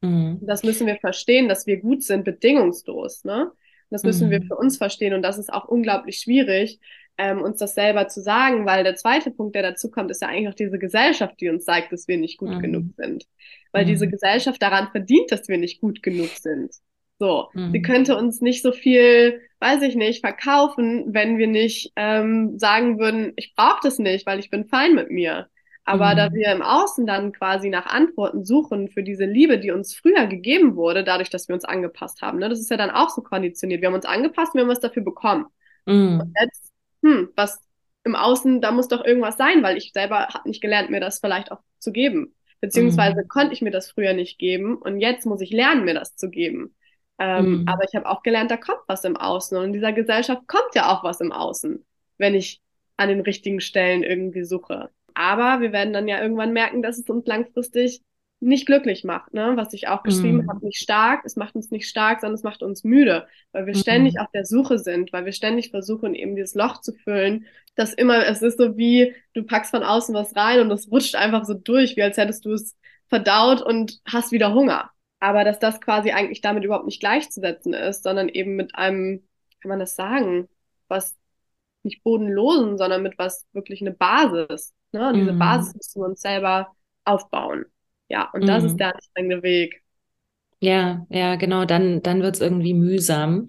Mhm. 0.00 0.40
Das 0.42 0.62
müssen 0.62 0.86
wir 0.86 0.96
verstehen, 0.96 1.48
dass 1.48 1.66
wir 1.66 1.80
gut 1.80 2.02
sind, 2.02 2.24
bedingungslos, 2.24 3.24
ne? 3.24 3.50
Das 3.90 4.04
müssen 4.04 4.30
wir 4.30 4.40
mhm. 4.40 4.46
für 4.46 4.56
uns 4.56 4.78
verstehen 4.78 5.12
und 5.12 5.20
das 5.20 5.36
ist 5.36 5.52
auch 5.52 5.66
unglaublich 5.66 6.18
schwierig, 6.18 6.80
ähm, 7.18 7.42
uns 7.42 7.58
das 7.58 7.74
selber 7.74 8.08
zu 8.08 8.22
sagen, 8.22 8.64
weil 8.64 8.84
der 8.84 8.96
zweite 8.96 9.30
Punkt, 9.30 9.54
der 9.54 9.62
dazu 9.62 9.90
kommt, 9.90 10.10
ist 10.10 10.22
ja 10.22 10.28
eigentlich 10.28 10.48
auch 10.48 10.54
diese 10.54 10.78
Gesellschaft, 10.78 11.38
die 11.40 11.50
uns 11.50 11.66
sagt, 11.66 11.92
dass 11.92 12.08
wir 12.08 12.16
nicht 12.16 12.38
gut 12.38 12.60
genug 12.60 12.84
sind. 12.96 13.26
Weil 13.70 13.84
diese 13.84 14.08
Gesellschaft 14.08 14.62
daran 14.62 14.88
verdient, 14.90 15.30
dass 15.30 15.48
wir 15.48 15.58
nicht 15.58 15.80
gut 15.80 16.02
genug 16.02 16.30
sind. 16.30 16.72
So, 17.18 17.48
mhm. 17.52 17.70
sie 17.72 17.82
könnte 17.82 18.16
uns 18.16 18.40
nicht 18.40 18.62
so 18.62 18.72
viel, 18.72 19.42
weiß 19.60 19.82
ich 19.82 19.94
nicht, 19.94 20.20
verkaufen, 20.20 21.14
wenn 21.14 21.38
wir 21.38 21.46
nicht 21.46 21.92
ähm, 21.96 22.58
sagen 22.58 22.98
würden, 22.98 23.32
ich 23.36 23.54
brauche 23.54 23.80
das 23.82 23.98
nicht, 23.98 24.26
weil 24.26 24.40
ich 24.40 24.50
bin 24.50 24.66
fein 24.66 24.94
mit 24.94 25.10
mir. 25.10 25.48
Aber 25.84 26.12
mhm. 26.12 26.16
da 26.16 26.32
wir 26.32 26.52
im 26.52 26.62
Außen 26.62 27.06
dann 27.06 27.32
quasi 27.32 27.68
nach 27.68 27.86
Antworten 27.86 28.44
suchen 28.44 28.88
für 28.88 29.02
diese 29.02 29.24
Liebe, 29.24 29.58
die 29.58 29.72
uns 29.72 29.94
früher 29.94 30.26
gegeben 30.26 30.76
wurde, 30.76 31.02
dadurch, 31.02 31.30
dass 31.30 31.48
wir 31.48 31.54
uns 31.54 31.64
angepasst 31.64 32.22
haben, 32.22 32.38
ne? 32.38 32.48
das 32.48 32.60
ist 32.60 32.70
ja 32.70 32.76
dann 32.76 32.90
auch 32.90 33.10
so 33.10 33.22
konditioniert. 33.22 33.80
Wir 33.80 33.88
haben 33.88 33.94
uns 33.94 34.04
angepasst, 34.04 34.54
wir 34.54 34.62
haben 34.62 34.68
was 34.68 34.80
dafür 34.80 35.02
bekommen. 35.02 35.46
Mhm. 35.86 36.20
Und 36.20 36.34
jetzt, 36.40 36.72
hm, 37.02 37.30
was 37.34 37.60
im 38.04 38.14
Außen, 38.14 38.60
da 38.60 38.70
muss 38.70 38.88
doch 38.88 39.04
irgendwas 39.04 39.36
sein, 39.36 39.62
weil 39.62 39.76
ich 39.76 39.92
selber 39.92 40.28
habe 40.28 40.48
nicht 40.48 40.60
gelernt, 40.60 40.90
mir 40.90 41.00
das 41.00 41.18
vielleicht 41.18 41.50
auch 41.50 41.60
zu 41.78 41.92
geben. 41.92 42.34
Beziehungsweise 42.60 43.22
mhm. 43.22 43.28
konnte 43.28 43.52
ich 43.52 43.62
mir 43.62 43.72
das 43.72 43.90
früher 43.90 44.12
nicht 44.12 44.38
geben 44.38 44.76
und 44.76 45.00
jetzt 45.00 45.26
muss 45.26 45.40
ich 45.40 45.50
lernen, 45.50 45.84
mir 45.84 45.94
das 45.94 46.14
zu 46.14 46.30
geben. 46.30 46.74
Ähm, 47.18 47.62
mhm. 47.62 47.68
Aber 47.68 47.82
ich 47.84 47.94
habe 47.96 48.08
auch 48.08 48.22
gelernt, 48.22 48.52
da 48.52 48.56
kommt 48.56 48.80
was 48.86 49.02
im 49.04 49.16
Außen. 49.16 49.56
Und 49.58 49.64
in 49.66 49.72
dieser 49.72 49.92
Gesellschaft 49.92 50.46
kommt 50.46 50.74
ja 50.74 50.92
auch 50.92 51.02
was 51.02 51.20
im 51.20 51.32
Außen, 51.32 51.84
wenn 52.18 52.34
ich 52.34 52.60
an 52.96 53.08
den 53.08 53.20
richtigen 53.20 53.60
Stellen 53.60 54.04
irgendwie 54.04 54.44
suche. 54.44 54.90
Aber 55.14 55.60
wir 55.60 55.72
werden 55.72 55.92
dann 55.92 56.08
ja 56.08 56.20
irgendwann 56.20 56.52
merken, 56.52 56.82
dass 56.82 56.98
es 56.98 57.08
uns 57.08 57.26
langfristig 57.26 58.02
nicht 58.42 58.66
glücklich 58.66 59.04
macht, 59.04 59.32
ne? 59.32 59.52
Was 59.54 59.72
ich 59.72 59.86
auch 59.86 60.02
geschrieben 60.02 60.44
mm. 60.44 60.50
habe, 60.50 60.66
nicht 60.66 60.80
stark. 60.82 61.24
Es 61.24 61.36
macht 61.36 61.54
uns 61.54 61.70
nicht 61.70 61.88
stark, 61.88 62.20
sondern 62.20 62.34
es 62.34 62.42
macht 62.42 62.62
uns 62.64 62.82
müde, 62.82 63.28
weil 63.52 63.66
wir 63.66 63.74
mm. 63.74 63.78
ständig 63.78 64.18
auf 64.18 64.26
der 64.34 64.44
Suche 64.44 64.78
sind, 64.78 65.12
weil 65.12 65.24
wir 65.24 65.32
ständig 65.32 65.70
versuchen, 65.70 66.16
eben 66.16 66.34
dieses 66.34 66.56
Loch 66.56 66.80
zu 66.80 66.92
füllen. 66.92 67.46
Das 67.76 67.94
immer, 67.94 68.26
es 68.26 68.42
ist 68.42 68.58
so 68.58 68.76
wie, 68.76 69.14
du 69.32 69.44
packst 69.44 69.70
von 69.70 69.84
außen 69.84 70.12
was 70.14 70.34
rein 70.34 70.58
und 70.60 70.72
es 70.72 70.90
rutscht 70.90 71.14
einfach 71.14 71.44
so 71.44 71.54
durch, 71.54 71.96
wie 71.96 72.02
als 72.02 72.16
hättest 72.16 72.44
du 72.44 72.52
es 72.52 72.76
verdaut 73.08 73.62
und 73.62 74.00
hast 74.04 74.32
wieder 74.32 74.52
Hunger. 74.52 74.90
Aber 75.20 75.44
dass 75.44 75.60
das 75.60 75.80
quasi 75.80 76.10
eigentlich 76.10 76.40
damit 76.40 76.64
überhaupt 76.64 76.86
nicht 76.86 76.98
gleichzusetzen 76.98 77.74
ist, 77.74 78.02
sondern 78.02 78.28
eben 78.28 78.56
mit 78.56 78.74
einem, 78.74 79.22
kann 79.60 79.68
man 79.68 79.78
das 79.78 79.94
sagen, 79.94 80.48
was 80.88 81.16
nicht 81.84 82.02
bodenlosen, 82.04 82.78
sondern 82.78 83.02
mit 83.02 83.18
was 83.18 83.44
wirklich 83.52 83.80
eine 83.80 83.92
Basis. 83.92 84.72
Ne? 84.92 85.08
Und 85.08 85.14
diese 85.14 85.32
mhm. 85.32 85.38
Basis 85.38 85.74
müssen 85.74 86.02
wir 86.02 86.06
uns 86.06 86.20
selber 86.20 86.68
aufbauen. 87.04 87.64
Ja, 88.08 88.30
und 88.32 88.46
das 88.46 88.64
ist 88.64 88.72
mhm. 88.72 88.78
der 88.78 88.94
anstrengende 88.94 89.42
Weg. 89.42 89.82
Ja, 90.60 91.06
ja, 91.08 91.34
genau, 91.36 91.64
dann, 91.64 92.02
dann 92.02 92.22
wird 92.22 92.36
es 92.36 92.40
irgendwie 92.40 92.74
mühsam. 92.74 93.48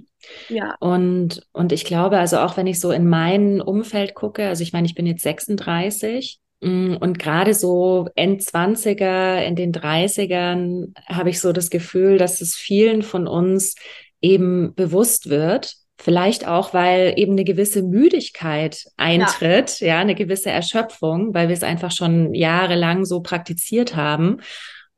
Ja. 0.49 0.75
Und, 0.79 1.45
und 1.51 1.71
ich 1.71 1.85
glaube, 1.85 2.17
also 2.17 2.39
auch 2.39 2.57
wenn 2.57 2.65
ich 2.65 2.79
so 2.79 2.91
in 2.91 3.07
mein 3.07 3.61
Umfeld 3.61 4.15
gucke, 4.15 4.47
also 4.47 4.63
ich 4.63 4.73
meine, 4.73 4.87
ich 4.87 4.95
bin 4.95 5.05
jetzt 5.05 5.21
36 5.21 6.39
mm, 6.61 6.95
und 6.95 7.19
gerade 7.19 7.53
so 7.53 8.07
Endzwanziger, 8.15 9.45
in 9.45 9.55
den 9.55 9.73
30ern 9.73 10.93
habe 11.05 11.29
ich 11.29 11.39
so 11.39 11.51
das 11.51 11.69
Gefühl, 11.69 12.17
dass 12.17 12.41
es 12.41 12.55
vielen 12.55 13.01
von 13.01 13.27
uns 13.27 13.75
eben 14.21 14.73
bewusst 14.73 15.29
wird, 15.29 15.75
Vielleicht 16.03 16.45
auch, 16.45 16.73
weil 16.73 17.13
eben 17.15 17.31
eine 17.31 17.45
gewisse 17.45 17.81
Müdigkeit 17.81 18.87
eintritt, 18.97 19.79
ja. 19.79 19.87
ja, 19.87 19.99
eine 19.99 20.15
gewisse 20.15 20.49
Erschöpfung, 20.49 21.33
weil 21.33 21.47
wir 21.47 21.53
es 21.53 21.63
einfach 21.63 21.91
schon 21.91 22.33
jahrelang 22.33 23.05
so 23.05 23.21
praktiziert 23.21 23.95
haben 23.95 24.41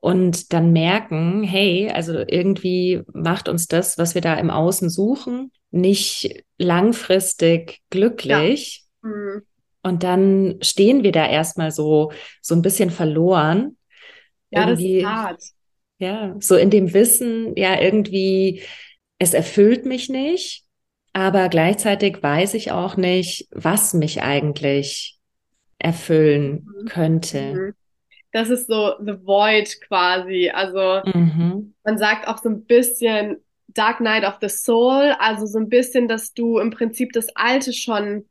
und 0.00 0.52
dann 0.52 0.72
merken, 0.72 1.44
hey, 1.44 1.92
also 1.94 2.24
irgendwie 2.26 3.02
macht 3.12 3.48
uns 3.48 3.68
das, 3.68 3.98
was 3.98 4.16
wir 4.16 4.20
da 4.20 4.34
im 4.34 4.50
Außen 4.50 4.90
suchen, 4.90 5.52
nicht 5.70 6.42
langfristig 6.58 7.82
glücklich. 7.88 8.82
Ja. 9.04 9.08
Mhm. 9.08 9.42
Und 9.84 10.02
dann 10.02 10.56
stehen 10.60 11.04
wir 11.04 11.12
da 11.12 11.28
erstmal 11.28 11.70
so, 11.70 12.10
so 12.42 12.56
ein 12.56 12.62
bisschen 12.62 12.90
verloren. 12.90 13.76
Ja, 14.50 14.68
irgendwie, 14.68 15.02
das 15.02 15.08
ist 15.08 15.16
hart. 15.16 15.42
Ja, 16.00 16.36
so 16.40 16.56
in 16.56 16.70
dem 16.70 16.92
Wissen, 16.92 17.54
ja, 17.54 17.80
irgendwie, 17.80 18.62
es 19.20 19.34
erfüllt 19.34 19.86
mich 19.86 20.08
nicht 20.08 20.65
aber 21.16 21.48
gleichzeitig 21.48 22.22
weiß 22.22 22.52
ich 22.52 22.72
auch 22.72 22.98
nicht, 22.98 23.48
was 23.50 23.94
mich 23.94 24.22
eigentlich 24.22 25.18
erfüllen 25.78 26.66
mhm. 26.66 26.88
könnte. 26.88 27.54
Mhm. 27.54 27.74
Das 28.32 28.50
ist 28.50 28.66
so 28.66 28.92
The 29.00 29.24
Void 29.24 29.80
quasi. 29.88 30.50
Also 30.50 31.00
mhm. 31.10 31.72
man 31.84 31.96
sagt 31.96 32.28
auch 32.28 32.36
so 32.36 32.50
ein 32.50 32.66
bisschen 32.66 33.38
Dark 33.68 34.02
Night 34.02 34.24
of 34.24 34.34
the 34.42 34.50
Soul, 34.50 35.14
also 35.18 35.46
so 35.46 35.58
ein 35.58 35.70
bisschen, 35.70 36.06
dass 36.06 36.34
du 36.34 36.58
im 36.58 36.70
Prinzip 36.70 37.14
das 37.14 37.28
Alte 37.34 37.72
schon 37.72 38.26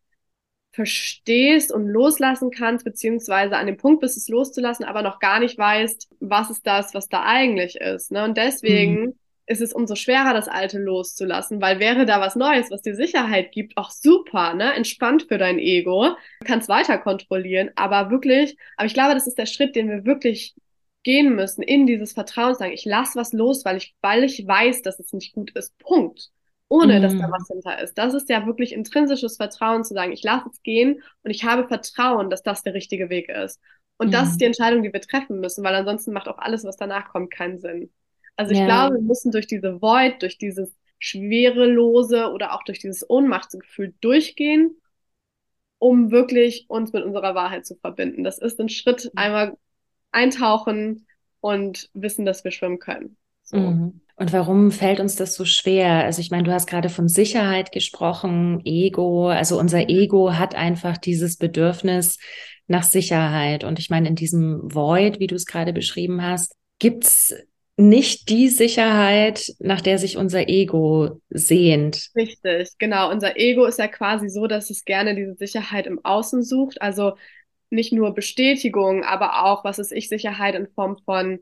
verstehst 0.71 1.71
und 1.71 1.87
loslassen 1.87 2.51
kannst, 2.51 2.85
beziehungsweise 2.85 3.57
an 3.57 3.65
dem 3.65 3.77
Punkt 3.77 4.01
bist, 4.01 4.15
es 4.15 4.27
loszulassen, 4.27 4.85
aber 4.85 5.01
noch 5.01 5.17
gar 5.17 5.39
nicht 5.39 5.57
weißt, 5.57 6.07
was 6.19 6.51
ist 6.51 6.67
das, 6.67 6.93
was 6.93 7.09
da 7.09 7.23
eigentlich 7.23 7.77
ist. 7.77 8.11
Ne? 8.11 8.25
Und 8.25 8.37
deswegen 8.37 9.05
mhm 9.05 9.13
ist 9.47 9.62
es 9.62 9.73
umso 9.73 9.95
schwerer, 9.95 10.34
das 10.34 10.47
Alte 10.47 10.79
loszulassen, 10.79 11.62
weil 11.62 11.79
wäre 11.79 12.05
da 12.05 12.19
was 12.19 12.36
Neues, 12.36 12.71
was 12.71 12.81
dir 12.81 12.95
Sicherheit 12.95 13.51
gibt, 13.51 13.77
auch 13.77 13.91
super, 13.91 14.53
ne? 14.53 14.73
Entspannt 14.73 15.23
für 15.27 15.38
dein 15.38 15.60
Ego, 15.60 16.15
du 16.39 16.45
kannst 16.45 16.67
weiter 16.67 16.97
kontrollieren, 16.97 17.69
aber 17.75 18.10
wirklich, 18.10 18.58
aber 18.77 18.88
ich 18.88 18.93
glaube, 18.93 19.13
das 19.13 19.27
ist 19.27 19.38
der 19.38 19.45
Schritt, 19.45 19.75
den 19.75 19.89
wir 19.89 20.05
wirklich 20.05 20.55
gehen 21.03 21.36
müssen, 21.36 21.62
in 21.62 21.86
dieses 21.86 22.13
Vertrauen 22.13 22.55
sagen, 22.55 22.73
ich 22.73 22.84
lass 22.84 23.15
was 23.15 23.31
los, 23.31 23.63
weil 23.63 23.77
ich, 23.77 23.95
weil 24.01 24.23
ich 24.23 24.45
weiß, 24.45 24.81
dass 24.81 24.99
es 24.99 25.13
nicht 25.13 25.34
gut 25.34 25.51
ist. 25.51 25.77
Punkt. 25.77 26.31
Ohne, 26.67 26.99
mm. 26.99 27.01
dass 27.03 27.15
da 27.15 27.27
mhm. 27.27 27.31
was 27.31 27.47
hinter 27.47 27.79
ist. 27.79 27.93
Das 27.93 28.15
ist 28.15 28.27
ja 28.27 28.47
wirklich 28.47 28.73
intrinsisches 28.73 29.38
Vertrauen 29.38 29.84
zu 29.84 29.93
sagen, 29.93 30.12
ich 30.12 30.23
lasse 30.23 30.49
es 30.51 30.63
gehen 30.63 31.03
und 31.21 31.29
ich 31.29 31.43
habe 31.43 31.67
Vertrauen, 31.67 32.31
dass 32.31 32.41
das 32.41 32.63
der 32.63 32.73
richtige 32.73 33.10
Weg 33.10 33.29
ist. 33.29 33.62
Und 33.97 34.10
mm. 34.10 34.12
das 34.12 34.29
ist 34.31 34.41
die 34.41 34.45
mhm. 34.45 34.49
Entscheidung, 34.49 34.81
die 34.81 34.91
wir 34.91 35.01
treffen 35.01 35.39
müssen, 35.39 35.63
weil 35.63 35.75
ansonsten 35.75 36.12
macht 36.12 36.27
auch 36.27 36.39
alles, 36.39 36.63
was 36.63 36.75
danach 36.75 37.10
kommt, 37.10 37.31
keinen 37.31 37.60
Sinn. 37.60 37.91
Also 38.35 38.51
ich 38.51 38.59
ja. 38.59 38.65
glaube, 38.65 38.95
wir 38.95 39.01
müssen 39.01 39.31
durch 39.31 39.47
diese 39.47 39.81
Void, 39.81 40.21
durch 40.21 40.37
dieses 40.37 40.73
schwerelose 40.99 42.31
oder 42.31 42.53
auch 42.53 42.63
durch 42.63 42.79
dieses 42.79 43.09
Ohnmachtsgefühl 43.09 43.93
durchgehen, 44.01 44.75
um 45.77 46.11
wirklich 46.11 46.65
uns 46.67 46.93
mit 46.93 47.03
unserer 47.03 47.35
Wahrheit 47.35 47.65
zu 47.65 47.75
verbinden. 47.75 48.23
Das 48.23 48.37
ist 48.37 48.59
ein 48.59 48.69
Schritt, 48.69 49.11
einmal 49.15 49.57
eintauchen 50.11 51.05
und 51.41 51.89
wissen, 51.93 52.25
dass 52.25 52.43
wir 52.43 52.51
schwimmen 52.51 52.79
können. 52.79 53.17
So. 53.43 53.57
Mhm. 53.57 54.01
Und 54.17 54.31
warum 54.31 54.71
fällt 54.71 55.01
uns 55.01 55.15
das 55.15 55.35
so 55.35 55.43
schwer? 55.43 56.05
Also 56.05 56.21
ich 56.21 56.31
meine, 56.31 56.43
du 56.43 56.53
hast 56.53 56.67
gerade 56.67 56.89
von 56.89 57.09
Sicherheit 57.09 57.71
gesprochen, 57.71 58.61
Ego. 58.63 59.27
Also 59.27 59.59
unser 59.59 59.79
mhm. 59.79 59.89
Ego 59.89 60.33
hat 60.33 60.55
einfach 60.55 60.97
dieses 60.97 61.37
Bedürfnis 61.37 62.17
nach 62.67 62.83
Sicherheit. 62.83 63.63
Und 63.63 63.77
ich 63.77 63.89
meine, 63.89 64.07
in 64.07 64.15
diesem 64.15 64.61
Void, 64.63 65.19
wie 65.19 65.27
du 65.27 65.35
es 65.35 65.45
gerade 65.45 65.73
beschrieben 65.73 66.23
hast, 66.23 66.55
gibt's 66.79 67.35
nicht 67.77 68.29
die 68.29 68.47
Sicherheit, 68.47 69.53
nach 69.59 69.81
der 69.81 69.97
sich 69.97 70.17
unser 70.17 70.47
Ego 70.47 71.21
sehnt. 71.29 72.09
Richtig, 72.15 72.69
genau. 72.77 73.11
Unser 73.11 73.38
Ego 73.38 73.65
ist 73.65 73.79
ja 73.79 73.88
quasi 73.88 74.29
so, 74.29 74.47
dass 74.47 74.69
es 74.69 74.85
gerne 74.85 75.13
diese 75.15 75.35
Sicherheit 75.35 75.85
im 75.85 76.03
Außen 76.03 76.43
sucht. 76.43 76.81
Also 76.81 77.13
nicht 77.69 77.91
nur 77.91 78.13
Bestätigung, 78.13 79.03
aber 79.03 79.43
auch, 79.43 79.65
was 79.65 79.79
ist 79.79 79.91
ich, 79.91 80.07
Sicherheit 80.07 80.55
in 80.55 80.67
Form 80.67 80.97
von 81.03 81.39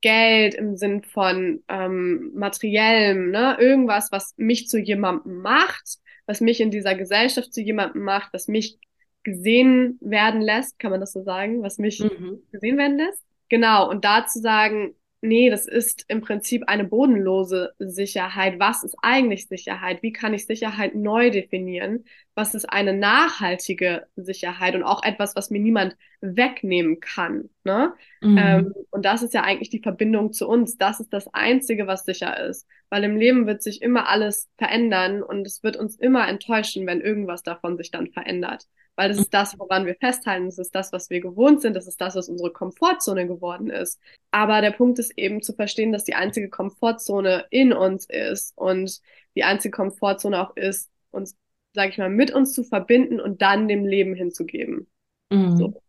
Geld, 0.00 0.54
im 0.54 0.76
Sinn 0.76 1.02
von 1.02 1.62
ähm, 1.68 2.32
materiellem, 2.34 3.30
ne? 3.30 3.56
Irgendwas, 3.58 4.10
was 4.12 4.34
mich 4.36 4.68
zu 4.68 4.78
jemandem 4.78 5.40
macht, 5.40 5.98
was 6.26 6.40
mich 6.40 6.60
in 6.60 6.70
dieser 6.70 6.94
Gesellschaft 6.94 7.54
zu 7.54 7.62
jemandem 7.62 8.02
macht, 8.02 8.32
was 8.32 8.48
mich 8.48 8.78
gesehen 9.22 9.98
werden 10.00 10.40
lässt, 10.40 10.78
kann 10.78 10.90
man 10.90 11.00
das 11.00 11.12
so 11.12 11.22
sagen, 11.22 11.62
was 11.62 11.78
mich 11.78 12.00
mhm. 12.00 12.42
gesehen 12.52 12.78
werden 12.78 12.98
lässt? 12.98 13.22
Genau, 13.48 13.88
und 13.88 14.04
da 14.04 14.26
zu 14.26 14.40
sagen, 14.40 14.94
nee, 15.20 15.50
das 15.50 15.66
ist 15.66 16.04
im 16.08 16.20
Prinzip 16.20 16.64
eine 16.66 16.84
bodenlose 16.84 17.72
Sicherheit. 17.78 18.58
Was 18.58 18.84
ist 18.84 18.96
eigentlich 19.02 19.48
Sicherheit? 19.48 20.02
Wie 20.02 20.12
kann 20.12 20.34
ich 20.34 20.46
Sicherheit 20.46 20.94
neu 20.94 21.30
definieren? 21.30 22.04
Was 22.34 22.54
ist 22.54 22.66
eine 22.66 22.92
nachhaltige 22.92 24.06
Sicherheit 24.16 24.74
und 24.74 24.82
auch 24.82 25.02
etwas, 25.02 25.34
was 25.36 25.50
mir 25.50 25.60
niemand 25.60 25.96
wegnehmen 26.20 27.00
kann? 27.00 27.50
Ne? 27.64 27.94
Mhm. 28.20 28.38
Ähm, 28.38 28.74
und 28.90 29.04
das 29.04 29.22
ist 29.22 29.34
ja 29.34 29.42
eigentlich 29.42 29.70
die 29.70 29.82
Verbindung 29.82 30.32
zu 30.32 30.48
uns. 30.48 30.76
Das 30.76 31.00
ist 31.00 31.12
das 31.12 31.32
Einzige, 31.32 31.86
was 31.86 32.04
sicher 32.04 32.38
ist. 32.38 32.66
Weil 32.88 33.04
im 33.04 33.16
Leben 33.16 33.46
wird 33.46 33.62
sich 33.62 33.82
immer 33.82 34.08
alles 34.08 34.48
verändern 34.56 35.22
und 35.22 35.46
es 35.46 35.62
wird 35.62 35.76
uns 35.76 35.96
immer 35.96 36.28
enttäuschen, 36.28 36.86
wenn 36.86 37.00
irgendwas 37.00 37.42
davon 37.42 37.76
sich 37.76 37.90
dann 37.90 38.08
verändert 38.08 38.66
weil 38.96 39.10
das 39.10 39.18
ist 39.18 39.34
das, 39.34 39.58
woran 39.58 39.86
wir 39.86 39.94
festhalten, 39.94 40.46
das 40.46 40.58
ist 40.58 40.74
das, 40.74 40.92
was 40.92 41.10
wir 41.10 41.20
gewohnt 41.20 41.60
sind, 41.60 41.74
das 41.74 41.86
ist 41.86 42.00
das, 42.00 42.16
was 42.16 42.28
unsere 42.28 42.50
Komfortzone 42.50 43.26
geworden 43.26 43.68
ist. 43.68 44.00
Aber 44.30 44.60
der 44.62 44.70
Punkt 44.70 44.98
ist 44.98 45.16
eben 45.16 45.42
zu 45.42 45.52
verstehen, 45.52 45.92
dass 45.92 46.04
die 46.04 46.14
einzige 46.14 46.48
Komfortzone 46.48 47.44
in 47.50 47.72
uns 47.72 48.06
ist 48.06 48.56
und 48.56 49.00
die 49.36 49.44
einzige 49.44 49.76
Komfortzone 49.76 50.40
auch 50.40 50.56
ist, 50.56 50.90
uns, 51.10 51.36
sag 51.74 51.90
ich 51.90 51.98
mal, 51.98 52.08
mit 52.08 52.32
uns 52.32 52.54
zu 52.54 52.64
verbinden 52.64 53.20
und 53.20 53.42
dann 53.42 53.68
dem 53.68 53.84
Leben 53.84 54.14
hinzugeben. 54.14 54.88
Mhm. 55.30 55.56
So. 55.56 55.82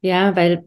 Ja, 0.00 0.34
weil 0.34 0.64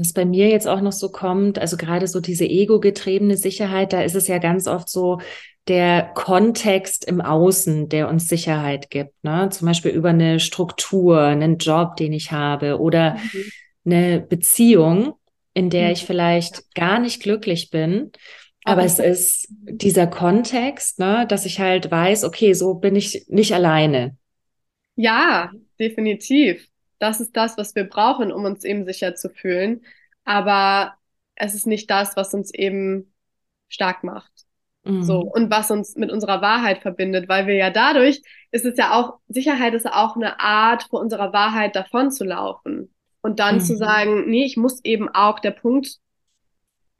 was 0.00 0.12
bei 0.12 0.24
mir 0.24 0.48
jetzt 0.48 0.66
auch 0.66 0.80
noch 0.80 0.92
so 0.92 1.10
kommt, 1.10 1.58
also 1.58 1.76
gerade 1.76 2.08
so 2.08 2.20
diese 2.20 2.46
ego-getriebene 2.46 3.36
Sicherheit, 3.36 3.92
da 3.92 4.02
ist 4.02 4.14
es 4.16 4.26
ja 4.26 4.38
ganz 4.38 4.66
oft 4.66 4.88
so, 4.88 5.20
der 5.68 6.10
Kontext 6.14 7.04
im 7.04 7.20
Außen, 7.20 7.88
der 7.88 8.08
uns 8.08 8.26
Sicherheit 8.26 8.90
gibt. 8.90 9.12
Ne? 9.22 9.50
Zum 9.50 9.68
Beispiel 9.68 9.92
über 9.92 10.08
eine 10.08 10.40
Struktur, 10.40 11.20
einen 11.20 11.58
Job, 11.58 11.96
den 11.96 12.12
ich 12.12 12.32
habe 12.32 12.80
oder 12.80 13.14
mhm. 13.14 13.44
eine 13.84 14.20
Beziehung, 14.20 15.14
in 15.54 15.70
der 15.70 15.86
mhm. 15.86 15.92
ich 15.92 16.04
vielleicht 16.04 16.74
gar 16.74 16.98
nicht 16.98 17.22
glücklich 17.22 17.70
bin. 17.70 18.10
Aber 18.64 18.84
es 18.84 18.98
ist 18.98 19.48
dieser 19.50 20.06
Kontext, 20.06 20.98
ne, 20.98 21.26
dass 21.28 21.46
ich 21.46 21.60
halt 21.60 21.90
weiß, 21.90 22.24
okay, 22.24 22.52
so 22.52 22.74
bin 22.74 22.94
ich 22.94 23.24
nicht 23.28 23.54
alleine. 23.54 24.16
Ja, 24.96 25.50
definitiv. 25.78 26.69
Das 27.00 27.20
ist 27.20 27.36
das, 27.36 27.58
was 27.58 27.74
wir 27.74 27.84
brauchen, 27.84 28.30
um 28.30 28.44
uns 28.44 28.62
eben 28.62 28.84
sicher 28.84 29.16
zu 29.16 29.28
fühlen. 29.28 29.84
Aber 30.24 30.94
es 31.34 31.54
ist 31.54 31.66
nicht 31.66 31.90
das, 31.90 32.16
was 32.16 32.32
uns 32.34 32.54
eben 32.54 33.12
stark 33.68 34.04
macht. 34.04 34.30
Mhm. 34.84 35.02
So, 35.02 35.20
und 35.20 35.50
was 35.50 35.70
uns 35.70 35.96
mit 35.96 36.12
unserer 36.12 36.40
Wahrheit 36.40 36.78
verbindet, 36.78 37.28
weil 37.28 37.46
wir 37.46 37.54
ja 37.54 37.70
dadurch, 37.70 38.22
ist 38.50 38.64
es 38.64 38.76
ja 38.76 38.92
auch, 38.94 39.18
Sicherheit 39.28 39.74
ist 39.74 39.86
auch 39.86 40.14
eine 40.14 40.38
Art, 40.40 40.84
vor 40.84 41.00
unserer 41.00 41.32
Wahrheit 41.32 41.74
davon 41.74 42.10
zu 42.10 42.24
laufen. 42.24 42.94
Und 43.22 43.40
dann 43.40 43.56
mhm. 43.56 43.60
zu 43.60 43.76
sagen, 43.76 44.30
nee, 44.30 44.44
ich 44.44 44.56
muss 44.56 44.84
eben 44.84 45.08
auch, 45.08 45.40
der 45.40 45.50
Punkt 45.50 45.98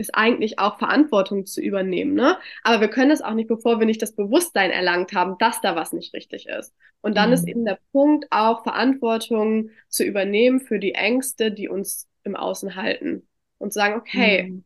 ist 0.00 0.14
eigentlich 0.14 0.58
auch 0.58 0.78
Verantwortung 0.78 1.46
zu 1.46 1.60
übernehmen, 1.60 2.14
ne? 2.14 2.38
Aber 2.62 2.80
wir 2.80 2.88
können 2.88 3.10
es 3.10 3.22
auch 3.22 3.34
nicht, 3.34 3.48
bevor 3.48 3.78
wir 3.78 3.86
nicht 3.86 4.02
das 4.02 4.14
Bewusstsein 4.14 4.70
erlangt 4.70 5.12
haben, 5.12 5.36
dass 5.38 5.60
da 5.60 5.76
was 5.76 5.92
nicht 5.92 6.14
richtig 6.14 6.48
ist. 6.48 6.74
Und 7.00 7.16
dann 7.16 7.28
mhm. 7.28 7.34
ist 7.34 7.48
eben 7.48 7.64
der 7.64 7.78
Punkt 7.92 8.26
auch 8.30 8.62
Verantwortung 8.62 9.70
zu 9.88 10.04
übernehmen 10.04 10.60
für 10.60 10.78
die 10.78 10.94
Ängste, 10.94 11.52
die 11.52 11.68
uns 11.68 12.08
im 12.24 12.36
Außen 12.36 12.76
halten. 12.76 13.26
Und 13.58 13.72
zu 13.72 13.78
sagen, 13.78 14.00
okay, 14.00 14.44
mhm 14.44 14.64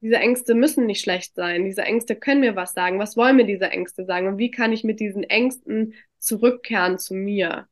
diese 0.00 0.16
Ängste 0.16 0.54
müssen 0.54 0.86
nicht 0.86 1.00
schlecht 1.00 1.34
sein. 1.34 1.64
Diese 1.64 1.82
Ängste 1.82 2.14
können 2.14 2.40
mir 2.40 2.56
was 2.56 2.72
sagen. 2.72 2.98
Was 2.98 3.16
wollen 3.16 3.36
mir 3.36 3.46
diese 3.46 3.70
Ängste 3.70 4.04
sagen? 4.04 4.28
Und 4.28 4.38
wie 4.38 4.50
kann 4.50 4.72
ich 4.72 4.84
mit 4.84 5.00
diesen 5.00 5.24
Ängsten 5.24 5.94
zurückkehren 6.18 6.98
zu 6.98 7.14
mir? 7.14 7.66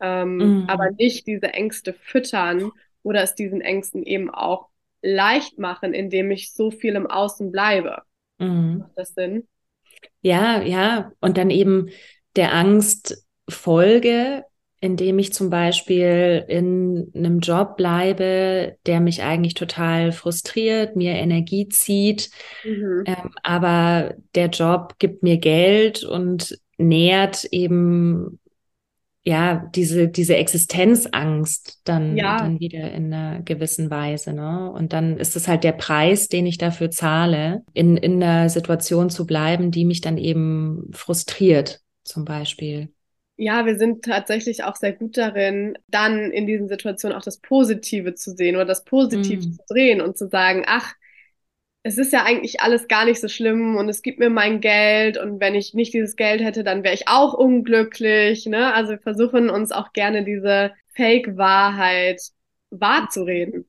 Ähm, 0.00 0.36
mhm. 0.36 0.64
Aber 0.68 0.90
nicht 0.90 1.26
diese 1.26 1.48
Ängste 1.54 1.94
füttern 1.94 2.70
oder 3.02 3.22
es 3.22 3.34
diesen 3.34 3.60
Ängsten 3.60 4.02
eben 4.02 4.30
auch 4.30 4.68
leicht 5.02 5.58
machen, 5.58 5.94
indem 5.94 6.30
ich 6.30 6.52
so 6.52 6.70
viel 6.70 6.94
im 6.94 7.06
Außen 7.06 7.50
bleibe. 7.50 8.02
Mhm. 8.38 8.78
Macht 8.78 8.92
das 8.96 9.14
Sinn? 9.14 9.48
Ja, 10.22 10.62
ja. 10.62 11.12
Und 11.20 11.38
dann 11.38 11.50
eben 11.50 11.88
der 12.36 12.54
Angst 12.54 13.26
folge, 13.48 14.44
indem 14.80 15.18
ich 15.18 15.32
zum 15.32 15.50
Beispiel 15.50 16.44
in 16.48 17.12
einem 17.14 17.40
Job 17.40 17.76
bleibe, 17.76 18.78
der 18.86 19.00
mich 19.00 19.22
eigentlich 19.22 19.54
total 19.54 20.12
frustriert, 20.12 20.96
mir 20.96 21.12
Energie 21.12 21.68
zieht, 21.68 22.30
mhm. 22.64 23.04
ähm, 23.06 23.30
aber 23.42 24.14
der 24.34 24.46
Job 24.46 24.94
gibt 24.98 25.22
mir 25.22 25.36
Geld 25.36 26.02
und 26.02 26.58
nährt 26.78 27.44
eben 27.44 28.40
ja 29.22 29.68
diese 29.74 30.08
diese 30.08 30.36
Existenzangst 30.36 31.80
dann 31.84 32.16
ja. 32.16 32.38
dann 32.38 32.58
wieder 32.58 32.90
in 32.92 33.12
einer 33.12 33.42
gewissen 33.42 33.90
Weise 33.90 34.32
ne 34.32 34.72
und 34.72 34.92
dann 34.92 35.18
ist 35.18 35.36
es 35.36 35.46
halt 35.46 35.62
der 35.62 35.72
Preis 35.72 36.28
den 36.28 36.46
ich 36.46 36.56
dafür 36.56 36.90
zahle 36.90 37.62
in 37.74 37.96
in 37.98 38.22
einer 38.22 38.48
Situation 38.48 39.10
zu 39.10 39.26
bleiben 39.26 39.70
die 39.70 39.84
mich 39.84 40.00
dann 40.00 40.16
eben 40.16 40.90
frustriert 40.92 41.80
zum 42.02 42.24
Beispiel 42.24 42.88
ja, 43.42 43.64
wir 43.64 43.78
sind 43.78 44.04
tatsächlich 44.04 44.64
auch 44.64 44.76
sehr 44.76 44.92
gut 44.92 45.16
darin, 45.16 45.78
dann 45.88 46.30
in 46.30 46.46
diesen 46.46 46.68
Situationen 46.68 47.16
auch 47.16 47.22
das 47.22 47.38
Positive 47.38 48.14
zu 48.14 48.36
sehen 48.36 48.54
oder 48.54 48.66
das 48.66 48.84
Positive 48.84 49.38
mm. 49.40 49.52
zu 49.52 49.62
drehen 49.66 50.02
und 50.02 50.18
zu 50.18 50.28
sagen, 50.28 50.64
ach, 50.66 50.92
es 51.82 51.96
ist 51.96 52.12
ja 52.12 52.24
eigentlich 52.24 52.60
alles 52.60 52.88
gar 52.88 53.04
nicht 53.06 53.20
so 53.20 53.28
schlimm 53.28 53.76
und 53.76 53.88
es 53.88 54.02
gibt 54.02 54.18
mir 54.18 54.30
mein 54.30 54.60
Geld 54.60 55.16
und 55.16 55.40
wenn 55.40 55.54
ich 55.54 55.72
nicht 55.72 55.94
dieses 55.94 56.14
Geld 56.14 56.42
hätte, 56.42 56.62
dann 56.62 56.84
wäre 56.84 56.94
ich 56.94 57.08
auch 57.08 57.32
unglücklich. 57.32 58.46
Ne? 58.46 58.72
Also 58.74 58.92
wir 58.92 58.98
versuchen 58.98 59.48
uns 59.48 59.72
auch 59.72 59.92
gerne 59.92 60.24
diese 60.24 60.72
Fake-Wahrheit 60.94 62.20
wahrzureden. 62.70 63.66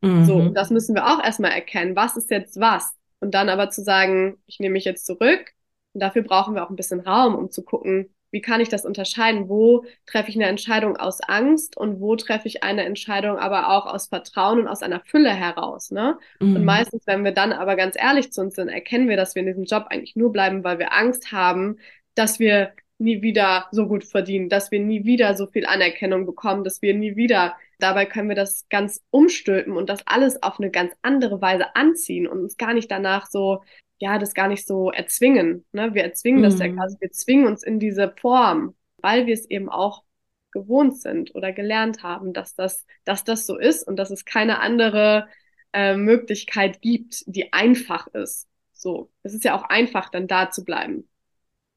Mhm. 0.00 0.24
So, 0.24 0.48
das 0.48 0.70
müssen 0.70 0.96
wir 0.96 1.06
auch 1.06 1.22
erstmal 1.22 1.52
erkennen. 1.52 1.94
Was 1.94 2.16
ist 2.16 2.30
jetzt 2.30 2.58
was? 2.58 2.92
Und 3.20 3.34
dann 3.34 3.48
aber 3.48 3.70
zu 3.70 3.82
sagen, 3.82 4.36
ich 4.46 4.58
nehme 4.58 4.72
mich 4.72 4.84
jetzt 4.84 5.06
zurück. 5.06 5.52
Und 5.92 6.02
dafür 6.02 6.22
brauchen 6.22 6.56
wir 6.56 6.64
auch 6.64 6.70
ein 6.70 6.76
bisschen 6.76 7.00
Raum, 7.00 7.36
um 7.36 7.50
zu 7.50 7.62
gucken, 7.62 8.12
wie 8.34 8.40
kann 8.40 8.60
ich 8.60 8.68
das 8.68 8.84
unterscheiden? 8.84 9.48
Wo 9.48 9.84
treffe 10.06 10.28
ich 10.28 10.34
eine 10.34 10.46
Entscheidung 10.46 10.96
aus 10.96 11.20
Angst 11.20 11.76
und 11.76 12.00
wo 12.00 12.16
treffe 12.16 12.48
ich 12.48 12.64
eine 12.64 12.84
Entscheidung 12.84 13.38
aber 13.38 13.70
auch 13.70 13.86
aus 13.86 14.08
Vertrauen 14.08 14.58
und 14.58 14.66
aus 14.66 14.82
einer 14.82 14.98
Fülle 14.98 15.32
heraus? 15.32 15.92
Ne? 15.92 16.18
Mhm. 16.40 16.56
Und 16.56 16.64
meistens, 16.64 17.06
wenn 17.06 17.22
wir 17.22 17.30
dann 17.30 17.52
aber 17.52 17.76
ganz 17.76 17.94
ehrlich 17.96 18.32
zu 18.32 18.40
uns 18.40 18.56
sind, 18.56 18.68
erkennen 18.68 19.08
wir, 19.08 19.16
dass 19.16 19.36
wir 19.36 19.40
in 19.40 19.46
diesem 19.46 19.64
Job 19.64 19.86
eigentlich 19.88 20.16
nur 20.16 20.32
bleiben, 20.32 20.64
weil 20.64 20.80
wir 20.80 20.92
Angst 20.92 21.30
haben, 21.30 21.78
dass 22.16 22.40
wir 22.40 22.72
nie 22.98 23.22
wieder 23.22 23.68
so 23.70 23.86
gut 23.86 24.02
verdienen, 24.02 24.48
dass 24.48 24.72
wir 24.72 24.80
nie 24.80 25.04
wieder 25.04 25.36
so 25.36 25.46
viel 25.46 25.66
Anerkennung 25.66 26.26
bekommen, 26.26 26.64
dass 26.64 26.82
wir 26.82 26.92
nie 26.92 27.14
wieder, 27.14 27.54
dabei 27.78 28.04
können 28.04 28.28
wir 28.28 28.36
das 28.36 28.66
ganz 28.68 29.00
umstülpen 29.10 29.76
und 29.76 29.88
das 29.88 30.04
alles 30.08 30.42
auf 30.42 30.58
eine 30.58 30.72
ganz 30.72 30.92
andere 31.02 31.40
Weise 31.40 31.76
anziehen 31.76 32.26
und 32.26 32.40
uns 32.40 32.56
gar 32.56 32.74
nicht 32.74 32.90
danach 32.90 33.26
so 33.30 33.62
ja, 33.98 34.18
das 34.18 34.34
gar 34.34 34.48
nicht 34.48 34.66
so 34.66 34.90
erzwingen. 34.90 35.64
Ne? 35.72 35.94
Wir 35.94 36.04
erzwingen 36.04 36.40
mhm. 36.40 36.44
das 36.44 36.58
ja 36.58 36.68
mhm. 36.68 36.76
quasi, 36.76 36.96
wir 37.00 37.10
zwingen 37.10 37.46
uns 37.46 37.62
in 37.62 37.78
diese 37.78 38.14
Form, 38.20 38.74
weil 38.98 39.26
wir 39.26 39.34
es 39.34 39.48
eben 39.48 39.68
auch 39.68 40.04
gewohnt 40.52 41.00
sind 41.00 41.34
oder 41.34 41.52
gelernt 41.52 42.02
haben, 42.02 42.32
dass 42.32 42.54
das, 42.54 42.86
dass 43.04 43.24
das 43.24 43.46
so 43.46 43.58
ist 43.58 43.86
und 43.86 43.96
dass 43.96 44.10
es 44.10 44.24
keine 44.24 44.60
andere 44.60 45.28
äh, 45.72 45.96
Möglichkeit 45.96 46.80
gibt, 46.80 47.24
die 47.26 47.52
einfach 47.52 48.06
ist. 48.08 48.48
So, 48.72 49.10
es 49.22 49.34
ist 49.34 49.44
ja 49.44 49.56
auch 49.56 49.64
einfach, 49.64 50.10
dann 50.10 50.28
da 50.28 50.50
zu 50.50 50.64
bleiben. 50.64 51.08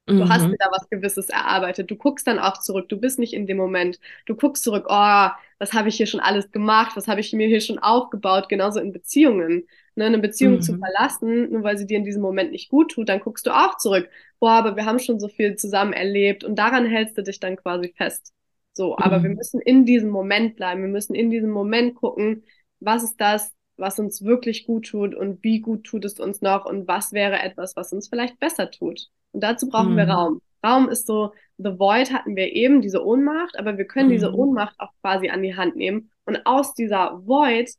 Du 0.08 0.14
mhm. 0.14 0.30
hast 0.30 0.46
dir 0.46 0.56
da 0.58 0.70
was 0.72 0.90
Gewisses 0.90 1.30
erarbeitet. 1.30 1.92
Du 1.92 1.96
guckst 1.96 2.26
dann 2.28 2.40
auch 2.40 2.60
zurück. 2.60 2.90
Du 2.90 2.98
bist 2.98 3.20
nicht 3.20 3.34
in 3.34 3.46
dem 3.46 3.58
Moment. 3.58 4.00
Du 4.26 4.36
guckst 4.36 4.64
zurück, 4.64 4.86
oh, 4.88 5.28
was 5.60 5.74
habe 5.74 5.90
ich 5.90 5.98
hier 5.98 6.08
schon 6.08 6.20
alles 6.20 6.52
gemacht? 6.52 6.96
Was 6.96 7.08
habe 7.08 7.20
ich 7.20 7.34
mir 7.34 7.48
hier 7.48 7.62
schon 7.62 7.78
aufgebaut? 7.80 8.50
Genauso 8.50 8.80
in 8.80 8.92
Beziehungen 8.92 9.68
ne, 9.98 10.06
eine 10.06 10.20
Beziehung 10.20 10.56
mhm. 10.56 10.62
zu 10.62 10.78
verlassen, 10.78 11.52
nur 11.52 11.64
weil 11.64 11.78
sie 11.78 11.88
dir 11.88 11.98
in 11.98 12.06
diesem 12.06 12.22
Moment 12.22 12.52
nicht 12.52 12.70
gut 12.70 12.92
tut, 12.92 13.10
dann 13.10 13.20
guckst 13.20 13.46
du 13.46 13.52
auch 13.52 13.78
zurück. 13.78 14.10
Boah, 14.40 14.52
aber 14.52 14.76
wir 14.76 14.86
haben 14.86 15.00
schon 15.00 15.20
so 15.20 15.28
viel 15.28 15.56
zusammen 15.56 15.94
erlebt 15.94 16.44
und 16.44 16.56
daran 16.56 16.86
hältst 16.86 17.18
du 17.18 17.24
dich 17.24 17.40
dann 17.40 17.58
quasi 17.58 17.94
fest. 17.98 18.32
So, 18.74 18.96
aber 18.98 19.20
mhm. 19.20 19.24
wir 19.24 19.30
müssen 19.32 19.60
in 19.60 19.86
diesem 19.86 20.10
Moment 20.10 20.56
bleiben. 20.56 20.82
Wir 20.84 20.90
müssen 20.90 21.16
in 21.16 21.32
diesem 21.32 21.50
Moment 21.50 21.96
gucken, 21.96 22.44
was 22.80 23.04
ist 23.04 23.20
das, 23.20 23.52
was 23.78 24.00
uns 24.00 24.24
wirklich 24.24 24.66
gut 24.66 24.88
tut 24.88 25.16
und 25.16 25.44
wie 25.44 25.60
gut 25.60 25.84
tut 25.84 26.06
es 26.06 26.20
uns 26.20 26.42
noch 26.42 26.66
und 26.66 26.88
was 26.88 27.14
wäre 27.14 27.40
etwas, 27.40 27.76
was 27.76 27.94
uns 27.94 28.08
vielleicht 28.08 28.40
besser 28.40 28.72
tut. 28.72 29.08
Und 29.32 29.44
dazu 29.44 29.70
brauchen 29.70 29.94
mhm. 29.94 29.98
wir 29.98 30.10
Raum. 30.10 30.42
Raum 30.66 30.90
ist 30.90 31.08
so, 31.08 31.34
The 31.58 31.80
Void 31.80 32.12
hatten 32.12 32.36
wir 32.36 32.54
eben, 32.54 32.82
diese 32.82 33.06
Ohnmacht, 33.06 33.58
aber 33.58 33.78
wir 33.78 33.86
können 33.86 34.10
diese 34.10 34.30
mhm. 34.30 34.36
Ohnmacht 34.36 34.76
auch 34.80 34.92
quasi 35.02 35.30
an 35.30 35.44
die 35.44 35.56
Hand 35.56 35.76
nehmen 35.76 36.12
und 36.26 36.46
aus 36.46 36.74
dieser 36.74 37.22
Void 37.26 37.72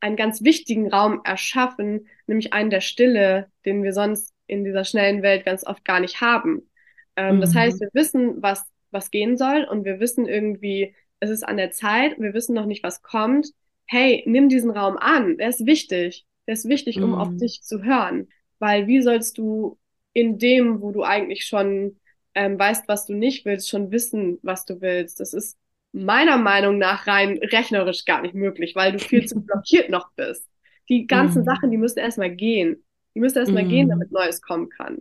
einen 0.00 0.16
ganz 0.16 0.42
wichtigen 0.44 0.92
Raum 0.92 1.20
erschaffen, 1.24 2.06
nämlich 2.26 2.52
einen 2.52 2.70
der 2.70 2.80
Stille, 2.80 3.48
den 3.64 3.82
wir 3.82 3.92
sonst 3.92 4.32
in 4.46 4.64
dieser 4.64 4.84
schnellen 4.84 5.22
Welt 5.22 5.44
ganz 5.44 5.66
oft 5.66 5.84
gar 5.84 6.00
nicht 6.00 6.20
haben. 6.20 6.68
Ähm, 7.16 7.36
mhm. 7.36 7.40
Das 7.40 7.54
heißt, 7.54 7.80
wir 7.80 7.88
wissen, 7.92 8.42
was, 8.42 8.62
was 8.90 9.10
gehen 9.10 9.36
soll 9.36 9.64
und 9.64 9.84
wir 9.84 10.00
wissen 10.00 10.26
irgendwie, 10.26 10.94
es 11.20 11.30
ist 11.30 11.42
an 11.42 11.56
der 11.56 11.70
Zeit, 11.72 12.18
wir 12.18 12.34
wissen 12.34 12.54
noch 12.54 12.66
nicht, 12.66 12.82
was 12.82 13.02
kommt. 13.02 13.48
Hey, 13.86 14.22
nimm 14.26 14.48
diesen 14.48 14.70
Raum 14.70 14.96
an, 14.96 15.36
der 15.38 15.48
ist 15.48 15.64
wichtig. 15.66 16.26
Der 16.46 16.54
ist 16.54 16.68
wichtig, 16.68 17.00
um 17.00 17.10
mhm. 17.10 17.14
auf 17.14 17.36
dich 17.36 17.62
zu 17.62 17.82
hören. 17.82 18.28
Weil 18.58 18.86
wie 18.86 19.02
sollst 19.02 19.38
du 19.38 19.78
in 20.12 20.38
dem, 20.38 20.80
wo 20.80 20.92
du 20.92 21.02
eigentlich 21.02 21.44
schon 21.44 21.98
ähm, 22.34 22.58
weißt, 22.58 22.88
was 22.88 23.06
du 23.06 23.14
nicht 23.14 23.44
willst, 23.44 23.68
schon 23.68 23.90
wissen, 23.90 24.38
was 24.42 24.64
du 24.64 24.80
willst? 24.80 25.20
Das 25.20 25.32
ist 25.32 25.58
meiner 25.92 26.36
Meinung 26.36 26.78
nach 26.78 27.06
rein 27.06 27.38
rechnerisch 27.38 28.04
gar 28.04 28.22
nicht 28.22 28.34
möglich, 28.34 28.74
weil 28.76 28.92
du 28.92 28.98
viel 28.98 29.26
zu 29.26 29.40
blockiert 29.40 29.90
noch 29.90 30.10
bist. 30.12 30.48
Die 30.88 31.06
ganzen 31.06 31.40
mhm. 31.40 31.46
Sachen, 31.46 31.70
die 31.70 31.78
müssen 31.78 31.98
erstmal 31.98 32.30
gehen. 32.30 32.84
Die 33.14 33.20
müssen 33.20 33.38
erstmal 33.38 33.64
mhm. 33.64 33.68
gehen, 33.68 33.88
damit 33.88 34.12
Neues 34.12 34.42
kommen 34.42 34.68
kann. 34.68 34.98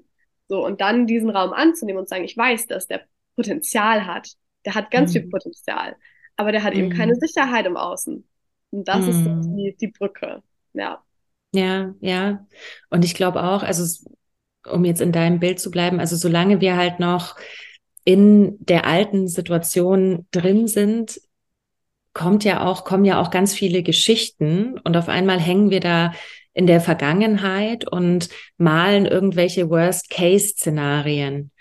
So, 0.48 0.66
und 0.66 0.82
dann 0.82 1.08
diesen 1.08 1.30
Raum 1.30 1.54
anzunehmen 1.54 2.00
und 2.00 2.10
sagen, 2.10 2.24
ich 2.24 2.38
weiß, 2.38 2.68
dass 2.68 2.88
der 2.88 3.02
Potenzial 3.36 4.06
hat. 4.06 4.30
Der 4.66 4.76
hat 4.76 4.92
ganz 4.92 5.14
mhm. 5.14 5.20
viel 5.20 5.30
Potenzial. 5.30 5.96
Aber 6.38 6.52
der 6.52 6.64
hat 6.64 6.74
eben 6.74 6.90
keine 6.90 7.14
mhm. 7.14 7.20
Sicherheit 7.20 7.66
im 7.66 7.78
Außen. 7.78 8.28
Und 8.76 8.88
das 8.88 9.08
ist 9.08 9.24
so 9.24 9.30
mhm. 9.30 9.56
die, 9.56 9.76
die 9.80 9.88
Brücke. 9.88 10.44
Ja. 10.74 11.02
Ja, 11.54 11.94
ja. 12.02 12.46
Und 12.90 13.06
ich 13.06 13.16
glaube 13.16 13.44
auch, 13.44 13.64
also 13.64 14.10
um 14.68 14.84
jetzt 14.84 15.02
in 15.02 15.14
deinem 15.14 15.40
Bild 15.40 15.60
zu 15.60 15.72
bleiben, 15.72 16.00
also 16.00 16.16
solange 16.16 16.60
wir 16.60 16.76
halt 16.76 17.00
noch 17.00 17.38
in 18.04 18.58
der 18.60 18.86
alten 18.86 19.28
Situation 19.28 20.28
drin 20.32 20.68
sind, 20.68 21.22
kommt 22.14 22.44
ja 22.44 22.66
auch, 22.66 22.84
kommen 22.84 23.06
ja 23.06 23.22
auch 23.22 23.32
ganz 23.32 23.54
viele 23.54 23.84
Geschichten 23.84 24.80
und 24.80 24.98
auf 24.98 25.08
einmal 25.08 25.40
hängen 25.40 25.70
wir 25.70 25.80
da 25.80 26.14
in 26.54 26.68
der 26.68 26.82
Vergangenheit 26.82 27.90
und 27.90 28.30
malen 28.58 29.06
irgendwelche 29.06 29.70
Worst-Case-Szenarien. 29.70 31.52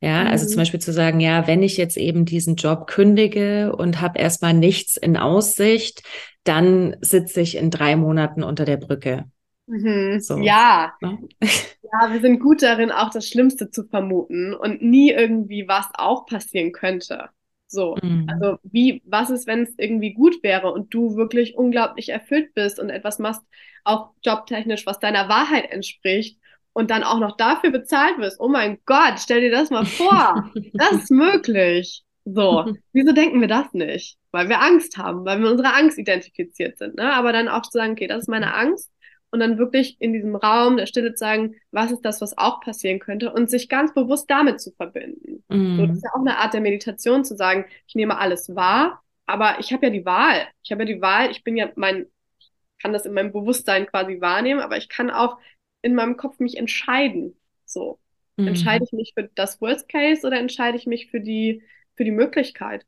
Ja, 0.00 0.26
also 0.26 0.44
mhm. 0.44 0.48
zum 0.50 0.56
Beispiel 0.58 0.80
zu 0.80 0.92
sagen, 0.92 1.20
ja, 1.20 1.46
wenn 1.46 1.62
ich 1.62 1.76
jetzt 1.76 1.96
eben 1.96 2.24
diesen 2.24 2.56
Job 2.56 2.86
kündige 2.86 3.74
und 3.74 4.00
habe 4.00 4.18
erstmal 4.18 4.54
nichts 4.54 4.96
in 4.96 5.16
Aussicht, 5.16 6.02
dann 6.48 6.96
sitze 7.00 7.40
ich 7.40 7.56
in 7.56 7.70
drei 7.70 7.94
Monaten 7.96 8.42
unter 8.42 8.64
der 8.64 8.78
Brücke. 8.78 9.30
Mhm. 9.66 10.18
So. 10.20 10.38
Ja. 10.38 10.94
Ne? 11.00 11.18
ja, 11.42 12.12
wir 12.12 12.20
sind 12.20 12.40
gut 12.40 12.62
darin, 12.62 12.90
auch 12.90 13.10
das 13.10 13.28
Schlimmste 13.28 13.70
zu 13.70 13.84
vermuten 13.84 14.54
und 14.54 14.82
nie 14.82 15.10
irgendwie, 15.10 15.68
was 15.68 15.86
auch 15.94 16.26
passieren 16.26 16.72
könnte. 16.72 17.28
So, 17.66 17.96
mhm. 18.02 18.26
also 18.28 18.56
wie, 18.62 19.02
was 19.04 19.28
ist, 19.28 19.46
wenn 19.46 19.64
es 19.64 19.74
irgendwie 19.76 20.14
gut 20.14 20.42
wäre 20.42 20.72
und 20.72 20.94
du 20.94 21.16
wirklich 21.16 21.54
unglaublich 21.54 22.08
erfüllt 22.08 22.54
bist 22.54 22.80
und 22.80 22.88
etwas 22.88 23.18
machst, 23.18 23.42
auch 23.84 24.12
jobtechnisch, 24.24 24.86
was 24.86 25.00
deiner 25.00 25.28
Wahrheit 25.28 25.70
entspricht 25.70 26.38
und 26.72 26.90
dann 26.90 27.02
auch 27.02 27.18
noch 27.18 27.36
dafür 27.36 27.70
bezahlt 27.70 28.16
wirst. 28.18 28.40
Oh 28.40 28.48
mein 28.48 28.78
Gott, 28.86 29.18
stell 29.18 29.42
dir 29.42 29.50
das 29.50 29.68
mal 29.68 29.84
vor. 29.84 30.50
das 30.72 30.92
ist 30.92 31.10
möglich. 31.10 32.04
So, 32.34 32.74
wieso 32.92 33.12
denken 33.12 33.40
wir 33.40 33.48
das 33.48 33.72
nicht? 33.72 34.18
Weil 34.30 34.48
wir 34.48 34.60
Angst 34.60 34.98
haben, 34.98 35.24
weil 35.24 35.40
wir 35.40 35.50
unsere 35.50 35.74
Angst 35.74 35.98
identifiziert 35.98 36.78
sind. 36.78 36.96
Ne? 36.96 37.12
Aber 37.12 37.32
dann 37.32 37.48
auch 37.48 37.62
zu 37.62 37.72
sagen, 37.72 37.92
okay, 37.92 38.06
das 38.06 38.22
ist 38.22 38.28
meine 38.28 38.54
Angst 38.54 38.90
und 39.30 39.40
dann 39.40 39.58
wirklich 39.58 39.96
in 40.00 40.12
diesem 40.12 40.36
Raum 40.36 40.76
der 40.76 40.86
Stille 40.86 41.12
zu 41.12 41.18
sagen, 41.18 41.54
was 41.70 41.92
ist 41.92 42.02
das, 42.02 42.20
was 42.20 42.36
auch 42.38 42.60
passieren 42.60 42.98
könnte 42.98 43.32
und 43.32 43.50
sich 43.50 43.68
ganz 43.68 43.92
bewusst 43.92 44.30
damit 44.30 44.60
zu 44.60 44.72
verbinden. 44.72 45.44
Mm. 45.48 45.76
So, 45.76 45.86
das 45.86 45.96
ist 45.96 46.04
ja 46.04 46.10
auch 46.14 46.20
eine 46.20 46.38
Art 46.38 46.54
der 46.54 46.60
Meditation 46.60 47.24
zu 47.24 47.36
sagen, 47.36 47.66
ich 47.86 47.94
nehme 47.94 48.18
alles 48.18 48.54
wahr, 48.54 49.02
aber 49.26 49.56
ich 49.60 49.72
habe 49.72 49.86
ja 49.86 49.92
die 49.92 50.04
Wahl. 50.06 50.48
Ich 50.62 50.72
habe 50.72 50.82
ja 50.82 50.94
die 50.94 51.02
Wahl, 51.02 51.30
ich 51.30 51.44
bin 51.44 51.56
ja 51.56 51.70
mein, 51.76 52.06
ich 52.38 52.50
kann 52.80 52.92
das 52.92 53.04
in 53.04 53.12
meinem 53.12 53.32
Bewusstsein 53.32 53.86
quasi 53.86 54.20
wahrnehmen, 54.20 54.60
aber 54.60 54.78
ich 54.78 54.88
kann 54.88 55.10
auch 55.10 55.38
in 55.82 55.94
meinem 55.94 56.16
Kopf 56.16 56.38
mich 56.38 56.56
entscheiden. 56.56 57.36
So. 57.66 57.98
Mm. 58.36 58.48
Entscheide 58.48 58.84
ich 58.84 58.92
mich 58.92 59.12
für 59.14 59.28
das 59.34 59.60
Worst 59.60 59.88
Case 59.88 60.26
oder 60.26 60.38
entscheide 60.38 60.78
ich 60.78 60.86
mich 60.86 61.10
für 61.10 61.20
die, 61.20 61.62
für 61.98 62.04
die 62.04 62.12
Möglichkeit? 62.12 62.86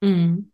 Mm. 0.00 0.50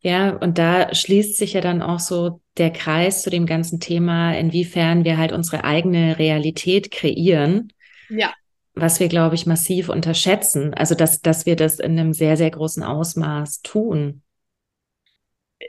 Ja, 0.00 0.36
und 0.36 0.58
da 0.58 0.94
schließt 0.94 1.36
sich 1.36 1.54
ja 1.54 1.60
dann 1.60 1.82
auch 1.82 1.98
so 1.98 2.40
der 2.56 2.70
Kreis 2.70 3.22
zu 3.22 3.30
dem 3.30 3.46
ganzen 3.46 3.80
Thema, 3.80 4.32
inwiefern 4.34 5.04
wir 5.04 5.18
halt 5.18 5.32
unsere 5.32 5.64
eigene 5.64 6.18
Realität 6.18 6.92
kreieren. 6.92 7.72
Ja. 8.08 8.32
Was 8.74 9.00
wir, 9.00 9.08
glaube 9.08 9.34
ich, 9.34 9.46
massiv 9.46 9.88
unterschätzen. 9.88 10.74
Also, 10.74 10.94
dass, 10.94 11.20
dass 11.20 11.46
wir 11.46 11.56
das 11.56 11.80
in 11.80 11.98
einem 11.98 12.12
sehr, 12.12 12.36
sehr 12.36 12.50
großen 12.50 12.84
Ausmaß 12.84 13.62
tun. 13.62 14.22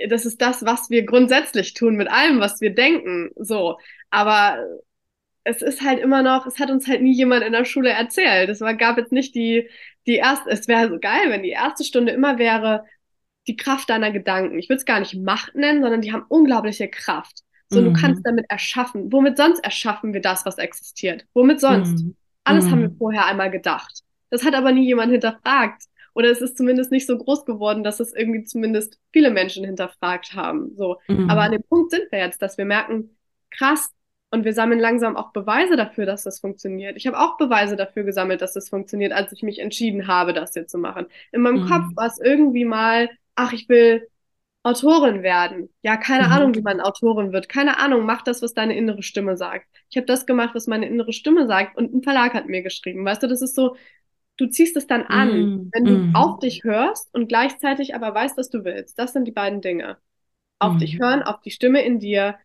Das 0.08 0.26
ist 0.26 0.40
das, 0.40 0.64
was 0.64 0.92
wir 0.92 1.06
grundsätzlich 1.06 1.74
tun 1.74 1.96
mit 1.96 2.10
allem, 2.10 2.40
was 2.40 2.62
wir 2.62 2.76
denken. 2.76 3.32
So. 3.36 3.80
Aber 4.12 4.64
es 5.44 5.62
ist 5.64 5.82
halt 5.82 6.00
immer 6.00 6.22
noch, 6.22 6.46
es 6.46 6.60
hat 6.60 6.70
uns 6.70 6.88
halt 6.88 7.02
nie 7.02 7.14
jemand 7.14 7.44
in 7.44 7.54
der 7.54 7.66
Schule 7.66 7.90
erzählt. 7.90 8.50
Es 8.50 8.62
war, 8.62 8.76
gab 8.76 8.98
jetzt 8.98 9.12
nicht 9.12 9.34
die, 9.34 9.68
die 10.08 10.16
erste, 10.16 10.50
es 10.50 10.68
wäre 10.68 10.90
so 10.90 11.00
geil, 11.00 11.30
wenn 11.30 11.44
die 11.44 11.50
erste 11.50 11.84
Stunde 11.84 12.12
immer 12.12 12.38
wäre, 12.38 12.86
die 13.48 13.56
Kraft 13.56 13.90
deiner 13.90 14.12
Gedanken. 14.12 14.60
Ich 14.60 14.70
würde 14.70 14.80
es 14.80 14.86
gar 14.86 15.00
nicht 15.00 15.16
Macht 15.16 15.56
nennen, 15.56 15.82
sondern 15.82 16.02
die 16.02 16.14
haben 16.14 16.26
unglaubliche 16.28 16.88
Kraft. 16.88 17.40
So, 17.70 17.82
mhm. 17.82 17.86
du 17.86 17.94
kannst 17.94 18.26
damit 18.26 18.46
erschaffen. 18.50 19.12
Womit 19.12 19.38
sonst 19.38 19.60
erschaffen 19.64 20.14
wir 20.14 20.22
das, 20.22 20.46
was 20.46 20.58
existiert? 20.58 21.26
Womit 21.34 21.60
sonst? 21.60 22.04
Mhm. 22.04 22.16
Alles 22.44 22.66
mhm. 22.66 22.72
haben 22.72 22.82
wir 22.82 22.92
vorher 22.98 23.26
einmal 23.26 23.52
gedacht. 23.52 24.02
Das 24.30 24.44
hat 24.44 24.56
aber 24.56 24.72
nie 24.72 24.86
jemand 24.86 25.12
hinterfragt. 25.12 25.84
Oder 26.16 26.30
es 26.30 26.42
ist 26.42 26.58
zumindest 26.58 26.92
nicht 26.92 27.06
so 27.06 27.18
groß 27.18 27.46
geworden, 27.46 27.84
dass 27.84 28.00
es 28.00 28.14
irgendwie 28.14 28.44
zumindest 28.44 29.00
viele 29.14 29.32
Menschen 29.32 29.64
hinterfragt 29.64 30.34
haben. 30.34 30.76
So. 30.76 30.98
Mhm. 31.08 31.30
Aber 31.30 31.42
an 31.42 31.52
dem 31.52 31.64
Punkt 31.64 31.92
sind 31.92 32.12
wir 32.12 32.20
jetzt, 32.20 32.42
dass 32.42 32.58
wir 32.58 32.66
merken, 32.66 33.16
krass, 33.52 33.92
und 34.32 34.46
wir 34.46 34.54
sammeln 34.54 34.80
langsam 34.80 35.18
auch 35.18 35.32
Beweise 35.32 35.76
dafür, 35.76 36.06
dass 36.06 36.24
das 36.24 36.40
funktioniert. 36.40 36.98
Ich 36.98 37.08
habe 37.08 37.20
auch 37.20 37.38
Beweise 37.38 37.76
dafür 37.76 38.04
gesammelt, 38.04 38.42
dass 38.42 38.54
das 38.54 38.70
funktioniert, 38.70 39.12
als 39.12 39.32
ich 39.32 39.44
mich 39.44 39.60
entschieden 39.60 40.08
habe, 40.08 40.34
das 40.34 40.54
hier 40.54 40.68
zu 40.68 40.78
machen. 40.78 41.08
In 41.32 41.42
meinem 41.42 41.64
mhm. 41.64 41.68
Kopf 41.68 41.86
war 41.96 42.08
es 42.08 42.20
irgendwie 42.20 42.66
mal 42.66 43.10
ach, 43.40 43.54
ich 43.54 43.70
will 43.70 44.08
Autorin 44.64 45.24
werden. 45.24 45.70
Ja, 45.82 45.96
keine 45.96 46.28
mhm. 46.28 46.34
Ahnung, 46.34 46.56
wie 46.56 46.62
man 46.62 46.82
Autorin 46.82 47.32
wird. 47.32 47.48
Keine 47.48 47.80
Ahnung, 47.80 48.06
mach 48.06 48.22
das, 48.22 48.42
was 48.42 48.54
deine 48.54 48.76
innere 48.76 49.02
Stimme 49.02 49.38
sagt. 49.38 49.66
Ich 49.90 49.96
habe 49.96 50.06
das 50.06 50.26
gemacht, 50.26 50.54
was 50.54 50.68
meine 50.68 50.88
innere 50.88 51.14
Stimme 51.14 51.48
sagt 51.48 51.78
und 51.78 51.94
ein 51.94 52.04
Verlag 52.04 52.34
hat 52.34 52.48
mir 52.48 52.62
geschrieben. 52.62 53.06
Weißt 53.06 53.24
du, 53.24 53.28
das 53.28 53.42
ist 53.42 53.56
so, 53.56 53.78
du 54.36 54.48
ziehst 54.48 54.76
es 54.76 54.86
dann 54.86 55.04
an, 55.04 55.30
mhm. 55.30 55.70
wenn 55.74 55.86
du 55.86 55.92
mhm. 55.92 56.16
auf 56.16 56.40
dich 56.40 56.64
hörst 56.66 57.14
und 57.14 57.30
gleichzeitig 57.30 57.96
aber 57.96 58.14
weißt, 58.14 58.38
was 58.38 58.50
du 58.50 58.66
willst. 58.66 59.00
Das 59.00 59.14
sind 59.14 59.26
die 59.26 59.32
beiden 59.32 59.62
Dinge. 59.62 59.98
Auf 60.60 60.76
dich 60.76 60.96
mhm. 60.96 61.04
hören, 61.04 61.24
auf 61.24 61.40
die 61.40 61.52
Stimme 61.52 61.82
in 61.86 62.00
dir, 62.00 62.36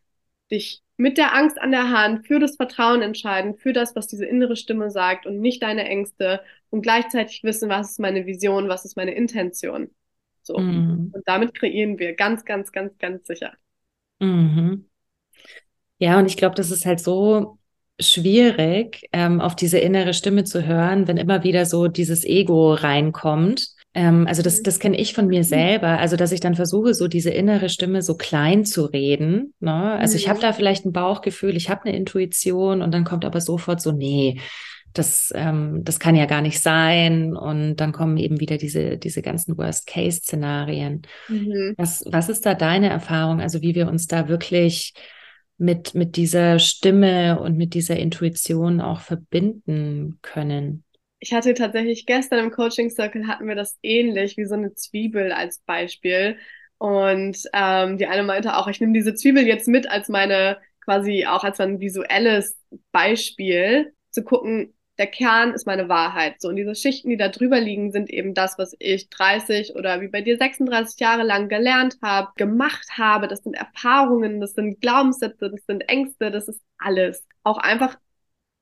dich 0.51 0.83
mit 0.97 1.19
der 1.19 1.35
Angst 1.35 1.61
an 1.61 1.73
der 1.73 1.91
Hand 1.91 2.27
für 2.27 2.39
das 2.39 2.57
Vertrauen 2.57 3.03
entscheiden, 3.03 3.57
für 3.57 3.73
das, 3.73 3.97
was 3.97 4.07
diese 4.07 4.27
innere 4.27 4.57
Stimme 4.57 4.91
sagt 4.91 5.27
und 5.27 5.41
nicht 5.41 5.63
deine 5.63 5.85
Ängste 5.85 6.41
und 6.71 6.83
gleichzeitig 6.83 7.43
wissen, 7.43 7.69
was 7.69 7.93
ist 7.93 8.01
meine 8.01 8.27
Vision, 8.27 8.69
was 8.69 8.85
ist 8.85 8.97
meine 8.97 9.15
Intention. 9.15 9.91
So. 10.43 10.59
Mhm. 10.59 11.11
Und 11.13 11.23
damit 11.27 11.55
kreieren 11.55 11.99
wir 11.99 12.15
ganz, 12.15 12.45
ganz, 12.45 12.71
ganz, 12.71 12.97
ganz 12.99 13.27
sicher. 13.27 13.55
Mhm. 14.21 14.89
Ja, 15.99 16.19
und 16.19 16.27
ich 16.27 16.37
glaube, 16.37 16.55
das 16.55 16.71
ist 16.71 16.87
halt 16.87 17.01
so 17.01 17.59
schwierig, 18.01 19.09
ähm, 19.13 19.41
auf 19.41 19.57
diese 19.57 19.79
innere 19.79 20.15
Stimme 20.15 20.45
zu 20.45 20.67
hören, 20.67 21.09
wenn 21.09 21.17
immer 21.17 21.45
wieder 21.45 21.67
so 21.67 21.89
dieses 21.89 22.25
Ego 22.25 22.75
reinkommt. 22.75 23.74
Ähm, 23.95 24.27
also 24.27 24.43
das, 24.43 24.63
das 24.63 24.81
kenne 24.81 24.99
ich 24.99 25.15
von 25.15 25.29
mir 25.29 25.45
selber. 25.45 25.99
Also 25.99 26.17
dass 26.17 26.33
ich 26.33 26.41
dann 26.41 26.57
versuche, 26.57 26.95
so 26.95 27.09
diese 27.09 27.31
innere 27.31 27.69
Stimme 27.69 28.03
so 28.03 28.17
klein 28.17 28.65
zu 28.65 28.85
reden. 28.85 29.55
Ne? 29.61 29.73
Also 29.73 30.17
ich 30.17 30.29
habe 30.29 30.41
da 30.41 30.53
vielleicht 30.53 30.85
ein 30.85 30.93
Bauchgefühl, 30.93 31.57
ich 31.57 31.71
habe 31.71 31.85
eine 31.85 31.97
Intuition 31.97 32.83
und 32.83 32.93
dann 32.93 33.05
kommt 33.05 33.25
aber 33.25 33.41
sofort 33.41 33.81
so, 33.81 33.93
nee, 33.93 34.41
das, 34.95 35.33
ähm, 35.35 35.83
das 35.85 35.99
kann 35.99 36.17
ja 36.17 36.27
gar 36.27 36.41
nicht 36.41 36.61
sein. 36.61 37.37
Und 37.37 37.77
dann 37.77 37.93
kommen 37.93 38.17
eben 38.17 38.41
wieder 38.41 38.57
diese, 38.57 38.97
diese 38.97 39.23
ganzen 39.23 39.59
Worst-Case-Szenarien. 39.59 41.03
Mhm. 41.29 41.75
Was, 41.77 42.05
was 42.07 42.29
ist 42.29 42.47
da 42.47 42.55
deine 42.55 42.89
Erfahrung? 42.89 43.41
Also 43.41 43.61
wie 43.61 43.75
wir 43.75 43.89
uns 43.89 44.07
da 44.07 44.29
wirklich 44.29 44.95
mit, 45.59 45.95
mit 45.95 46.17
dieser 46.17 46.59
Stimme 46.59 47.41
und 47.41 47.57
mit 47.57 47.75
dieser 47.75 47.97
Intuition 47.97 48.81
auch 48.81 49.01
verbinden 49.01 50.19
können? 50.23 50.84
Ich 51.25 51.33
hatte 51.33 51.55
tatsächlich 51.55 52.05
gestern 52.05 52.39
im 52.45 52.51
Coaching 52.51 52.91
Circle 52.91 53.27
hatten 53.27 53.49
wir 53.49 53.55
das 53.55 53.79
ähnlich 53.83 54.37
wie 54.37 54.45
so 54.45 54.57
eine 54.57 54.75
Zwiebel 54.75 55.33
als 55.33 55.59
Beispiel. 55.61 56.37
Und 56.77 57.39
ähm, 57.55 57.97
die 57.97 58.07
eine 58.07 58.23
meinte 58.25 58.59
auch, 58.59 58.69
ich 58.69 58.79
nehme 58.79 58.93
diese 58.93 59.15
Zwiebel 59.15 59.47
jetzt 59.47 59.67
mit 59.67 59.89
als 59.89 60.11
meine, 60.11 60.59
quasi 60.85 61.25
auch 61.27 61.43
als 61.43 61.61
ein 61.61 61.81
visuelles 61.81 62.61
Beispiel, 62.93 63.95
zu 64.11 64.23
gucken, 64.23 64.75
der 64.99 65.07
Kern 65.07 65.55
ist 65.55 65.67
meine 65.67 65.89
Wahrheit. 65.89 66.43
So, 66.43 66.49
und 66.49 66.57
diese 66.57 66.75
Schichten, 66.75 67.09
die 67.09 67.17
da 67.17 67.29
drüber 67.29 67.59
liegen, 67.59 67.91
sind 67.91 68.11
eben 68.11 68.35
das, 68.35 68.59
was 68.59 68.77
ich 68.79 69.09
30 69.09 69.77
oder 69.77 70.03
wie 70.03 70.09
bei 70.09 70.21
dir 70.21 70.37
36 70.37 71.01
Jahre 71.01 71.23
lang 71.23 71.49
gelernt 71.49 71.97
habe, 72.03 72.33
gemacht 72.37 72.87
habe. 72.99 73.29
Das 73.29 73.43
sind 73.43 73.55
Erfahrungen, 73.55 74.43
das 74.43 74.53
sind 74.53 74.79
Glaubenssätze, 74.83 75.51
das 75.51 75.65
sind 75.67 75.89
Ängste, 75.89 76.31
das 76.31 76.49
ist 76.49 76.61
alles. 76.77 77.25
Auch 77.45 77.57
einfach, 77.57 77.97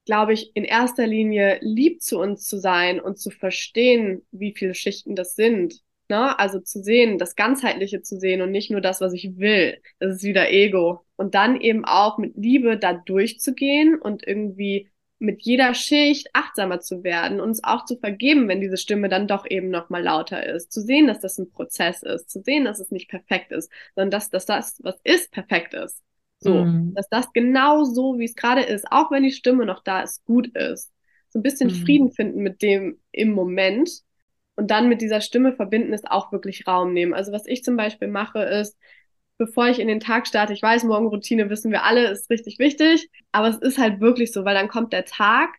glaube 0.04 0.32
ich, 0.32 0.50
in 0.54 0.64
erster 0.64 1.06
Linie 1.06 1.58
lieb 1.60 2.02
zu 2.02 2.18
uns 2.18 2.46
zu 2.46 2.58
sein 2.58 3.00
und 3.00 3.18
zu 3.18 3.30
verstehen, 3.30 4.22
wie 4.30 4.54
viele 4.56 4.74
Schichten 4.74 5.14
das 5.14 5.34
sind. 5.36 5.80
Ne? 6.08 6.38
Also 6.38 6.60
zu 6.60 6.82
sehen, 6.82 7.18
das 7.18 7.36
Ganzheitliche 7.36 8.02
zu 8.02 8.18
sehen 8.18 8.42
und 8.42 8.50
nicht 8.50 8.70
nur 8.70 8.80
das, 8.80 9.00
was 9.00 9.12
ich 9.12 9.38
will. 9.38 9.80
Das 9.98 10.16
ist 10.16 10.24
wieder 10.24 10.50
Ego. 10.50 11.04
Und 11.16 11.34
dann 11.34 11.60
eben 11.60 11.84
auch 11.84 12.18
mit 12.18 12.36
Liebe 12.36 12.78
da 12.78 12.92
durchzugehen 12.94 13.98
und 13.98 14.26
irgendwie 14.26 14.90
mit 15.22 15.42
jeder 15.42 15.72
Schicht 15.74 16.28
achtsamer 16.32 16.80
zu 16.80 17.04
werden, 17.04 17.40
uns 17.40 17.62
auch 17.62 17.84
zu 17.84 17.96
vergeben, 17.96 18.48
wenn 18.48 18.60
diese 18.60 18.76
Stimme 18.76 19.08
dann 19.08 19.28
doch 19.28 19.48
eben 19.48 19.70
noch 19.70 19.88
mal 19.88 20.02
lauter 20.02 20.44
ist, 20.44 20.72
zu 20.72 20.80
sehen, 20.80 21.06
dass 21.06 21.20
das 21.20 21.38
ein 21.38 21.48
Prozess 21.50 22.02
ist, 22.02 22.28
zu 22.28 22.42
sehen, 22.42 22.64
dass 22.64 22.80
es 22.80 22.90
nicht 22.90 23.08
perfekt 23.08 23.52
ist, 23.52 23.70
sondern 23.94 24.10
dass, 24.10 24.30
dass 24.30 24.46
das, 24.46 24.80
was 24.82 24.96
ist, 25.04 25.30
perfekt 25.30 25.74
ist. 25.74 26.02
So, 26.42 26.64
mhm. 26.64 26.94
dass 26.94 27.08
das 27.08 27.32
genau 27.32 27.84
so, 27.84 28.18
wie 28.18 28.24
es 28.24 28.34
gerade 28.36 28.62
ist, 28.62 28.86
auch 28.90 29.10
wenn 29.10 29.22
die 29.22 29.32
Stimme 29.32 29.66
noch 29.66 29.82
da 29.82 30.02
ist, 30.02 30.24
gut 30.24 30.48
ist. 30.56 30.92
So 31.30 31.38
ein 31.38 31.42
bisschen 31.42 31.70
mhm. 31.70 31.74
Frieden 31.74 32.12
finden 32.12 32.42
mit 32.42 32.62
dem 32.62 32.98
im 33.12 33.32
Moment 33.32 33.90
Und 34.56 34.70
dann 34.70 34.88
mit 34.88 35.00
dieser 35.00 35.20
Stimme 35.20 35.54
verbinden 35.54 35.92
ist 35.92 36.10
auch 36.10 36.32
wirklich 36.32 36.66
Raum 36.66 36.92
nehmen. 36.92 37.14
Also 37.14 37.32
was 37.32 37.46
ich 37.46 37.64
zum 37.64 37.76
Beispiel 37.76 38.08
mache, 38.08 38.40
ist, 38.42 38.76
bevor 39.38 39.68
ich 39.68 39.78
in 39.80 39.88
den 39.88 40.00
Tag 40.00 40.26
starte, 40.26 40.52
ich 40.52 40.62
weiß, 40.62 40.84
Morgenroutine 40.84 41.50
wissen 41.50 41.72
wir 41.72 41.84
alle, 41.84 42.08
ist 42.08 42.30
richtig 42.30 42.58
wichtig, 42.58 43.10
aber 43.32 43.48
es 43.48 43.58
ist 43.58 43.78
halt 43.78 44.00
wirklich 44.00 44.32
so, 44.32 44.44
weil 44.44 44.54
dann 44.54 44.68
kommt 44.68 44.92
der 44.92 45.04
Tag 45.06 45.50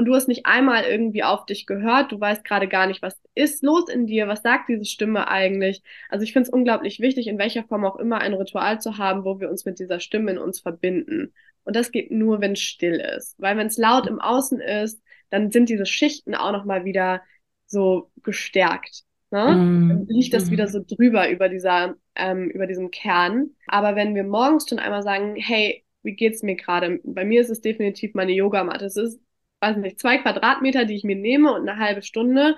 und 0.00 0.06
du 0.06 0.14
hast 0.14 0.28
nicht 0.28 0.46
einmal 0.46 0.84
irgendwie 0.84 1.22
auf 1.22 1.44
dich 1.44 1.66
gehört, 1.66 2.10
du 2.10 2.18
weißt 2.18 2.42
gerade 2.42 2.68
gar 2.68 2.86
nicht, 2.86 3.02
was 3.02 3.20
ist 3.34 3.62
los 3.62 3.86
in 3.90 4.06
dir, 4.06 4.28
was 4.28 4.40
sagt 4.40 4.70
diese 4.70 4.86
Stimme 4.86 5.28
eigentlich. 5.28 5.82
Also 6.08 6.22
ich 6.22 6.32
finde 6.32 6.48
es 6.48 6.52
unglaublich 6.54 7.00
wichtig, 7.00 7.26
in 7.26 7.36
welcher 7.36 7.64
Form 7.64 7.84
auch 7.84 7.96
immer 7.96 8.16
ein 8.16 8.32
Ritual 8.32 8.80
zu 8.80 8.96
haben, 8.96 9.26
wo 9.26 9.40
wir 9.40 9.50
uns 9.50 9.66
mit 9.66 9.78
dieser 9.78 10.00
Stimme 10.00 10.30
in 10.30 10.38
uns 10.38 10.60
verbinden. 10.60 11.34
Und 11.64 11.76
das 11.76 11.92
geht 11.92 12.10
nur, 12.10 12.40
wenn 12.40 12.52
es 12.52 12.60
still 12.60 12.94
ist, 12.94 13.38
weil 13.38 13.58
wenn 13.58 13.66
es 13.66 13.76
laut 13.76 14.06
im 14.06 14.22
Außen 14.22 14.58
ist, 14.62 15.02
dann 15.28 15.52
sind 15.52 15.68
diese 15.68 15.84
Schichten 15.84 16.34
auch 16.34 16.52
noch 16.52 16.64
mal 16.64 16.86
wieder 16.86 17.20
so 17.66 18.10
gestärkt. 18.22 19.02
Ne? 19.30 19.54
Mm. 19.54 19.88
Dann 19.90 20.06
liegt 20.08 20.32
das 20.32 20.46
mm. 20.46 20.50
wieder 20.50 20.68
so 20.68 20.82
drüber 20.82 21.28
über 21.28 21.50
dieser, 21.50 21.96
ähm, 22.14 22.48
über 22.48 22.66
diesem 22.66 22.90
Kern. 22.90 23.50
Aber 23.66 23.96
wenn 23.96 24.14
wir 24.14 24.24
morgens 24.24 24.66
schon 24.66 24.78
einmal 24.78 25.02
sagen, 25.02 25.36
hey, 25.36 25.84
wie 26.02 26.14
geht's 26.14 26.42
mir 26.42 26.56
gerade? 26.56 27.00
Bei 27.04 27.26
mir 27.26 27.42
ist 27.42 27.50
es 27.50 27.60
definitiv 27.60 28.14
meine 28.14 28.32
Yogamatte. 28.32 28.86
Es 28.86 28.96
ist, 28.96 29.20
weiß 29.60 29.76
nicht, 29.76 30.00
zwei 30.00 30.18
Quadratmeter, 30.18 30.84
die 30.84 30.96
ich 30.96 31.04
mir 31.04 31.16
nehme 31.16 31.52
und 31.52 31.68
eine 31.68 31.78
halbe 31.78 32.02
Stunde. 32.02 32.56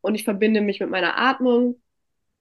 Und 0.00 0.14
ich 0.14 0.24
verbinde 0.24 0.60
mich 0.60 0.80
mit 0.80 0.90
meiner 0.90 1.18
Atmung, 1.18 1.80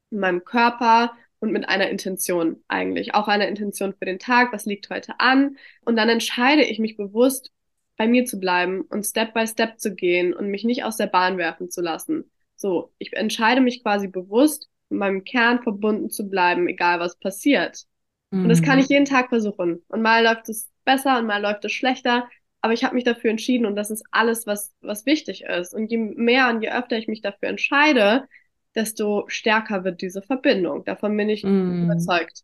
mit 0.10 0.22
meinem 0.22 0.44
Körper 0.44 1.14
und 1.40 1.52
mit 1.52 1.68
einer 1.68 1.90
Intention 1.90 2.64
eigentlich. 2.68 3.14
Auch 3.16 3.28
einer 3.28 3.48
Intention 3.48 3.94
für 3.98 4.06
den 4.06 4.20
Tag. 4.20 4.54
Was 4.54 4.66
liegt 4.66 4.90
heute 4.90 5.20
an? 5.20 5.58
Und 5.82 5.96
dann 5.96 6.10
entscheide 6.10 6.64
ich 6.64 6.80
mich 6.80 6.98
bewusst, 6.98 7.52
bei 7.98 8.08
mir 8.08 8.26
zu 8.26 8.40
bleiben 8.40 8.82
und 8.82 9.06
Step 9.06 9.34
by 9.34 9.48
Step 9.48 9.80
zu 9.80 9.96
gehen 9.96 10.34
und 10.34 10.50
mich 10.50 10.64
nicht 10.64 10.84
aus 10.84 10.98
der 10.98 11.08
Bahn 11.08 11.38
werfen 11.38 11.70
zu 11.70 11.82
lassen. 11.82 12.30
So, 12.56 12.94
ich 12.98 13.14
entscheide 13.14 13.62
mich 13.62 13.84
quasi 13.84 14.08
bewusst, 14.08 14.70
mit 14.90 15.00
meinem 15.00 15.24
Kern 15.24 15.64
verbunden 15.64 16.10
zu 16.10 16.30
bleiben, 16.30 16.68
egal 16.68 17.00
was 17.00 17.18
passiert. 17.18 17.86
Mhm. 18.32 18.44
Und 18.44 18.50
das 18.50 18.62
kann 18.62 18.80
ich 18.80 18.90
mhm. 18.90 18.94
jeden 18.94 19.06
Tag 19.06 19.30
versuchen. 19.30 19.84
Und 19.88 20.02
mal 20.02 20.24
läuft 20.24 20.50
es 20.50 20.70
besser 20.84 21.20
und 21.20 21.26
mal 21.26 21.42
läuft 21.42 21.66
es 21.66 21.72
schlechter. 21.72 22.30
Aber 22.66 22.74
ich 22.74 22.84
habe 22.84 22.96
mich 22.96 23.04
dafür 23.04 23.30
entschieden 23.30 23.66
und 23.66 23.76
das 23.76 23.92
ist 23.92 24.04
alles, 24.12 24.48
was, 24.48 24.74
was 24.82 25.06
wichtig 25.06 25.44
ist. 25.44 25.74
Und 25.74 25.92
je 25.92 25.98
mehr 25.98 26.50
und 26.50 26.62
je 26.62 26.72
öfter 26.72 26.98
ich 26.98 27.08
mich 27.08 27.22
dafür 27.22 27.50
entscheide, 27.50 28.28
desto 28.74 29.26
stärker 29.28 29.84
wird 29.84 30.02
diese 30.02 30.22
Verbindung. 30.22 30.84
Davon 30.84 31.16
bin 31.16 31.30
ich 31.30 31.44
mm. 31.44 31.84
überzeugt. 31.84 32.44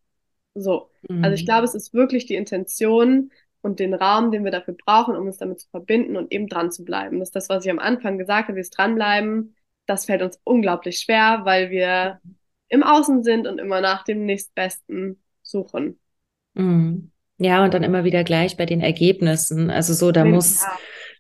So. 0.54 0.90
Mm. 1.10 1.24
Also 1.24 1.36
ich 1.36 1.46
glaube, 1.46 1.66
es 1.66 1.74
ist 1.74 1.94
wirklich 1.94 2.26
die 2.26 2.36
Intention 2.36 3.32
und 3.62 3.80
den 3.80 3.94
Raum, 3.94 4.32
den 4.32 4.44
wir 4.46 4.52
dafür 4.52 4.76
brauchen, 4.86 5.16
um 5.16 5.26
uns 5.26 5.38
damit 5.38 5.60
zu 5.60 5.70
verbinden 5.70 6.16
und 6.16 6.32
eben 6.32 6.48
dran 6.48 6.72
zu 6.72 6.86
bleiben. 6.86 7.20
Das 7.20 7.30
ist 7.30 7.36
das, 7.36 7.50
was 7.50 7.66
ich 7.66 7.72
am 7.72 7.80
Anfang 7.80 8.18
gesagt 8.18 8.48
habe, 8.48 8.56
wir 8.56 8.62
ist 8.62 8.78
dranbleiben 8.78 9.56
das 9.86 10.06
fällt 10.06 10.22
uns 10.22 10.40
unglaublich 10.44 11.00
schwer, 11.00 11.42
weil 11.44 11.70
wir 11.70 12.22
im 12.70 12.84
Außen 12.84 13.24
sind 13.24 13.48
und 13.48 13.60
immer 13.60 13.82
nach 13.82 14.04
dem 14.04 14.26
nächstbesten 14.26 15.22
suchen. 15.44 16.00
Mhm. 16.54 17.12
Ja, 17.44 17.64
und 17.64 17.74
dann 17.74 17.84
immer 17.84 18.04
wieder 18.04 18.24
gleich 18.24 18.56
bei 18.56 18.66
den 18.66 18.82
Ergebnissen. 18.82 19.72
Also 19.72 19.94
so, 19.94 20.12
da 20.12 20.26
ja. 20.26 20.32
muss 20.32 20.64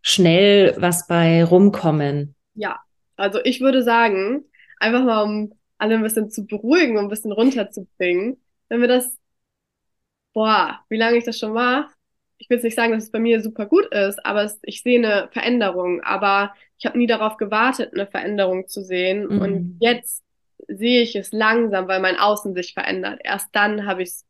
schnell 0.02 0.76
was 0.78 1.08
bei 1.08 1.44
rumkommen. 1.44 2.36
Ja, 2.54 2.80
also 3.16 3.40
ich 3.44 3.60
würde 3.60 3.82
sagen, 3.82 4.46
einfach 4.80 5.04
mal 5.04 5.24
um 5.24 5.54
alle 5.78 5.96
ein 5.96 6.04
bisschen 6.04 6.30
zu 6.30 6.46
beruhigen 6.46 6.98
und 6.98 7.06
ein 7.06 7.10
bisschen 7.10 7.32
runterzubringen, 7.32 8.40
wenn 8.70 8.82
wir 8.82 8.88
das, 8.88 9.18
boah, 10.34 10.80
wie 10.90 10.98
lange 10.98 11.18
ich 11.18 11.24
das 11.24 11.40
schon 11.40 11.54
mache, 11.54 11.90
ich 12.38 12.50
will 12.50 12.58
jetzt 12.58 12.64
nicht 12.64 12.76
sagen, 12.76 12.92
dass 12.92 13.04
es 13.04 13.12
bei 13.12 13.20
mir 13.20 13.42
super 13.42 13.68
gut 13.68 13.86
ist, 13.94 14.24
aber 14.26 14.44
es, 14.44 14.60
ich 14.64 14.82
sehe 14.82 14.98
eine 14.98 15.30
Veränderung. 15.32 16.02
Aber 16.02 16.54
ich 16.80 16.88
habe 16.88 16.98
nie 16.98 17.06
darauf 17.06 17.38
gewartet, 17.38 17.94
eine 17.94 18.08
Veränderung 18.08 18.68
zu 18.68 18.84
sehen. 18.84 19.28
Mhm. 19.28 19.42
Und 19.42 19.78
jetzt 19.80 20.24
sehe 20.68 21.04
ich 21.04 21.16
es 21.16 21.32
langsam, 21.32 21.88
weil 21.88 22.00
mein 22.00 22.18
Außen 22.18 22.56
sich 22.56 22.74
verändert. 22.74 23.20
Erst 23.24 23.50
dann 23.52 23.86
habe 23.86 24.02
ich 24.02 24.10
es 24.10 24.26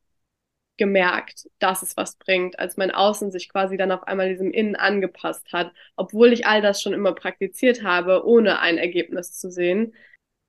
gemerkt, 0.78 1.48
dass 1.60 1.84
es 1.84 1.96
was 1.98 2.16
bringt, 2.16 2.58
als 2.60 2.78
mein 2.78 2.92
Außen 2.92 3.32
sich 3.32 3.50
quasi 3.50 3.78
dann 3.78 3.92
auf 3.92 4.04
einmal 4.04 4.30
diesem 4.30 4.52
Innen 4.52 4.76
angepasst 4.76 5.52
hat, 5.54 5.72
obwohl 5.96 6.34
ich 6.34 6.48
all 6.48 6.62
das 6.62 6.82
schon 6.82 6.94
immer 6.94 7.14
praktiziert 7.14 7.84
habe, 7.84 8.26
ohne 8.26 8.60
ein 8.60 8.78
Ergebnis 8.78 9.38
zu 9.38 9.52
sehen. 9.52 9.94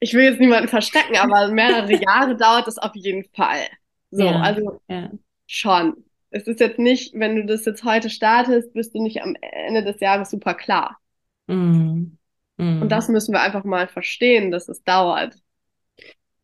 Ich 0.01 0.15
will 0.15 0.25
jetzt 0.25 0.41
niemanden 0.41 0.69
verstecken, 0.69 1.17
aber 1.17 1.49
mehrere 1.53 1.93
Jahre 1.93 2.37
dauert 2.37 2.67
das 2.67 2.79
auf 2.79 2.95
jeden 2.95 3.25
Fall. 3.35 3.67
So, 4.11 4.25
ja, 4.25 4.41
also 4.41 4.81
ja. 4.89 5.11
schon 5.47 6.05
es 6.33 6.47
ist 6.47 6.61
jetzt 6.61 6.79
nicht, 6.79 7.15
wenn 7.15 7.37
du 7.37 7.45
das 7.45 7.65
jetzt 7.65 7.85
heute 7.85 8.11
startest, 8.11 8.73
bist 8.73 8.95
du 8.95 9.03
nicht 9.03 9.23
am 9.23 9.37
Ende 9.41 9.85
des 9.85 10.01
Jahres 10.01 10.31
super 10.31 10.55
klar. 10.55 10.99
Mm. 11.47 12.17
Mm. 12.57 12.83
Und 12.83 12.89
das 12.89 13.09
müssen 13.09 13.33
wir 13.33 13.43
einfach 13.43 13.65
mal 13.65 13.87
verstehen, 13.87 14.51
dass 14.51 14.69
es 14.69 14.83
dauert. 14.83 15.37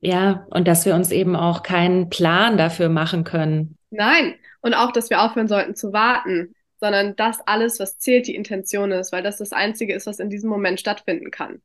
Ja, 0.00 0.46
und 0.50 0.68
dass 0.68 0.86
wir 0.86 0.94
uns 0.94 1.10
eben 1.10 1.34
auch 1.34 1.62
keinen 1.62 2.08
Plan 2.08 2.56
dafür 2.56 2.88
machen 2.88 3.24
können. 3.24 3.76
Nein, 3.90 4.34
und 4.60 4.74
auch, 4.74 4.92
dass 4.92 5.10
wir 5.10 5.22
aufhören 5.22 5.48
sollten 5.48 5.74
zu 5.74 5.92
warten, 5.92 6.54
sondern 6.80 7.16
dass 7.16 7.40
alles, 7.46 7.80
was 7.80 7.98
zählt, 7.98 8.26
die 8.28 8.34
Intention 8.34 8.92
ist, 8.92 9.12
weil 9.12 9.22
das 9.22 9.38
das 9.38 9.52
Einzige 9.52 9.94
ist, 9.94 10.06
was 10.06 10.20
in 10.20 10.30
diesem 10.30 10.50
Moment 10.50 10.78
stattfinden 10.78 11.30
kann. 11.30 11.60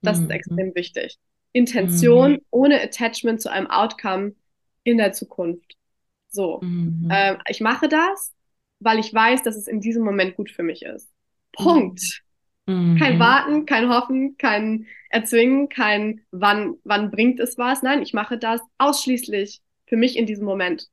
Das 0.00 0.18
mm. 0.18 0.22
ist 0.22 0.30
extrem 0.30 0.74
wichtig. 0.74 1.18
Intention 1.52 2.34
mm. 2.34 2.40
ohne 2.50 2.82
Attachment 2.82 3.42
zu 3.42 3.50
einem 3.50 3.66
Outcome 3.66 4.32
in 4.84 4.96
der 4.96 5.12
Zukunft. 5.12 5.76
So, 6.30 6.60
mhm. 6.62 7.08
äh, 7.10 7.36
ich 7.48 7.60
mache 7.60 7.88
das, 7.88 8.32
weil 8.80 8.98
ich 8.98 9.12
weiß, 9.12 9.42
dass 9.42 9.56
es 9.56 9.66
in 9.66 9.80
diesem 9.80 10.04
Moment 10.04 10.36
gut 10.36 10.50
für 10.50 10.62
mich 10.62 10.82
ist. 10.82 11.08
Punkt. 11.52 12.22
Mhm. 12.68 12.98
Kein 12.98 13.18
Warten, 13.18 13.64
kein 13.64 13.88
Hoffen, 13.88 14.36
kein 14.36 14.86
Erzwingen, 15.08 15.70
kein 15.70 16.20
wann, 16.30 16.74
wann 16.84 17.10
bringt 17.10 17.40
es 17.40 17.56
was. 17.56 17.82
Nein, 17.82 18.02
ich 18.02 18.12
mache 18.12 18.36
das 18.36 18.60
ausschließlich 18.76 19.62
für 19.86 19.96
mich 19.96 20.18
in 20.18 20.26
diesem 20.26 20.44
Moment. 20.44 20.88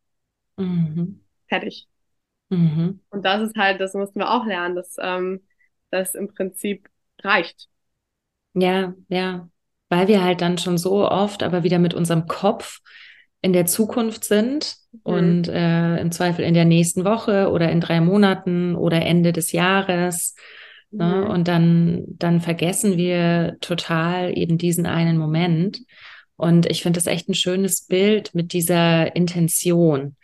Mhm. 0.56 1.20
Fertig. 1.48 1.88
Mhm. 2.50 3.02
Und 3.10 3.26
das 3.26 3.42
ist 3.42 3.58
halt, 3.58 3.82
das 3.82 3.94
mussten 3.94 4.20
wir 4.20 4.32
auch 4.32 4.46
lernen, 4.46 4.76
dass 4.76 4.96
ähm, 5.02 5.42
das 5.92 6.16
im 6.16 6.30
Prinzip 6.34 6.88
reicht. 7.22 7.68
Ja, 8.54 8.94
ja. 9.10 9.50
Weil 9.90 10.08
wir 10.08 10.24
halt 10.24 10.40
dann 10.40 10.58
schon 10.58 10.78
so 10.78 11.10
oft 11.10 11.44
aber 11.44 11.64
wieder 11.64 11.78
mit 11.78 11.94
unserem 11.94 12.26
Kopf 12.26 12.80
in 13.42 13.52
der 13.52 13.66
Zukunft 13.66 14.24
sind 14.24 14.78
mhm. 14.94 15.00
und 15.04 15.48
äh, 15.50 15.98
im 15.98 16.14
Zweifel 16.14 16.46
in 16.46 16.54
der 16.54 16.66
nächsten 16.66 17.04
Woche 17.04 17.52
oder 17.52 17.70
in 17.70 17.82
drei 17.82 18.00
Monaten 18.00 18.78
oder 18.78 19.02
Ende 19.02 19.34
des 19.34 19.52
Jahres. 19.52 20.36
Ne? 20.96 21.24
Mhm. 21.26 21.32
Und 21.32 21.48
dann, 21.48 22.04
dann 22.08 22.42
vergessen 22.42 22.98
wir 22.98 23.58
total 23.62 24.38
eben 24.38 24.58
diesen 24.58 24.86
einen 24.86 25.18
Moment. 25.18 25.82
Und 26.38 26.66
ich 26.66 26.82
finde 26.82 26.98
das 26.98 27.08
echt 27.08 27.30
ein 27.30 27.34
schönes 27.34 27.86
Bild 27.86 28.34
mit 28.34 28.54
dieser 28.54 29.16
Intention. 29.16 30.16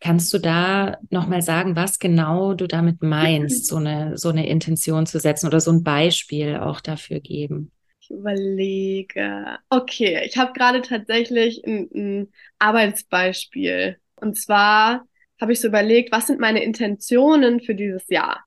Kannst 0.00 0.32
du 0.32 0.38
da 0.38 0.98
nochmal 1.10 1.42
sagen, 1.42 1.74
was 1.74 1.98
genau 1.98 2.54
du 2.54 2.66
damit 2.66 3.02
meinst, 3.02 3.66
so 3.66 3.76
eine, 3.76 4.16
so 4.16 4.28
eine 4.28 4.48
Intention 4.48 5.06
zu 5.06 5.18
setzen 5.18 5.46
oder 5.46 5.60
so 5.60 5.72
ein 5.72 5.82
Beispiel 5.82 6.56
auch 6.56 6.80
dafür 6.80 7.20
geben? 7.20 7.72
Ich 8.00 8.10
überlege. 8.10 9.58
Okay, 9.70 10.22
ich 10.24 10.38
habe 10.38 10.52
gerade 10.52 10.82
tatsächlich 10.82 11.62
ein, 11.66 11.88
ein 11.92 12.32
Arbeitsbeispiel. 12.58 13.96
Und 14.16 14.38
zwar 14.38 15.04
habe 15.40 15.52
ich 15.52 15.60
so 15.60 15.68
überlegt, 15.68 16.12
was 16.12 16.28
sind 16.28 16.40
meine 16.40 16.62
Intentionen 16.62 17.60
für 17.60 17.74
dieses 17.74 18.08
Jahr? 18.08 18.44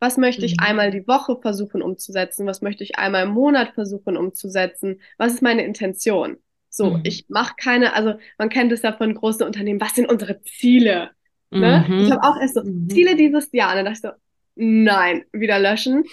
Was 0.00 0.16
möchte 0.16 0.44
ich 0.44 0.52
mhm. 0.52 0.66
einmal 0.66 0.90
die 0.90 1.06
Woche 1.06 1.38
versuchen 1.40 1.82
umzusetzen? 1.82 2.46
Was 2.46 2.62
möchte 2.62 2.82
ich 2.82 2.98
einmal 2.98 3.24
im 3.24 3.30
Monat 3.30 3.74
versuchen 3.74 4.16
umzusetzen? 4.16 5.00
Was 5.18 5.34
ist 5.34 5.42
meine 5.42 5.64
Intention? 5.64 6.38
So, 6.70 6.92
mhm. 6.92 7.00
ich 7.04 7.26
mache 7.28 7.54
keine, 7.56 7.94
also 7.94 8.14
man 8.38 8.48
kennt 8.48 8.72
es 8.72 8.82
ja 8.82 8.92
von 8.92 9.14
großen 9.14 9.46
Unternehmen, 9.46 9.80
was 9.80 9.94
sind 9.94 10.08
unsere 10.08 10.40
Ziele? 10.42 11.10
Ne? 11.50 11.84
Mhm. 11.86 12.04
Ich 12.04 12.10
habe 12.10 12.22
auch 12.22 12.40
erst 12.40 12.54
so 12.54 12.62
mhm. 12.62 12.88
Ziele 12.88 13.16
dieses 13.16 13.50
Jahr. 13.52 13.70
Und 13.70 13.76
dann 13.76 13.84
dachte 13.86 13.96
ich 13.96 14.02
so, 14.02 14.10
nein, 14.54 15.24
wieder 15.32 15.58
löschen. 15.58 16.04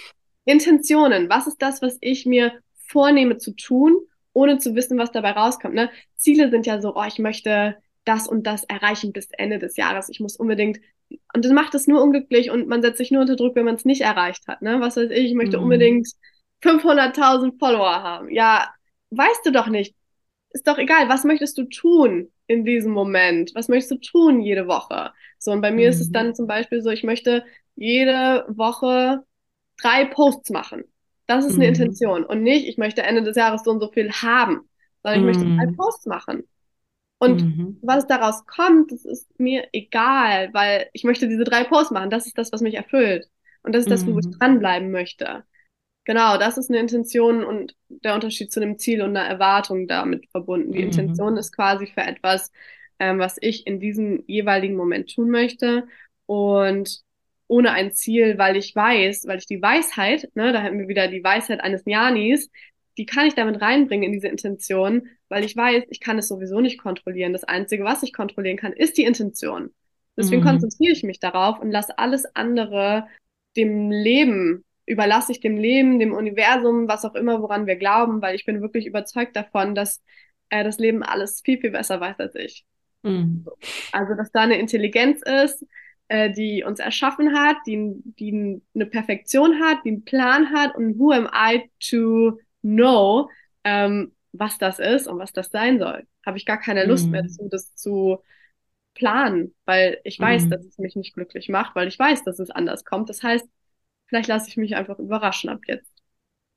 Intentionen, 0.44 1.28
was 1.28 1.46
ist 1.46 1.62
das, 1.62 1.80
was 1.80 1.96
ich 2.00 2.26
mir 2.26 2.52
vornehme 2.74 3.38
zu 3.38 3.52
tun, 3.52 3.96
ohne 4.32 4.58
zu 4.58 4.74
wissen, 4.74 4.98
was 4.98 5.12
dabei 5.12 5.32
rauskommt. 5.32 5.74
Ne? 5.74 5.90
Ziele 6.16 6.50
sind 6.50 6.66
ja 6.66 6.80
so, 6.80 6.96
oh, 6.96 7.04
ich 7.06 7.18
möchte 7.18 7.76
das 8.04 8.26
und 8.26 8.46
das 8.46 8.64
erreichen 8.64 9.12
bis 9.12 9.28
Ende 9.30 9.58
des 9.58 9.76
Jahres. 9.76 10.08
Ich 10.08 10.20
muss 10.20 10.36
unbedingt, 10.36 10.80
und 11.34 11.44
das 11.44 11.52
macht 11.52 11.74
es 11.74 11.86
nur 11.86 12.02
unglücklich 12.02 12.50
und 12.50 12.68
man 12.68 12.82
setzt 12.82 12.98
sich 12.98 13.10
nur 13.10 13.22
unter 13.22 13.36
Druck, 13.36 13.54
wenn 13.56 13.64
man 13.64 13.76
es 13.76 13.84
nicht 13.84 14.02
erreicht 14.02 14.46
hat. 14.46 14.62
Ne? 14.62 14.80
Was 14.80 14.96
weiß 14.96 15.10
ich, 15.10 15.26
ich 15.26 15.34
möchte 15.34 15.58
mhm. 15.58 15.64
unbedingt 15.64 16.08
500.000 16.62 17.58
Follower 17.58 18.02
haben. 18.02 18.30
Ja, 18.30 18.68
weißt 19.10 19.46
du 19.46 19.52
doch 19.52 19.68
nicht. 19.68 19.94
Ist 20.50 20.66
doch 20.66 20.78
egal, 20.78 21.08
was 21.08 21.24
möchtest 21.24 21.58
du 21.58 21.64
tun 21.64 22.32
in 22.46 22.64
diesem 22.64 22.92
Moment? 22.92 23.52
Was 23.54 23.68
möchtest 23.68 23.90
du 23.92 23.96
tun 23.96 24.40
jede 24.40 24.66
Woche? 24.66 25.12
So, 25.38 25.52
und 25.52 25.60
bei 25.60 25.70
mir 25.70 25.86
mhm. 25.86 25.92
ist 25.92 26.00
es 26.00 26.08
mhm. 26.08 26.12
dann 26.12 26.34
zum 26.34 26.46
Beispiel 26.46 26.82
so, 26.82 26.90
ich 26.90 27.04
möchte 27.04 27.44
jede 27.76 28.44
Woche 28.48 29.22
drei 29.80 30.06
Posts 30.06 30.50
machen. 30.50 30.84
Das 31.26 31.44
ist 31.44 31.54
eine 31.54 31.64
mhm. 31.64 31.74
Intention. 31.74 32.24
Und 32.24 32.42
nicht, 32.42 32.66
ich 32.66 32.78
möchte 32.78 33.02
Ende 33.02 33.22
des 33.22 33.36
Jahres 33.36 33.62
so 33.62 33.70
und 33.70 33.80
so 33.80 33.90
viel 33.90 34.10
haben, 34.10 34.68
sondern 35.02 35.20
ich 35.20 35.20
mhm. 35.20 35.26
möchte 35.26 35.62
einen 35.62 35.76
Post 35.76 36.06
machen. 36.06 36.48
Und 37.18 37.42
mhm. 37.42 37.78
was 37.82 38.06
daraus 38.06 38.46
kommt, 38.46 38.92
das 38.92 39.04
ist 39.04 39.40
mir 39.40 39.68
egal, 39.72 40.50
weil 40.52 40.88
ich 40.92 41.04
möchte 41.04 41.28
diese 41.28 41.44
drei 41.44 41.64
Posts 41.64 41.90
machen. 41.90 42.10
Das 42.10 42.26
ist 42.26 42.38
das, 42.38 42.52
was 42.52 42.60
mich 42.60 42.74
erfüllt. 42.74 43.28
Und 43.62 43.74
das 43.74 43.82
ist 43.82 43.90
das, 43.90 44.06
wo 44.06 44.18
ich 44.18 44.26
mhm. 44.26 44.38
dranbleiben 44.38 44.90
möchte. 44.90 45.44
Genau, 46.04 46.38
das 46.38 46.56
ist 46.56 46.70
eine 46.70 46.78
Intention 46.78 47.44
und 47.44 47.74
der 47.88 48.14
Unterschied 48.14 48.50
zu 48.50 48.60
einem 48.60 48.78
Ziel 48.78 49.02
und 49.02 49.10
einer 49.10 49.28
Erwartung 49.28 49.86
damit 49.88 50.26
verbunden. 50.30 50.72
Die 50.72 50.78
mhm. 50.78 50.86
Intention 50.86 51.36
ist 51.36 51.54
quasi 51.54 51.86
für 51.86 52.00
etwas, 52.00 52.50
ähm, 52.98 53.18
was 53.18 53.36
ich 53.40 53.66
in 53.66 53.80
diesem 53.80 54.22
jeweiligen 54.26 54.76
Moment 54.76 55.14
tun 55.14 55.28
möchte 55.28 55.86
und 56.26 57.02
ohne 57.48 57.72
ein 57.72 57.92
Ziel, 57.92 58.38
weil 58.38 58.56
ich 58.56 58.74
weiß, 58.74 59.26
weil 59.26 59.38
ich 59.38 59.46
die 59.46 59.60
Weisheit, 59.60 60.30
ne, 60.34 60.52
da 60.52 60.62
haben 60.62 60.78
wir 60.78 60.88
wieder 60.88 61.08
die 61.08 61.24
Weisheit 61.24 61.60
eines 61.60 61.82
Janis, 61.84 62.50
die 62.98 63.06
kann 63.06 63.26
ich 63.26 63.34
damit 63.34 63.60
reinbringen 63.62 64.04
in 64.04 64.12
diese 64.12 64.28
Intention, 64.28 65.08
weil 65.28 65.44
ich 65.44 65.56
weiß, 65.56 65.84
ich 65.88 66.00
kann 66.00 66.18
es 66.18 66.28
sowieso 66.28 66.60
nicht 66.60 66.78
kontrollieren. 66.78 67.32
Das 67.32 67.44
Einzige, 67.44 67.84
was 67.84 68.02
ich 68.02 68.12
kontrollieren 68.12 68.56
kann, 68.56 68.72
ist 68.72 68.98
die 68.98 69.04
Intention. 69.04 69.70
Deswegen 70.16 70.42
mhm. 70.42 70.46
konzentriere 70.46 70.92
ich 70.92 71.04
mich 71.04 71.20
darauf 71.20 71.60
und 71.60 71.70
lasse 71.70 71.98
alles 71.98 72.24
andere 72.34 73.06
dem 73.56 73.90
Leben 73.90 74.64
überlasse 74.88 75.32
ich 75.32 75.40
dem 75.40 75.56
Leben, 75.56 75.98
dem 75.98 76.14
Universum, 76.14 76.88
was 76.88 77.04
auch 77.04 77.14
immer, 77.14 77.42
woran 77.42 77.66
wir 77.66 77.76
glauben, 77.76 78.22
weil 78.22 78.34
ich 78.34 78.46
bin 78.46 78.62
wirklich 78.62 78.86
überzeugt 78.86 79.36
davon, 79.36 79.74
dass 79.74 80.02
äh, 80.48 80.64
das 80.64 80.78
Leben 80.78 81.02
alles 81.02 81.42
viel, 81.44 81.60
viel 81.60 81.70
besser 81.70 82.00
weiß 82.00 82.18
als 82.18 82.34
ich. 82.34 82.64
Mhm. 83.02 83.46
Also, 83.92 84.14
dass 84.14 84.32
da 84.32 84.40
eine 84.40 84.58
Intelligenz 84.58 85.20
ist, 85.22 85.64
äh, 86.08 86.30
die 86.30 86.64
uns 86.64 86.80
erschaffen 86.80 87.38
hat, 87.38 87.58
die, 87.66 87.92
die 88.18 88.62
eine 88.74 88.86
Perfektion 88.86 89.60
hat, 89.60 89.78
die 89.84 89.90
einen 89.90 90.04
Plan 90.04 90.50
hat 90.50 90.74
und 90.74 90.98
who 90.98 91.12
am 91.12 91.28
I 91.32 91.70
to 91.90 92.38
know, 92.68 93.30
ähm, 93.64 94.12
was 94.32 94.58
das 94.58 94.78
ist 94.78 95.06
und 95.06 95.18
was 95.18 95.32
das 95.32 95.50
sein 95.50 95.78
soll. 95.78 96.06
Habe 96.24 96.38
ich 96.38 96.46
gar 96.46 96.58
keine 96.58 96.84
Lust 96.84 97.06
mhm. 97.06 97.12
mehr 97.12 97.22
dazu, 97.22 97.48
das 97.50 97.74
zu 97.74 98.18
planen, 98.94 99.54
weil 99.64 100.00
ich 100.04 100.18
weiß, 100.18 100.44
mhm. 100.44 100.50
dass 100.50 100.64
es 100.64 100.78
mich 100.78 100.96
nicht 100.96 101.14
glücklich 101.14 101.48
macht, 101.48 101.74
weil 101.74 101.88
ich 101.88 101.98
weiß, 101.98 102.24
dass 102.24 102.38
es 102.38 102.50
anders 102.50 102.84
kommt. 102.84 103.08
Das 103.08 103.22
heißt, 103.22 103.46
vielleicht 104.06 104.28
lasse 104.28 104.48
ich 104.48 104.56
mich 104.56 104.76
einfach 104.76 104.98
überraschen 104.98 105.50
ab 105.50 105.60
jetzt. 105.66 105.92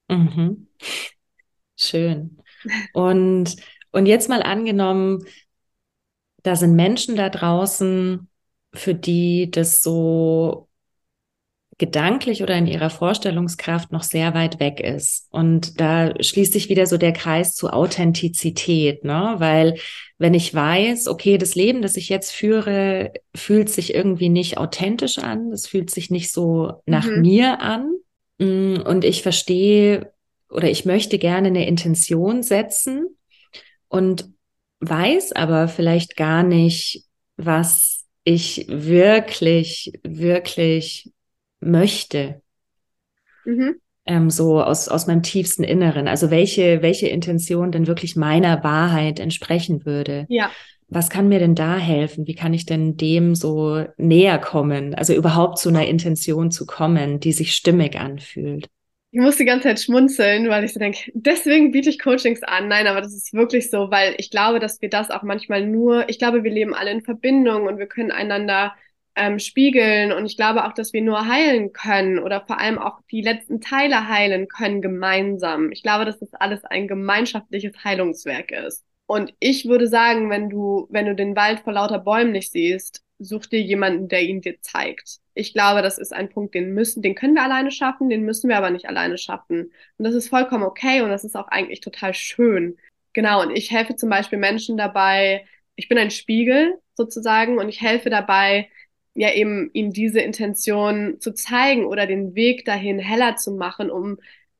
Mhm. 0.10 0.68
Schön. 1.78 2.38
Und, 2.94 3.56
und 3.92 4.06
jetzt 4.06 4.30
mal 4.30 4.44
angenommen, 4.44 5.26
da 6.44 6.56
sind 6.56 6.76
Menschen 6.76 7.16
da 7.16 7.30
draußen, 7.30 8.28
für 8.74 8.96
die 8.96 9.52
das 9.52 9.84
so 9.84 10.68
gedanklich 11.82 12.44
oder 12.44 12.56
in 12.56 12.68
ihrer 12.68 12.92
Vorstellungskraft 12.92 13.92
noch 13.92 14.04
sehr 14.04 14.36
weit 14.36 14.60
weg 14.60 14.80
ist. 14.80 15.28
Und 15.32 15.82
da 15.82 16.14
schließt 16.22 16.54
sich 16.54 16.70
wieder 16.70 16.86
so 16.86 16.98
der 16.98 17.12
Kreis 17.12 17.56
zu 17.56 17.72
Authentizität, 17.72 19.04
ne? 19.04 19.36
Weil 19.40 19.80
wenn 20.20 20.36
ich 20.36 20.54
weiß, 20.54 21.08
okay, 21.08 21.40
das 21.40 21.56
Leben, 21.56 21.82
das 21.82 21.98
ich 21.98 22.08
jetzt 22.08 22.32
führe, 22.32 23.12
fühlt 23.36 23.70
sich 23.70 23.96
irgendwie 23.96 24.30
nicht 24.30 24.60
authentisch 24.60 25.18
an, 25.18 25.52
es 25.52 25.66
fühlt 25.66 25.90
sich 25.90 26.12
nicht 26.12 26.32
so 26.32 26.84
nach 26.86 27.08
mhm. 27.08 27.22
mir 27.22 27.62
an. 27.62 27.92
Mm, 28.38 28.76
und 28.86 29.04
ich 29.04 29.24
verstehe 29.24 30.14
oder 30.52 30.70
ich 30.70 30.86
möchte 30.86 31.18
gerne 31.18 31.48
eine 31.48 31.68
Intention 31.68 32.44
setzen 32.44 33.18
und 33.88 34.30
weiß 34.82 35.32
aber 35.32 35.68
vielleicht 35.68 36.16
gar 36.16 36.44
nicht, 36.44 37.06
was 37.38 38.06
ich 38.24 38.68
wirklich, 38.70 39.94
wirklich 40.04 41.12
möchte. 41.62 42.42
Mhm. 43.46 43.76
Ähm, 44.06 44.30
so 44.30 44.62
aus, 44.62 44.88
aus 44.90 45.08
meinem 45.08 45.24
tiefsten 45.24 45.64
Inneren. 45.64 46.08
Also 46.08 46.32
welche, 46.32 46.82
welche 46.82 47.08
Intention 47.08 47.72
denn 47.72 47.88
wirklich 47.88 48.16
meiner 48.16 48.64
Wahrheit 48.64 49.20
entsprechen 49.20 49.86
würde. 49.86 50.26
Ja. 50.28 50.52
Was 50.88 51.10
kann 51.10 51.30
mir 51.30 51.40
denn 51.40 51.56
da 51.56 51.78
helfen? 51.78 52.28
Wie 52.28 52.36
kann 52.36 52.54
ich 52.54 52.66
denn 52.66 52.98
dem 52.98 53.34
so 53.34 53.86
näher 53.98 54.40
kommen? 54.40 54.94
Also 54.94 55.14
überhaupt 55.14 55.58
zu 55.60 55.70
einer 55.70 55.88
Intention 55.88 56.52
zu 56.52 56.66
kommen, 56.66 57.20
die 57.22 57.32
sich 57.32 57.54
stimmig 57.54 57.98
anfühlt. 57.98 58.68
Ich 59.14 59.20
muss 59.20 59.38
die 59.38 59.46
ganze 59.46 59.68
Zeit 59.68 59.80
schmunzeln, 59.80 60.50
weil 60.50 60.64
ich 60.64 60.74
so 60.74 60.80
denke, 60.80 61.12
deswegen 61.14 61.72
biete 61.72 61.90
ich 61.90 62.00
Coachings 62.00 62.44
an. 62.44 62.70
Nein, 62.70 62.88
aber 62.88 63.02
das 63.02 63.14
ist 63.14 63.34
wirklich 63.34 63.70
so, 63.70 63.92
weil 63.92 64.16
ich 64.18 64.32
glaube, 64.32 64.60
dass 64.60 64.82
wir 64.82 64.90
das 64.90 65.12
auch 65.12 65.22
manchmal 65.22 65.68
nur, 65.68 66.10
ich 66.10 66.18
glaube, 66.18 66.44
wir 66.44 66.52
leben 66.52 66.74
alle 66.74 66.92
in 66.92 67.02
Verbindung 67.02 67.68
und 67.68 67.78
wir 67.78 67.88
können 67.88 68.12
einander 68.12 68.74
ähm, 69.16 69.40
spiegeln. 69.40 70.12
Und 70.12 70.26
ich 70.26 70.38
glaube 70.38 70.66
auch, 70.66 70.74
dass 70.74 70.94
wir 70.94 71.02
nur 71.02 71.28
heilen 71.28 71.74
können 71.74 72.20
oder 72.20 72.42
vor 72.46 72.60
allem 72.60 72.78
auch 72.78 73.00
die 73.12 73.22
letzten 73.22 73.62
Teile 73.62 74.08
heilen 74.08 74.48
können 74.48 74.82
gemeinsam. 74.82 75.72
Ich 75.72 75.84
glaube, 75.84 76.06
dass 76.06 76.20
das 76.20 76.34
alles 76.34 76.64
ein 76.66 76.88
gemeinschaftliches 76.88 77.84
Heilungswerk 77.84 78.52
ist. 78.52 78.86
Und 79.06 79.34
ich 79.40 79.66
würde 79.66 79.88
sagen, 79.88 80.30
wenn 80.30 80.50
du, 80.50 80.88
wenn 80.90 81.06
du 81.06 81.16
den 81.16 81.36
Wald 81.36 81.60
vor 81.62 81.74
lauter 81.74 82.00
Bäumen 82.00 82.32
nicht 82.32 82.52
siehst, 82.52 83.04
such 83.20 83.48
dir 83.48 83.62
jemanden, 83.62 84.08
der 84.08 84.24
ihn 84.24 84.42
dir 84.42 84.62
zeigt. 84.62 85.20
Ich 85.34 85.54
glaube, 85.54 85.82
das 85.82 85.98
ist 85.98 86.14
ein 86.14 86.30
Punkt, 86.30 86.56
den 86.56 86.74
müssen, 86.74 87.02
den 87.02 87.16
können 87.16 87.36
wir 87.36 87.44
alleine 87.44 87.72
schaffen, 87.72 88.10
den 88.10 88.24
müssen 88.24 88.50
wir 88.50 88.58
aber 88.58 88.70
nicht 88.70 88.88
alleine 88.88 89.18
schaffen. 89.18 89.72
Und 89.98 90.06
das 90.06 90.16
ist 90.16 90.30
vollkommen 90.30 90.64
okay 90.64 91.02
und 91.02 91.10
das 91.10 91.24
ist 91.24 91.36
auch 91.36 91.48
eigentlich 91.48 91.82
total 91.82 92.14
schön. 92.14 92.78
Genau. 93.14 93.42
Und 93.42 93.52
ich 93.52 93.72
helfe 93.72 93.96
zum 93.96 94.10
Beispiel 94.10 94.40
Menschen 94.40 94.78
dabei, 94.78 95.46
ich 95.76 95.88
bin 95.90 95.98
ein 95.98 96.12
Spiegel 96.12 96.80
sozusagen 96.96 97.58
und 97.60 97.70
ich 97.70 97.82
helfe 97.82 98.10
dabei, 98.10 98.70
ja 99.14 99.34
eben 99.34 99.70
ihm 99.74 99.92
diese 99.92 100.22
Intention 100.22 101.20
zu 101.20 101.34
zeigen 101.34 101.86
oder 101.86 102.08
den 102.08 102.36
Weg 102.36 102.66
dahin 102.66 103.00
heller 103.00 103.36
zu 103.36 103.52
machen, 103.52 103.92
um 103.92 104.18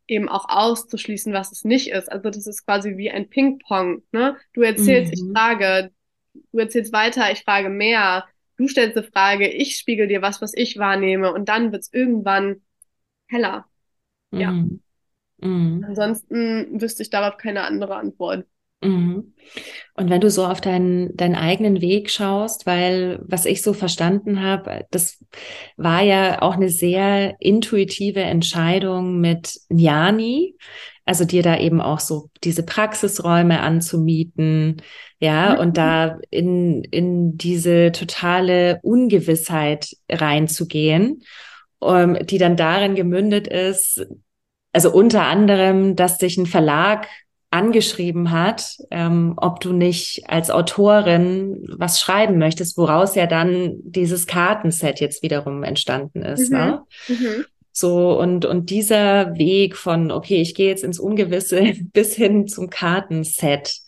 eben 0.08 0.28
auch 0.28 0.50
auszuschließen, 0.50 1.32
was 1.32 1.52
es 1.52 1.64
nicht 1.64 1.92
ist. 1.92 2.12
Also 2.12 2.30
das 2.30 2.46
ist 2.48 2.66
quasi 2.66 2.98
wie 2.98 3.12
ein 3.12 3.30
Ping-Pong. 3.30 4.04
Ne? 4.12 4.36
Du 4.54 4.62
erzählst, 4.62 5.16
mhm. 5.16 5.28
ich 5.28 5.34
frage, 5.34 5.92
du 6.52 6.60
erzählst 6.60 6.92
weiter, 6.92 7.32
ich 7.32 7.44
frage 7.44 7.70
mehr, 7.70 8.26
du 8.58 8.68
stellst 8.68 8.98
eine 8.98 9.08
Frage, 9.08 9.48
ich 9.48 9.78
spiegel 9.78 10.08
dir 10.08 10.22
was, 10.22 10.42
was 10.42 10.54
ich 10.54 10.78
wahrnehme 10.78 11.34
und 11.34 11.48
dann 11.48 11.72
wird 11.72 11.84
es 11.84 11.94
irgendwann 11.94 12.62
heller. 13.28 13.66
Ja. 14.32 14.52
Mhm. 14.52 14.82
Mhm. 15.42 15.86
Ansonsten 15.88 16.82
wüsste 16.82 17.04
ich 17.04 17.10
darauf 17.10 17.38
keine 17.38 17.64
andere 17.64 17.96
Antwort. 17.96 18.46
Mhm. 18.82 19.34
Und 19.96 20.10
wenn 20.10 20.22
du 20.22 20.30
so 20.30 20.46
auf 20.46 20.62
deinen, 20.62 21.16
deinen 21.16 21.36
eigenen 21.36 21.82
Weg 21.82 22.10
schaust, 22.10 22.66
weil 22.66 23.20
was 23.24 23.46
ich 23.46 23.62
so 23.62 23.74
verstanden 23.74 24.42
habe, 24.42 24.86
das 24.90 25.24
war 25.78 26.02
ja 26.02 26.42
auch 26.42 26.56
eine 26.56 26.70
sehr 26.70 27.36
intuitive 27.40 28.22
Entscheidung 28.22 29.20
mit 29.20 29.60
Jani, 29.70 30.56
also 31.06 31.26
dir 31.26 31.44
da 31.44 31.58
eben 31.60 31.82
auch 31.82 32.00
so 32.00 32.30
diese 32.44 32.64
Praxisräume 32.64 33.60
anzumieten, 33.60 34.82
ja, 35.20 35.54
mhm. 35.54 35.60
und 35.60 35.78
da 35.78 36.20
in, 36.30 36.84
in 36.86 37.38
diese 37.38 37.92
totale 37.92 38.80
Ungewissheit 38.82 39.96
reinzugehen, 40.10 41.24
um, 41.80 42.16
ähm, 42.16 42.26
die 42.26 42.38
dann 42.38 42.56
darin 42.56 42.96
gemündet 42.96 43.48
ist, 43.48 44.06
also 44.74 44.92
unter 44.92 45.26
anderem, 45.26 45.96
dass 45.96 46.18
sich 46.18 46.38
ein 46.38 46.46
Verlag 46.46 47.08
angeschrieben 47.52 48.32
hat, 48.32 48.78
ähm, 48.92 49.34
ob 49.36 49.60
du 49.60 49.74
nicht 49.74 50.30
als 50.30 50.50
Autorin 50.50 51.68
was 51.78 52.00
schreiben 52.00 52.38
möchtest, 52.38 52.78
woraus 52.78 53.14
ja 53.16 53.28
dann 53.28 53.76
dieses 53.84 54.26
Kartenset 54.26 55.02
jetzt 55.02 55.22
wiederum 55.22 55.64
entstanden 55.64 56.22
ist. 56.22 56.50
Mhm. 56.50 56.58
Ne? 56.58 56.82
Mhm. 57.10 57.46
So, 57.74 58.18
und, 58.18 58.46
und 58.46 58.70
dieser 58.70 59.36
Weg 59.38 59.76
von, 59.76 60.12
okay, 60.12 60.42
ich 60.42 60.56
gehe 60.56 60.70
jetzt 60.70 60.84
ins 60.84 61.00
Ungewisse 61.00 61.74
bis 61.94 62.16
hin 62.16 62.48
zum 62.48 62.70
Kartenset. 62.70 63.80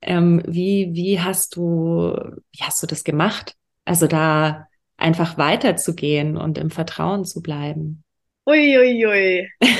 Ähm, 0.00 0.42
wie, 0.46 0.90
wie 0.92 1.20
hast 1.20 1.56
du, 1.56 2.16
wie 2.52 2.62
hast 2.62 2.82
du 2.82 2.86
das 2.86 3.02
gemacht? 3.02 3.54
Also 3.84 4.06
da 4.06 4.68
einfach 4.96 5.38
weiterzugehen 5.38 6.36
und 6.36 6.56
im 6.56 6.70
Vertrauen 6.70 7.24
zu 7.24 7.42
bleiben. 7.42 8.04
Uiuiui. 8.46 9.06
Ui, 9.06 9.48
ui. 9.62 9.72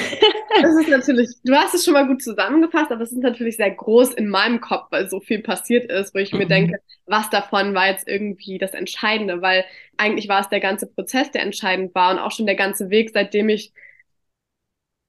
Das 0.60 0.76
ist 0.76 0.88
natürlich, 0.88 1.30
du 1.44 1.54
hast 1.54 1.74
es 1.74 1.84
schon 1.84 1.94
mal 1.94 2.06
gut 2.06 2.22
zusammengefasst, 2.22 2.92
aber 2.92 3.02
es 3.02 3.12
ist 3.12 3.22
natürlich 3.22 3.56
sehr 3.56 3.70
groß 3.70 4.14
in 4.14 4.28
meinem 4.28 4.60
Kopf, 4.60 4.86
weil 4.90 5.08
so 5.08 5.20
viel 5.20 5.40
passiert 5.40 5.90
ist, 5.90 6.14
wo 6.14 6.18
ich 6.18 6.32
mhm. 6.32 6.40
mir 6.40 6.46
denke, 6.46 6.78
was 7.06 7.30
davon 7.30 7.74
war 7.74 7.88
jetzt 7.88 8.06
irgendwie 8.06 8.58
das 8.58 8.72
Entscheidende, 8.72 9.42
weil 9.42 9.64
eigentlich 9.96 10.28
war 10.28 10.40
es 10.40 10.48
der 10.48 10.60
ganze 10.60 10.86
Prozess, 10.86 11.30
der 11.30 11.42
entscheidend 11.42 11.94
war 11.94 12.12
und 12.12 12.18
auch 12.18 12.30
schon 12.30 12.46
der 12.46 12.54
ganze 12.54 12.90
Weg, 12.90 13.10
seitdem 13.12 13.48
ich 13.48 13.72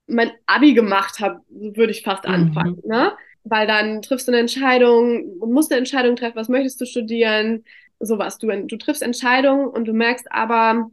mein 0.07 0.31
Abi 0.45 0.73
gemacht 0.73 1.19
habe, 1.19 1.41
würde 1.49 1.91
ich 1.91 2.03
fast 2.03 2.27
mhm. 2.27 2.33
anfangen, 2.33 2.81
ne? 2.85 3.13
Weil 3.45 3.67
dann 3.67 4.01
triffst 4.01 4.27
du 4.27 4.31
eine 4.31 4.39
Entscheidung 4.39 5.37
und 5.39 5.51
musst 5.51 5.71
eine 5.71 5.79
Entscheidung 5.79 6.15
treffen, 6.15 6.37
was 6.37 6.47
möchtest 6.47 6.79
du 6.79 6.85
studieren, 6.85 7.65
sowas. 7.99 8.37
Du, 8.37 8.47
du 8.47 8.77
triffst 8.77 9.03
Entscheidungen 9.03 9.67
und 9.67 9.85
du 9.85 9.93
merkst 9.93 10.31
aber, 10.31 10.89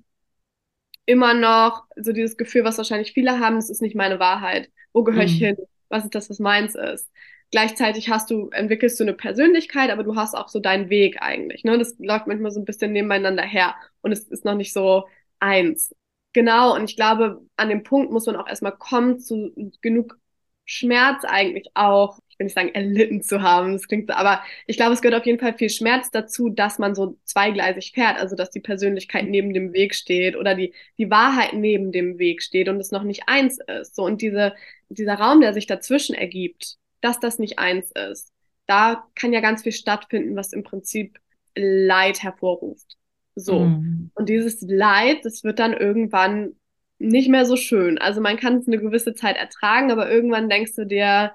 immer 1.11 1.35
noch 1.35 1.87
so 1.97 2.13
dieses 2.13 2.37
Gefühl, 2.37 2.63
was 2.65 2.79
wahrscheinlich 2.79 3.13
viele 3.13 3.41
haben, 3.41 3.57
es 3.57 3.69
ist 3.69 3.83
nicht 3.83 3.97
meine 3.97 4.21
Wahrheit. 4.21 4.71
Wo 4.93 5.03
gehöre 5.03 5.25
ich 5.25 5.41
mhm. 5.41 5.45
hin? 5.45 5.57
Was 5.89 6.05
ist 6.05 6.15
das, 6.15 6.31
was 6.31 6.39
meins 6.39 6.77
ist? 6.77 7.11
Gleichzeitig 7.51 8.09
hast 8.09 8.31
du, 8.31 8.49
entwickelst 8.51 9.01
du 9.01 9.05
eine 9.05 9.15
Persönlichkeit, 9.15 9.91
aber 9.91 10.05
du 10.05 10.15
hast 10.15 10.37
auch 10.37 10.49
so 10.49 10.61
deinen 10.61 10.89
Weg 10.89 11.21
eigentlich. 11.21 11.65
Ne? 11.65 11.77
Das 11.79 11.97
läuft 11.99 12.29
manchmal 12.29 12.53
so 12.53 12.61
ein 12.61 12.65
bisschen 12.65 12.93
nebeneinander 12.93 13.43
her 13.43 13.75
und 14.03 14.13
es 14.13 14.29
ist 14.29 14.45
noch 14.45 14.55
nicht 14.55 14.73
so 14.73 15.09
eins. 15.41 15.93
Genau, 16.33 16.77
und 16.77 16.89
ich 16.89 16.95
glaube, 16.95 17.45
an 17.57 17.69
dem 17.69 17.83
Punkt 17.83 18.13
muss 18.13 18.27
man 18.27 18.37
auch 18.37 18.47
erstmal 18.47 18.77
kommen 18.77 19.19
zu 19.19 19.53
genug 19.83 20.17
Schmerz 20.65 21.25
eigentlich 21.25 21.71
auch. 21.75 22.21
Ich 22.41 22.43
will 22.43 22.47
nicht 22.47 22.55
sagen, 22.55 22.75
erlitten 22.75 23.21
zu 23.21 23.43
haben. 23.43 23.75
Das 23.75 23.87
klingt 23.87 24.09
so, 24.09 24.15
aber 24.15 24.43
ich 24.67 24.79
glaube, 24.79 24.95
es 24.95 25.03
gehört 25.03 25.21
auf 25.21 25.27
jeden 25.27 25.39
Fall 25.39 25.53
viel 25.53 25.69
Schmerz 25.69 26.11
dazu, 26.11 26.49
dass 26.49 26.79
man 26.79 26.95
so 26.95 27.19
zweigleisig 27.25 27.93
fährt, 27.93 28.19
also 28.19 28.35
dass 28.35 28.51
die 28.51 28.61
Persönlichkeit 28.61 29.29
neben 29.29 29.53
dem 29.53 29.75
Weg 29.75 29.95
steht 29.95 30.37
oder 30.37 30.55
die, 30.55 30.73
die 30.97 31.11
Wahrheit 31.11 31.53
neben 31.53 31.93
dem 31.93 32.19
Weg 32.19 32.43
steht 32.43 32.71
und 32.71 32.81
es 32.81 32.93
noch 32.93 33.03
nicht 33.03 33.25
eins 33.27 33.59
ist. 33.81 33.95
So, 33.95 34.05
und 34.05 34.23
diese, 34.23 34.55
dieser 34.89 35.17
Raum, 35.17 35.43
der 35.43 35.53
sich 35.53 35.67
dazwischen 35.67 36.15
ergibt, 36.15 36.77
dass 37.03 37.21
das 37.21 37.39
nicht 37.39 37.59
eins 37.59 37.93
ist, 37.93 38.33
da 38.67 39.05
kann 39.15 39.35
ja 39.35 39.41
ganz 39.41 39.63
viel 39.63 39.73
stattfinden, 39.73 40.35
was 40.35 40.55
im 40.55 40.63
Prinzip 40.63 41.19
Leid 41.55 42.23
hervorruft. 42.23 42.97
So. 43.35 43.67
Mhm. 43.67 44.13
Und 44.15 44.31
dieses 44.31 44.63
Leid, 44.63 45.27
das 45.27 45.45
wird 45.45 45.59
dann 45.59 45.75
irgendwann 45.75 46.53
nicht 46.99 47.29
mehr 47.29 47.45
so 47.45 47.57
schön. 47.57 47.99
Also 47.99 48.23
man 48.23 48.39
kann 48.39 48.57
es 48.57 48.67
eine 48.67 48.79
gewisse 48.79 49.13
Zeit 49.13 49.37
ertragen, 49.37 49.91
aber 49.91 50.11
irgendwann 50.11 50.49
denkst 50.49 50.75
du 50.77 50.87
dir, 50.87 51.33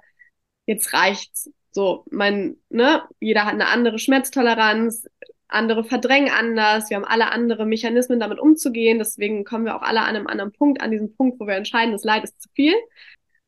jetzt 0.66 0.93
reicht's. 0.93 1.51
So, 1.72 2.05
mein, 2.09 2.57
ne, 2.70 3.03
jeder 3.20 3.45
hat 3.45 3.53
eine 3.53 3.68
andere 3.68 3.99
Schmerztoleranz, 3.99 5.07
andere 5.47 5.84
verdrängen 5.84 6.32
anders, 6.32 6.89
wir 6.89 6.97
haben 6.97 7.05
alle 7.05 7.32
andere 7.32 7.66
Mechanismen, 7.66 8.20
damit 8.20 8.39
umzugehen. 8.39 8.97
Deswegen 8.97 9.43
kommen 9.43 9.66
wir 9.66 9.76
auch 9.76 9.82
alle 9.82 10.01
an 10.01 10.16
einem 10.16 10.28
anderen 10.28 10.51
Punkt, 10.51 10.82
an 10.82 10.91
diesem 10.91 11.16
Punkt, 11.16 11.39
wo 11.39 11.47
wir 11.47 11.55
entscheiden, 11.55 11.91
das 11.91 12.03
Leid 12.03 12.24
ist 12.24 12.41
zu 12.41 12.49
viel. 12.53 12.74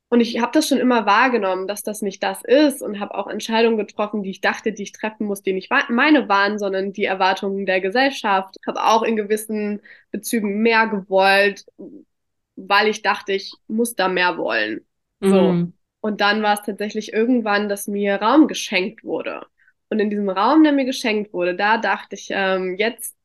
Und 0.09 0.21
ich 0.21 0.39
habe 0.39 0.51
das 0.53 0.69
schon 0.69 0.77
immer 0.77 1.05
wahrgenommen, 1.05 1.67
dass 1.67 1.83
das 1.83 2.01
nicht 2.01 2.23
das 2.23 2.41
ist 2.43 2.81
und 2.81 3.01
habe 3.01 3.15
auch 3.15 3.27
Entscheidungen 3.27 3.77
getroffen, 3.77 4.23
die 4.23 4.29
ich 4.29 4.39
dachte, 4.39 4.71
die 4.71 4.83
ich 4.83 4.93
treffen 4.93 5.27
muss, 5.27 5.41
die 5.41 5.51
nicht 5.51 5.69
meine 5.89 6.29
waren, 6.29 6.59
sondern 6.59 6.93
die 6.93 7.03
Erwartungen 7.03 7.65
der 7.65 7.81
Gesellschaft. 7.81 8.55
Habe 8.65 8.83
auch 8.83 9.03
in 9.03 9.17
gewissen 9.17 9.81
Bezügen 10.11 10.61
mehr 10.61 10.87
gewollt, 10.87 11.65
weil 12.55 12.87
ich 12.87 13.01
dachte, 13.01 13.33
ich 13.33 13.53
muss 13.67 13.95
da 13.95 14.07
mehr 14.07 14.37
wollen. 14.37 14.85
So. 15.19 15.41
Mhm. 15.41 15.73
Und 16.01 16.21
dann 16.21 16.41
war 16.43 16.53
es 16.53 16.61
tatsächlich 16.61 17.13
irgendwann, 17.13 17.69
dass 17.69 17.87
mir 17.87 18.15
Raum 18.15 18.47
geschenkt 18.47 19.03
wurde. 19.03 19.45
Und 19.89 19.99
in 19.99 20.09
diesem 20.09 20.29
Raum, 20.29 20.63
der 20.63 20.73
mir 20.73 20.85
geschenkt 20.85 21.33
wurde, 21.33 21.55
da 21.55 21.77
dachte 21.77 22.15
ich, 22.15 22.29
ähm, 22.31 22.75
jetzt, 22.77 23.15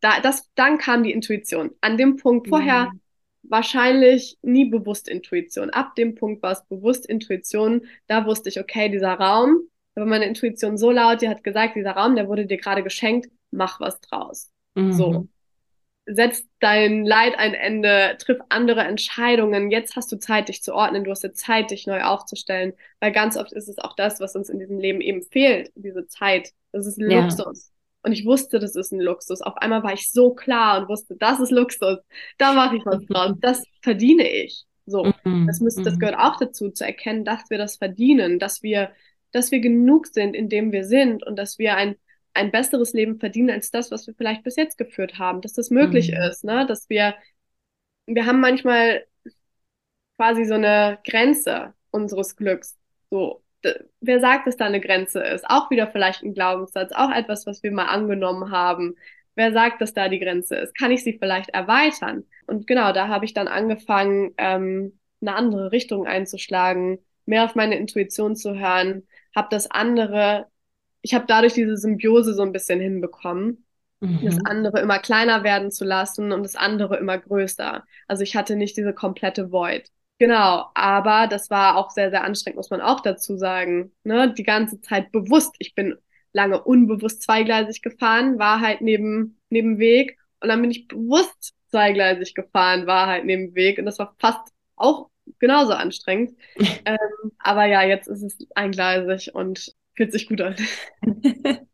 da, 0.00 0.20
das, 0.20 0.48
dann 0.54 0.78
kam 0.78 1.02
die 1.02 1.12
Intuition. 1.12 1.70
An 1.80 1.96
dem 1.96 2.16
Punkt 2.16 2.48
vorher 2.48 2.90
mhm. 2.92 3.00
wahrscheinlich 3.42 4.36
nie 4.42 4.66
bewusst 4.66 5.08
Intuition. 5.08 5.70
Ab 5.70 5.94
dem 5.94 6.14
Punkt 6.14 6.42
war 6.42 6.52
es 6.52 6.64
bewusst 6.66 7.06
Intuition. 7.06 7.86
Da 8.06 8.26
wusste 8.26 8.48
ich, 8.48 8.60
okay, 8.60 8.88
dieser 8.88 9.14
Raum, 9.14 9.62
da 9.94 10.02
war 10.02 10.08
meine 10.08 10.26
Intuition 10.26 10.76
so 10.76 10.90
laut, 10.90 11.22
die 11.22 11.28
hat 11.28 11.42
gesagt, 11.42 11.76
dieser 11.76 11.92
Raum, 11.92 12.14
der 12.14 12.28
wurde 12.28 12.46
dir 12.46 12.58
gerade 12.58 12.82
geschenkt, 12.82 13.30
mach 13.50 13.80
was 13.80 14.00
draus. 14.00 14.50
Mhm. 14.74 14.92
So 14.92 15.28
setz 16.08 16.42
dein 16.60 17.04
Leid 17.04 17.38
ein 17.38 17.54
Ende, 17.54 18.16
triff 18.18 18.38
andere 18.48 18.80
Entscheidungen. 18.80 19.70
Jetzt 19.70 19.96
hast 19.96 20.10
du 20.10 20.18
Zeit, 20.18 20.48
dich 20.48 20.62
zu 20.62 20.74
ordnen. 20.74 21.04
Du 21.04 21.10
hast 21.10 21.22
jetzt 21.22 21.44
Zeit, 21.44 21.70
dich 21.70 21.86
neu 21.86 22.02
aufzustellen. 22.02 22.72
Weil 23.00 23.12
ganz 23.12 23.36
oft 23.36 23.52
ist 23.52 23.68
es 23.68 23.78
auch 23.78 23.94
das, 23.94 24.20
was 24.20 24.34
uns 24.34 24.48
in 24.48 24.58
diesem 24.58 24.78
Leben 24.78 25.00
eben 25.00 25.22
fehlt, 25.22 25.70
diese 25.74 26.06
Zeit. 26.06 26.52
Das 26.72 26.86
ist 26.86 26.98
ja. 26.98 27.20
Luxus. 27.20 27.72
Und 28.02 28.12
ich 28.12 28.24
wusste, 28.24 28.58
das 28.58 28.74
ist 28.74 28.92
ein 28.92 29.00
Luxus. 29.00 29.42
Auf 29.42 29.56
einmal 29.58 29.82
war 29.82 29.92
ich 29.92 30.10
so 30.10 30.34
klar 30.34 30.80
und 30.80 30.88
wusste, 30.88 31.16
das 31.16 31.40
ist 31.40 31.50
Luxus. 31.50 31.98
Da 32.38 32.52
mache 32.52 32.76
ich 32.76 32.86
was 32.86 33.04
draus. 33.06 33.36
Das 33.40 33.62
verdiene 33.82 34.28
ich. 34.28 34.64
So. 34.86 35.12
Mhm. 35.24 35.46
Das 35.46 35.60
müsste, 35.60 35.82
das 35.82 35.94
mhm. 35.94 35.98
gehört 35.98 36.18
auch 36.18 36.36
dazu, 36.38 36.70
zu 36.70 36.84
erkennen, 36.84 37.24
dass 37.24 37.50
wir 37.50 37.58
das 37.58 37.76
verdienen, 37.76 38.38
dass 38.38 38.62
wir, 38.62 38.92
dass 39.32 39.50
wir 39.50 39.60
genug 39.60 40.06
sind, 40.06 40.34
in 40.34 40.48
dem 40.48 40.72
wir 40.72 40.84
sind 40.84 41.22
und 41.24 41.36
dass 41.36 41.58
wir 41.58 41.76
ein 41.76 41.96
ein 42.38 42.50
besseres 42.50 42.92
Leben 42.92 43.18
verdienen 43.18 43.50
als 43.50 43.70
das, 43.70 43.90
was 43.90 44.06
wir 44.06 44.14
vielleicht 44.14 44.44
bis 44.44 44.56
jetzt 44.56 44.78
geführt 44.78 45.18
haben, 45.18 45.40
dass 45.40 45.52
das 45.52 45.70
möglich 45.70 46.10
mhm. 46.10 46.22
ist, 46.22 46.44
ne? 46.44 46.66
Dass 46.66 46.88
wir, 46.88 47.14
wir 48.06 48.26
haben 48.26 48.40
manchmal 48.40 49.04
quasi 50.16 50.44
so 50.44 50.54
eine 50.54 50.98
Grenze 51.04 51.74
unseres 51.90 52.36
Glücks. 52.36 52.78
So, 53.10 53.42
wer 54.00 54.20
sagt, 54.20 54.46
dass 54.46 54.56
da 54.56 54.66
eine 54.66 54.80
Grenze 54.80 55.20
ist? 55.20 55.44
Auch 55.48 55.70
wieder 55.70 55.88
vielleicht 55.88 56.22
ein 56.22 56.34
Glaubenssatz, 56.34 56.92
auch 56.92 57.10
etwas, 57.10 57.46
was 57.46 57.62
wir 57.62 57.72
mal 57.72 57.86
angenommen 57.86 58.50
haben. 58.50 58.96
Wer 59.34 59.52
sagt, 59.52 59.80
dass 59.80 59.94
da 59.94 60.08
die 60.08 60.18
Grenze 60.18 60.56
ist? 60.56 60.76
Kann 60.76 60.90
ich 60.90 61.04
sie 61.04 61.18
vielleicht 61.18 61.50
erweitern? 61.50 62.24
Und 62.46 62.66
genau, 62.66 62.92
da 62.92 63.08
habe 63.08 63.24
ich 63.24 63.34
dann 63.34 63.48
angefangen, 63.48 64.34
ähm, 64.36 64.98
eine 65.20 65.34
andere 65.34 65.72
Richtung 65.72 66.06
einzuschlagen, 66.06 66.98
mehr 67.26 67.44
auf 67.44 67.54
meine 67.54 67.76
Intuition 67.76 68.36
zu 68.36 68.58
hören, 68.58 69.06
habe 69.34 69.48
das 69.50 69.70
andere 69.70 70.46
ich 71.08 71.14
habe 71.14 71.24
dadurch 71.26 71.54
diese 71.54 71.78
Symbiose 71.78 72.34
so 72.34 72.42
ein 72.42 72.52
bisschen 72.52 72.80
hinbekommen, 72.80 73.64
mhm. 74.00 74.20
das 74.22 74.36
andere 74.44 74.80
immer 74.80 74.98
kleiner 74.98 75.42
werden 75.42 75.70
zu 75.70 75.86
lassen 75.86 76.32
und 76.32 76.42
das 76.42 76.54
andere 76.54 76.98
immer 76.98 77.16
größer. 77.16 77.82
Also 78.06 78.22
ich 78.22 78.36
hatte 78.36 78.56
nicht 78.56 78.76
diese 78.76 78.92
komplette 78.92 79.50
Void. 79.50 79.88
Genau, 80.18 80.66
aber 80.74 81.26
das 81.26 81.48
war 81.48 81.78
auch 81.78 81.90
sehr, 81.90 82.10
sehr 82.10 82.24
anstrengend, 82.24 82.58
muss 82.58 82.68
man 82.68 82.82
auch 82.82 83.00
dazu 83.00 83.38
sagen. 83.38 83.90
Ne? 84.04 84.34
Die 84.34 84.42
ganze 84.42 84.82
Zeit 84.82 85.12
bewusst. 85.12 85.54
Ich 85.60 85.74
bin 85.74 85.96
lange 86.34 86.62
unbewusst 86.62 87.22
zweigleisig 87.22 87.80
gefahren, 87.80 88.38
war 88.38 88.60
halt 88.60 88.82
neben, 88.82 89.40
neben 89.48 89.78
Weg. 89.78 90.18
Und 90.40 90.48
dann 90.50 90.60
bin 90.60 90.70
ich 90.70 90.88
bewusst 90.88 91.54
zweigleisig 91.70 92.34
gefahren, 92.34 92.86
war 92.86 93.06
halt 93.06 93.24
neben 93.24 93.54
Weg. 93.54 93.78
Und 93.78 93.86
das 93.86 93.98
war 93.98 94.14
fast 94.18 94.52
auch 94.76 95.08
genauso 95.38 95.72
anstrengend. 95.72 96.36
ähm, 96.84 97.32
aber 97.38 97.64
ja, 97.64 97.82
jetzt 97.82 98.08
ist 98.08 98.22
es 98.22 98.46
eingleisig 98.54 99.34
und 99.34 99.74
Fühlt 99.98 100.12
sich 100.12 100.28
gut 100.28 100.40
an. 100.40 100.54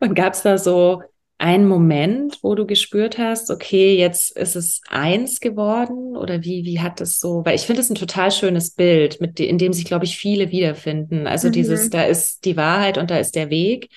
Und 0.00 0.14
gab 0.14 0.32
es 0.32 0.40
da 0.40 0.56
so 0.56 1.02
einen 1.36 1.68
Moment, 1.68 2.38
wo 2.40 2.54
du 2.54 2.66
gespürt 2.66 3.18
hast, 3.18 3.50
okay, 3.50 3.98
jetzt 3.98 4.34
ist 4.34 4.56
es 4.56 4.80
eins 4.88 5.40
geworden? 5.40 6.16
Oder 6.16 6.42
wie, 6.42 6.64
wie 6.64 6.80
hat 6.80 7.02
es 7.02 7.20
so? 7.20 7.44
Weil 7.44 7.54
ich 7.54 7.66
finde 7.66 7.82
es 7.82 7.90
ein 7.90 7.96
total 7.96 8.30
schönes 8.30 8.70
Bild, 8.70 9.20
mit, 9.20 9.38
in 9.40 9.58
dem 9.58 9.74
sich, 9.74 9.84
glaube 9.84 10.06
ich, 10.06 10.16
viele 10.16 10.50
wiederfinden. 10.50 11.26
Also 11.26 11.48
mhm. 11.48 11.52
dieses, 11.52 11.90
da 11.90 12.04
ist 12.04 12.46
die 12.46 12.56
Wahrheit 12.56 12.96
und 12.96 13.10
da 13.10 13.18
ist 13.18 13.34
der 13.34 13.50
Weg. 13.50 13.90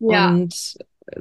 Ja. 0.00 0.30
Und 0.30 0.76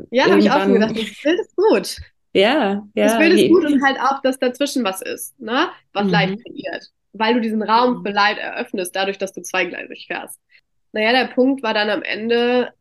ja, 0.09 0.25
habe 0.25 0.39
ich 0.39 0.49
auch 0.49 0.63
schon 0.63 0.73
gedacht, 0.73 0.97
das 0.97 1.21
Bild 1.21 1.39
ist 1.39 1.55
gut. 1.55 1.97
Ja, 2.33 2.87
ja. 2.95 3.05
Das 3.05 3.19
Bild 3.19 3.39
ist 3.39 3.49
gut 3.49 3.65
und 3.65 3.83
halt 3.83 3.99
auch, 3.99 4.19
dass 4.23 4.39
dazwischen 4.39 4.83
was 4.83 5.03
ist, 5.03 5.39
ne? 5.39 5.69
Was 5.93 6.05
mhm. 6.05 6.11
Leid 6.11 6.29
kreiert. 6.43 6.87
Weil 7.13 7.35
du 7.35 7.41
diesen 7.41 7.61
Raum 7.61 8.03
für 8.03 8.11
Leid 8.11 8.39
eröffnest, 8.39 8.95
dadurch, 8.95 9.19
dass 9.19 9.33
du 9.33 9.43
zweigleisig 9.43 10.07
fährst. 10.07 10.39
Naja, 10.91 11.11
der 11.11 11.33
Punkt 11.33 11.63
war 11.63 11.73
dann 11.73 11.89
am 11.89 12.01
Ende, 12.01 12.73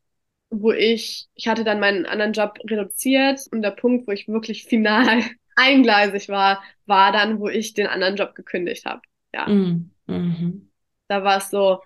wo 0.51 0.73
ich, 0.73 1.29
ich 1.35 1.49
hatte 1.49 1.65
dann 1.65 1.81
meinen 1.81 2.07
anderen 2.07 2.33
Job 2.33 2.59
reduziert 2.69 3.41
und 3.51 3.63
der 3.63 3.71
Punkt, 3.73 4.07
wo 4.07 4.13
ich 4.13 4.29
wirklich 4.29 4.65
final 4.65 5.23
eingleisig 5.57 6.29
war, 6.29 6.63
war 6.87 7.13
dann, 7.13 7.39
wo 7.41 7.49
ich 7.49 7.75
den 7.75 7.87
anderen 7.87 8.17
Job 8.17 8.35
gekündigt 8.35 8.87
habe. 8.87 9.03
Ja. 9.35 9.49
Mm, 9.49 9.91
mhm. 10.07 10.71
Da 11.09 11.23
war 11.25 11.39
es 11.39 11.51
so, 11.51 11.83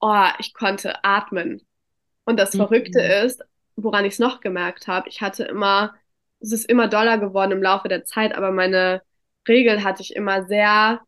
oh, 0.00 0.26
ich 0.38 0.54
konnte 0.54 1.04
atmen. 1.04 1.62
Und 2.24 2.38
das 2.38 2.54
mhm. 2.54 2.58
Verrückte 2.58 3.00
ist, 3.00 3.42
woran 3.76 4.04
ich 4.04 4.14
es 4.14 4.18
noch 4.18 4.40
gemerkt 4.40 4.86
habe, 4.86 5.08
ich 5.08 5.20
hatte 5.22 5.44
immer, 5.44 5.94
es 6.38 6.52
ist 6.52 6.68
immer 6.68 6.86
doller 6.86 7.18
geworden 7.18 7.52
im 7.52 7.62
Laufe 7.62 7.88
der 7.88 8.04
Zeit, 8.04 8.34
aber 8.34 8.52
meine 8.52 9.02
Regel 9.48 9.82
hatte 9.82 10.02
ich 10.02 10.14
immer 10.14 10.44
sehr, 10.44 11.00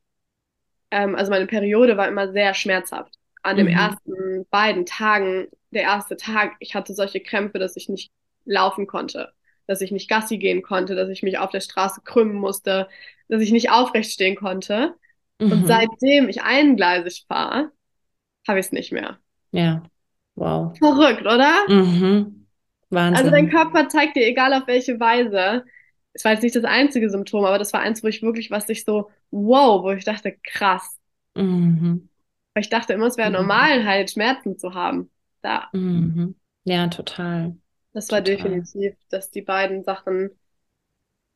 ähm, 0.90 1.14
also 1.14 1.30
meine 1.30 1.46
Periode 1.46 1.96
war 1.96 2.08
immer 2.08 2.32
sehr 2.32 2.54
schmerzhaft 2.54 3.16
an 3.44 3.56
den 3.56 3.66
mhm. 3.66 3.72
ersten 3.72 4.46
beiden 4.50 4.86
Tagen, 4.86 5.48
der 5.70 5.82
erste 5.82 6.16
Tag, 6.16 6.56
ich 6.60 6.74
hatte 6.74 6.94
solche 6.94 7.20
Krämpfe, 7.20 7.58
dass 7.58 7.76
ich 7.76 7.88
nicht 7.88 8.10
laufen 8.44 8.86
konnte, 8.86 9.32
dass 9.66 9.80
ich 9.80 9.92
nicht 9.92 10.08
Gassi 10.08 10.38
gehen 10.38 10.62
konnte, 10.62 10.94
dass 10.94 11.08
ich 11.08 11.22
mich 11.22 11.38
auf 11.38 11.50
der 11.50 11.60
Straße 11.60 12.00
krümmen 12.02 12.36
musste, 12.36 12.88
dass 13.28 13.42
ich 13.42 13.52
nicht 13.52 13.70
aufrecht 13.70 14.10
stehen 14.10 14.34
konnte. 14.34 14.94
Mhm. 15.38 15.52
Und 15.52 15.66
seitdem 15.66 16.28
ich 16.28 16.42
eingleisig 16.42 17.26
fahre, 17.28 17.70
habe 18.48 18.60
ich 18.60 18.66
es 18.66 18.72
nicht 18.72 18.92
mehr. 18.92 19.18
Ja, 19.52 19.82
wow. 20.34 20.76
Verrückt, 20.78 21.22
oder? 21.22 21.52
Mhm. 21.68 22.46
Wahnsinn. 22.90 23.18
Also 23.18 23.30
dein 23.30 23.50
Körper 23.50 23.88
zeigt 23.88 24.16
dir, 24.16 24.26
egal 24.26 24.54
auf 24.54 24.66
welche 24.66 24.98
Weise, 25.00 25.64
es 26.14 26.24
war 26.24 26.32
jetzt 26.32 26.42
nicht 26.42 26.56
das 26.56 26.64
einzige 26.64 27.10
Symptom, 27.10 27.44
aber 27.44 27.58
das 27.58 27.72
war 27.72 27.80
eins, 27.80 28.02
wo 28.02 28.06
ich 28.06 28.22
wirklich, 28.22 28.50
was 28.50 28.68
ich 28.68 28.84
so, 28.84 29.10
wow, 29.30 29.82
wo 29.82 29.90
ich 29.90 30.04
dachte, 30.04 30.34
krass. 30.42 30.98
Mhm. 31.34 32.08
Weil 32.54 32.62
ich 32.62 32.70
dachte 32.70 32.92
immer, 32.92 33.06
es 33.06 33.16
wäre 33.16 33.30
mhm. 33.30 33.36
normal, 33.36 33.84
halt 33.84 34.12
Schmerzen 34.12 34.56
zu 34.58 34.74
haben. 34.74 35.10
Da. 35.42 35.68
Mhm. 35.72 36.36
Ja, 36.64 36.88
total. 36.88 37.56
Das 37.92 38.10
war 38.10 38.24
total. 38.24 38.36
definitiv, 38.36 38.94
dass 39.10 39.30
die 39.30 39.42
beiden 39.42 39.84
Sachen 39.84 40.30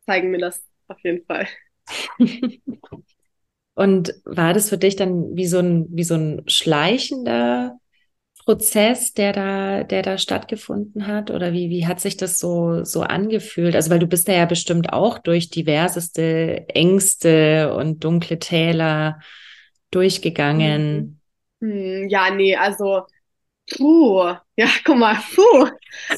zeigen 0.06 0.30
mir 0.30 0.38
das 0.38 0.64
auf 0.86 0.98
jeden 1.00 1.24
Fall. 1.26 1.46
Und 3.74 4.14
war 4.24 4.54
das 4.54 4.70
für 4.70 4.78
dich 4.78 4.96
dann 4.96 5.36
wie 5.36 5.46
so 5.46 5.58
ein, 5.58 5.86
wie 5.90 6.02
so 6.02 6.14
ein 6.14 6.42
schleichender 6.48 7.78
Prozess, 8.44 9.12
der 9.12 9.32
da, 9.32 9.84
der 9.84 10.02
da 10.02 10.18
stattgefunden 10.18 11.06
hat? 11.06 11.30
Oder 11.30 11.52
wie, 11.52 11.68
wie 11.70 11.86
hat 11.86 12.00
sich 12.00 12.16
das 12.16 12.38
so, 12.38 12.82
so 12.82 13.02
angefühlt? 13.02 13.76
Also, 13.76 13.90
weil 13.90 13.98
du 14.00 14.06
bist 14.06 14.26
da 14.26 14.32
ja 14.32 14.46
bestimmt 14.46 14.92
auch 14.92 15.18
durch 15.18 15.50
diverseste 15.50 16.66
Ängste 16.68 17.74
und 17.74 18.02
dunkle 18.02 18.38
Täler 18.38 19.20
durchgegangen? 19.91 21.20
Hm, 21.61 22.09
ja, 22.09 22.30
nee, 22.30 22.57
also, 22.57 23.05
puh, 23.70 24.34
ja, 24.57 24.68
guck 24.84 24.97
mal, 24.97 25.16
puh. 25.34 25.68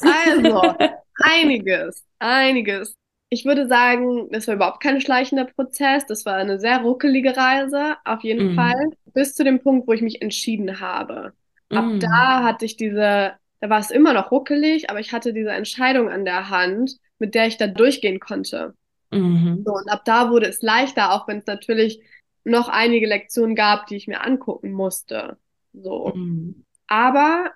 Also, 0.01 0.61
einiges, 1.23 2.03
einiges. 2.19 2.95
Ich 3.29 3.45
würde 3.45 3.67
sagen, 3.67 4.29
das 4.31 4.47
war 4.47 4.55
überhaupt 4.55 4.83
kein 4.83 4.99
schleichender 4.99 5.45
Prozess. 5.45 6.05
Das 6.05 6.25
war 6.25 6.35
eine 6.35 6.59
sehr 6.59 6.81
ruckelige 6.81 7.35
Reise, 7.37 7.95
auf 8.03 8.23
jeden 8.23 8.51
mhm. 8.51 8.55
Fall. 8.55 8.89
bis 9.13 9.33
zu 9.35 9.43
dem 9.43 9.61
Punkt, 9.61 9.87
wo 9.87 9.93
ich 9.93 10.01
mich 10.01 10.21
entschieden 10.21 10.81
habe. 10.81 11.33
Ab 11.69 11.85
mm. 11.85 11.99
da 11.99 12.43
hatte 12.43 12.65
ich 12.65 12.75
diese, 12.75 13.33
da 13.61 13.69
war 13.69 13.79
es 13.79 13.91
immer 13.91 14.13
noch 14.13 14.31
ruckelig, 14.31 14.89
aber 14.89 14.99
ich 14.99 15.13
hatte 15.13 15.33
diese 15.33 15.51
Entscheidung 15.51 16.09
an 16.09 16.25
der 16.25 16.49
Hand, 16.49 16.97
mit 17.19 17.33
der 17.33 17.47
ich 17.47 17.57
da 17.57 17.67
durchgehen 17.67 18.19
konnte. 18.19 18.73
Mhm. 19.11 19.63
So, 19.65 19.73
und 19.73 19.89
ab 19.89 20.03
da 20.05 20.29
wurde 20.29 20.47
es 20.47 20.61
leichter, 20.61 21.13
auch 21.13 21.27
wenn 21.27 21.39
es 21.39 21.45
natürlich 21.45 22.01
noch 22.43 22.69
einige 22.69 23.07
Lektionen 23.07 23.55
gab, 23.55 23.87
die 23.87 23.95
ich 23.95 24.07
mir 24.07 24.21
angucken 24.21 24.71
musste. 24.71 25.37
So. 25.73 26.13
Mhm. 26.15 26.65
Aber 26.87 27.51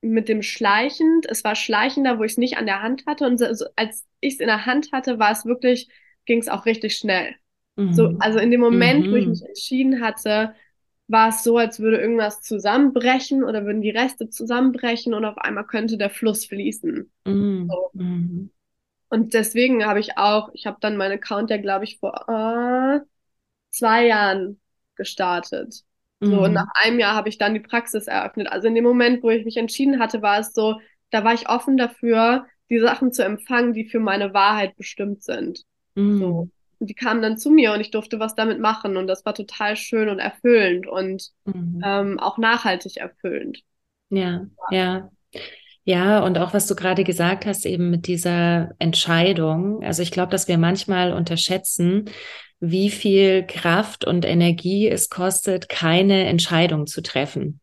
mit 0.00 0.28
dem 0.28 0.42
Schleichend, 0.42 1.26
es 1.28 1.42
war 1.44 1.54
schleichender, 1.54 2.18
wo 2.18 2.24
ich 2.24 2.32
es 2.32 2.38
nicht 2.38 2.56
an 2.56 2.66
der 2.66 2.82
Hand 2.82 3.04
hatte. 3.06 3.26
Und 3.26 3.38
so, 3.38 3.66
als 3.76 4.06
ich 4.20 4.34
es 4.34 4.40
in 4.40 4.46
der 4.46 4.66
Hand 4.66 4.92
hatte, 4.92 5.18
war 5.18 5.32
es 5.32 5.44
wirklich, 5.44 5.88
ging 6.24 6.38
es 6.38 6.48
auch 6.48 6.66
richtig 6.66 6.96
schnell. 6.96 7.34
Mhm. 7.76 7.92
So, 7.92 8.14
also 8.20 8.38
in 8.38 8.50
dem 8.50 8.60
Moment, 8.60 9.06
mhm. 9.06 9.12
wo 9.12 9.16
ich 9.16 9.24
mhm. 9.24 9.30
mich 9.30 9.44
entschieden 9.44 10.00
hatte, 10.00 10.54
war 11.08 11.30
es 11.30 11.42
so, 11.42 11.56
als 11.56 11.80
würde 11.80 11.98
irgendwas 11.98 12.42
zusammenbrechen 12.42 13.42
oder 13.42 13.64
würden 13.64 13.80
die 13.80 13.90
Reste 13.90 14.28
zusammenbrechen 14.28 15.14
und 15.14 15.24
auf 15.24 15.38
einmal 15.38 15.64
könnte 15.64 15.96
der 15.96 16.10
Fluss 16.10 16.44
fließen. 16.46 17.10
Mhm. 17.24 17.68
So. 17.70 17.90
Mhm. 17.94 18.50
Und 19.10 19.32
deswegen 19.32 19.86
habe 19.86 20.00
ich 20.00 20.18
auch, 20.18 20.50
ich 20.52 20.66
habe 20.66 20.76
dann 20.80 20.98
meinen 20.98 21.12
Account 21.12 21.50
ja, 21.50 21.56
glaube 21.56 21.84
ich, 21.84 21.98
vor 21.98 22.28
äh, 22.28 23.00
zwei 23.70 24.06
Jahren 24.06 24.60
gestartet. 24.96 25.82
So, 26.20 26.32
mhm. 26.32 26.38
und 26.38 26.52
nach 26.52 26.66
einem 26.74 26.98
Jahr 26.98 27.14
habe 27.14 27.28
ich 27.28 27.38
dann 27.38 27.54
die 27.54 27.60
Praxis 27.60 28.06
eröffnet. 28.06 28.48
Also 28.48 28.66
in 28.66 28.74
dem 28.74 28.84
Moment, 28.84 29.22
wo 29.22 29.30
ich 29.30 29.44
mich 29.44 29.56
entschieden 29.56 30.00
hatte, 30.00 30.20
war 30.20 30.40
es 30.40 30.52
so, 30.52 30.80
da 31.10 31.24
war 31.24 31.32
ich 31.32 31.48
offen 31.48 31.76
dafür, 31.76 32.46
die 32.70 32.80
Sachen 32.80 33.12
zu 33.12 33.24
empfangen, 33.24 33.72
die 33.72 33.88
für 33.88 34.00
meine 34.00 34.34
Wahrheit 34.34 34.76
bestimmt 34.76 35.22
sind. 35.22 35.62
Mhm. 35.94 36.18
So. 36.18 36.50
Und 36.80 36.90
die 36.90 36.94
kamen 36.94 37.22
dann 37.22 37.38
zu 37.38 37.50
mir 37.50 37.72
und 37.72 37.80
ich 37.80 37.90
durfte 37.90 38.20
was 38.20 38.34
damit 38.34 38.60
machen. 38.60 38.96
Und 38.96 39.06
das 39.06 39.24
war 39.24 39.34
total 39.34 39.76
schön 39.76 40.08
und 40.08 40.18
erfüllend 40.18 40.86
und 40.86 41.30
mhm. 41.44 41.82
ähm, 41.84 42.20
auch 42.20 42.38
nachhaltig 42.38 42.96
erfüllend. 42.96 43.60
Ja, 44.10 44.46
ja. 44.70 45.10
Ja, 45.84 46.22
und 46.22 46.36
auch 46.36 46.52
was 46.52 46.66
du 46.66 46.76
gerade 46.76 47.02
gesagt 47.02 47.46
hast, 47.46 47.64
eben 47.64 47.90
mit 47.90 48.06
dieser 48.06 48.72
Entscheidung. 48.78 49.82
Also 49.82 50.02
ich 50.02 50.10
glaube, 50.10 50.30
dass 50.30 50.46
wir 50.46 50.58
manchmal 50.58 51.14
unterschätzen, 51.14 52.10
wie 52.60 52.90
viel 52.90 53.46
Kraft 53.46 54.04
und 54.04 54.24
Energie 54.24 54.88
es 54.88 55.10
kostet, 55.10 55.68
keine 55.68 56.26
Entscheidung 56.26 56.86
zu 56.86 57.02
treffen. 57.02 57.60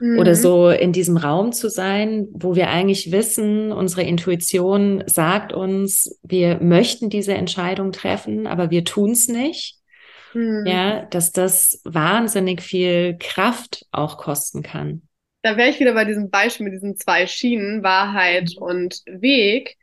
Mhm. 0.00 0.18
Oder 0.18 0.34
so 0.34 0.70
in 0.70 0.92
diesem 0.92 1.16
Raum 1.16 1.52
zu 1.52 1.68
sein, 1.68 2.26
wo 2.32 2.56
wir 2.56 2.68
eigentlich 2.70 3.12
wissen, 3.12 3.72
unsere 3.72 4.02
Intuition 4.02 5.04
sagt 5.06 5.52
uns, 5.52 6.18
wir 6.22 6.58
möchten 6.60 7.10
diese 7.10 7.34
Entscheidung 7.34 7.92
treffen, 7.92 8.46
aber 8.46 8.70
wir 8.70 8.84
tun 8.84 9.12
es 9.12 9.28
nicht. 9.28 9.76
Mhm. 10.34 10.64
Ja, 10.66 11.04
dass 11.06 11.30
das 11.30 11.80
wahnsinnig 11.84 12.60
viel 12.60 13.16
Kraft 13.18 13.86
auch 13.92 14.18
kosten 14.18 14.62
kann. 14.62 15.02
Da 15.42 15.56
wäre 15.56 15.68
ich 15.68 15.78
wieder 15.78 15.94
bei 15.94 16.04
diesem 16.04 16.30
Beispiel 16.30 16.64
mit 16.64 16.74
diesen 16.74 16.96
zwei 16.96 17.26
Schienen, 17.26 17.82
Wahrheit 17.82 18.52
mhm. 18.56 18.62
und 18.62 19.02
Weg. 19.06 19.76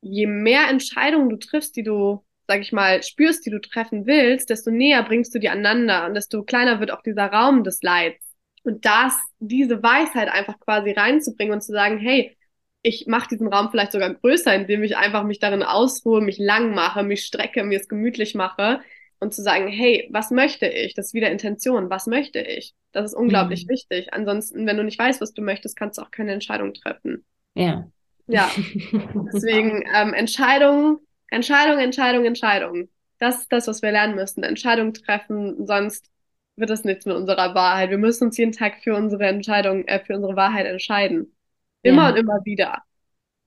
Je 0.00 0.26
mehr 0.26 0.68
Entscheidungen 0.68 1.30
du 1.30 1.36
triffst, 1.36 1.74
die 1.76 1.82
du 1.82 2.22
sag 2.48 2.62
ich 2.62 2.72
mal, 2.72 3.02
spürst, 3.02 3.44
die 3.44 3.50
du 3.50 3.60
treffen 3.60 4.06
willst, 4.06 4.48
desto 4.48 4.70
näher 4.70 5.02
bringst 5.02 5.34
du 5.34 5.38
die 5.38 5.50
aneinander 5.50 6.06
und 6.06 6.14
desto 6.14 6.42
kleiner 6.42 6.80
wird 6.80 6.90
auch 6.90 7.02
dieser 7.02 7.26
Raum 7.26 7.62
des 7.62 7.82
Leids. 7.82 8.24
Und 8.64 8.86
das, 8.86 9.14
diese 9.38 9.82
Weisheit 9.82 10.28
einfach 10.28 10.58
quasi 10.58 10.92
reinzubringen 10.92 11.52
und 11.52 11.60
zu 11.60 11.72
sagen, 11.72 11.98
hey, 11.98 12.36
ich 12.82 13.06
mache 13.06 13.28
diesen 13.28 13.48
Raum 13.48 13.70
vielleicht 13.70 13.92
sogar 13.92 14.12
größer, 14.14 14.54
indem 14.54 14.82
ich 14.82 14.96
einfach 14.96 15.24
mich 15.24 15.38
darin 15.40 15.62
ausruhe, 15.62 16.22
mich 16.22 16.38
lang 16.38 16.74
mache, 16.74 17.02
mich 17.02 17.24
strecke, 17.24 17.64
mir 17.64 17.78
es 17.78 17.88
gemütlich 17.88 18.34
mache 18.34 18.80
und 19.20 19.34
zu 19.34 19.42
sagen, 19.42 19.68
hey, 19.68 20.08
was 20.10 20.30
möchte 20.30 20.66
ich? 20.66 20.94
Das 20.94 21.08
ist 21.08 21.14
wieder 21.14 21.30
Intention. 21.30 21.90
Was 21.90 22.06
möchte 22.06 22.40
ich? 22.40 22.74
Das 22.92 23.04
ist 23.04 23.14
unglaublich 23.14 23.66
mhm. 23.66 23.70
wichtig. 23.72 24.14
Ansonsten, 24.14 24.66
wenn 24.66 24.76
du 24.76 24.84
nicht 24.84 24.98
weißt, 24.98 25.20
was 25.20 25.34
du 25.34 25.42
möchtest, 25.42 25.76
kannst 25.76 25.98
du 25.98 26.02
auch 26.02 26.10
keine 26.10 26.32
Entscheidung 26.32 26.72
treffen. 26.72 27.26
Ja. 27.54 27.90
Ja. 28.26 28.50
Deswegen 29.34 29.84
ähm, 29.94 30.14
Entscheidungen 30.14 30.98
Entscheidung, 31.30 31.78
Entscheidung, 31.78 32.24
Entscheidung. 32.24 32.88
Das 33.18 33.40
ist 33.40 33.52
das, 33.52 33.66
was 33.66 33.82
wir 33.82 33.90
lernen 33.90 34.14
müssen. 34.14 34.42
Entscheidung 34.42 34.92
treffen, 34.92 35.66
sonst 35.66 36.10
wird 36.56 36.70
es 36.70 36.84
nichts 36.84 37.06
mit 37.06 37.16
unserer 37.16 37.54
Wahrheit. 37.54 37.90
Wir 37.90 37.98
müssen 37.98 38.24
uns 38.24 38.36
jeden 38.36 38.52
Tag 38.52 38.82
für 38.82 38.94
unsere 38.94 39.26
Entscheidung, 39.26 39.84
äh, 39.86 40.04
für 40.04 40.14
unsere 40.14 40.36
Wahrheit 40.36 40.66
entscheiden. 40.66 41.34
Immer 41.82 42.04
ja. 42.04 42.08
und 42.10 42.16
immer 42.16 42.44
wieder. 42.44 42.82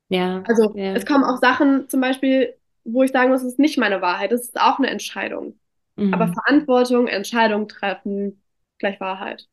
Ja. 0.09 0.43
Also 0.47 0.75
ja. 0.75 0.93
es 0.93 1.05
kommen 1.05 1.23
auch 1.23 1.37
Sachen, 1.37 1.87
zum 1.89 2.01
Beispiel, 2.01 2.53
wo 2.83 3.03
ich 3.03 3.11
sagen 3.11 3.29
muss, 3.29 3.41
es 3.41 3.53
ist 3.53 3.59
nicht 3.59 3.77
meine 3.77 4.01
Wahrheit. 4.01 4.31
Das 4.31 4.41
ist 4.41 4.59
auch 4.59 4.77
eine 4.77 4.89
Entscheidung. 4.89 5.59
Mhm. 5.95 6.13
Aber 6.13 6.33
Verantwortung, 6.33 7.07
Entscheidung 7.07 7.67
treffen, 7.67 8.41
gleich 8.77 8.99
Wahrheit. 8.99 9.47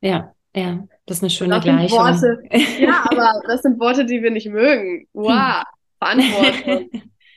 Ja, 0.00 0.34
ja, 0.54 0.86
das 1.06 1.18
ist 1.18 1.22
eine 1.22 1.30
schöne 1.30 1.60
Gleichung. 1.60 1.98
Worte, 1.98 2.42
ja, 2.78 3.04
aber 3.10 3.40
das 3.46 3.62
sind 3.62 3.80
Worte, 3.80 4.04
die 4.04 4.22
wir 4.22 4.30
nicht 4.30 4.48
mögen. 4.48 5.08
Wow, 5.12 5.64
Verantwortung. 5.98 6.90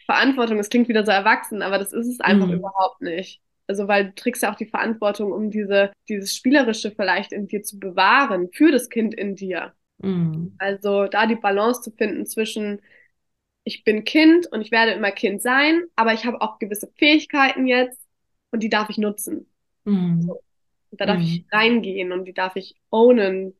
Verantwortung, 0.08 0.58
es 0.58 0.70
klingt 0.70 0.88
wieder 0.88 1.06
so 1.06 1.12
erwachsen, 1.12 1.62
aber 1.62 1.78
das 1.78 1.94
ist 1.94 2.08
es 2.08 2.20
einfach 2.20 2.48
mhm. 2.48 2.54
überhaupt 2.54 3.02
nicht. 3.02 3.42
Also, 3.68 3.88
weil 3.88 4.06
du 4.06 4.16
trägst 4.16 4.42
ja 4.42 4.52
auch 4.52 4.58
die 4.58 4.66
Verantwortung, 4.66 5.34
um 5.34 5.52
diese, 5.52 5.92
dieses 6.08 6.34
Spielerische 6.34 6.92
vielleicht 6.92 7.34
in 7.34 7.48
dir 7.48 7.62
zu 7.62 7.78
bewahren, 7.78 8.50
für 8.54 8.72
das 8.72 8.90
Kind 8.90 9.14
in 9.14 9.36
dir. 9.36 9.74
Mhm. 9.98 10.56
Also, 10.58 11.08
da 11.08 11.28
die 11.28 11.36
Balance 11.36 11.82
zu 11.82 11.92
finden 11.92 12.26
zwischen, 12.26 12.82
ich 13.66 13.84
bin 13.84 14.06
Kind 14.06 14.48
und 14.48 14.62
ich 14.62 14.72
werde 14.72 14.94
immer 14.94 15.12
Kind 15.12 15.42
sein, 15.42 15.84
aber 15.98 16.14
ich 16.14 16.26
habe 16.26 16.42
auch 16.42 16.58
gewisse 16.60 16.90
Fähigkeiten 16.96 17.68
jetzt 17.68 18.00
und 18.52 18.64
die 18.64 18.70
darf 18.70 18.90
ich 18.90 18.98
nutzen. 18.98 19.50
Mhm. 19.84 20.22
So. 20.22 20.42
Und 20.90 21.02
da 21.02 21.06
darf 21.06 21.20
ich 21.20 21.42
mhm. 21.42 21.46
reingehen 21.52 22.12
und 22.14 22.24
die 22.24 22.34
darf 22.34 22.56
ich 22.56 22.78
ownen. 22.90 23.54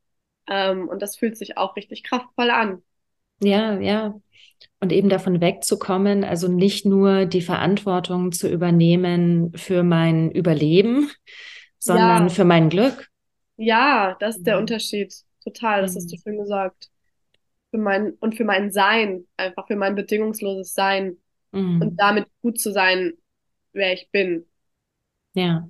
Ähm, 0.48 0.88
und 0.88 1.02
das 1.02 1.18
fühlt 1.18 1.38
sich 1.38 1.58
auch 1.58 1.76
richtig 1.76 2.04
kraftvoll 2.04 2.52
an. 2.52 2.82
Ja, 3.40 3.80
ja. 3.80 4.20
Und 4.80 4.92
eben 4.92 5.10
davon 5.10 5.42
wegzukommen, 5.42 6.24
also 6.24 6.48
nicht 6.48 6.86
nur 6.86 7.26
die 7.26 7.42
Verantwortung 7.42 8.32
zu 8.32 8.48
übernehmen 8.48 9.52
für 9.56 9.84
mein 9.84 10.32
Überleben, 10.32 11.10
sondern 11.80 12.24
ja. 12.24 12.30
für 12.30 12.46
mein 12.46 12.70
Glück. 12.70 13.10
Ja, 13.58 14.16
das 14.20 14.38
ist 14.38 14.44
der 14.48 14.56
mhm. 14.56 14.62
Unterschied. 14.62 15.14
Total, 15.44 15.82
das 15.82 15.96
hast 15.96 16.12
du 16.12 16.16
mhm. 16.16 16.22
schön 16.22 16.38
gesagt. 16.38 16.90
Für 17.72 17.80
mein, 17.80 18.14
und 18.20 18.36
für 18.36 18.46
mein 18.46 18.72
Sein, 18.72 19.26
einfach 19.36 19.68
für 19.68 19.76
mein 19.76 19.96
bedingungsloses 19.96 20.74
Sein. 20.74 21.18
Mhm. 21.52 21.82
Und 21.82 21.98
damit 21.98 22.28
gut 22.42 22.60
zu 22.60 22.72
sein, 22.72 23.14
wer 23.74 23.94
ich 23.94 24.10
bin. 24.12 24.46
Ja. 25.34 25.70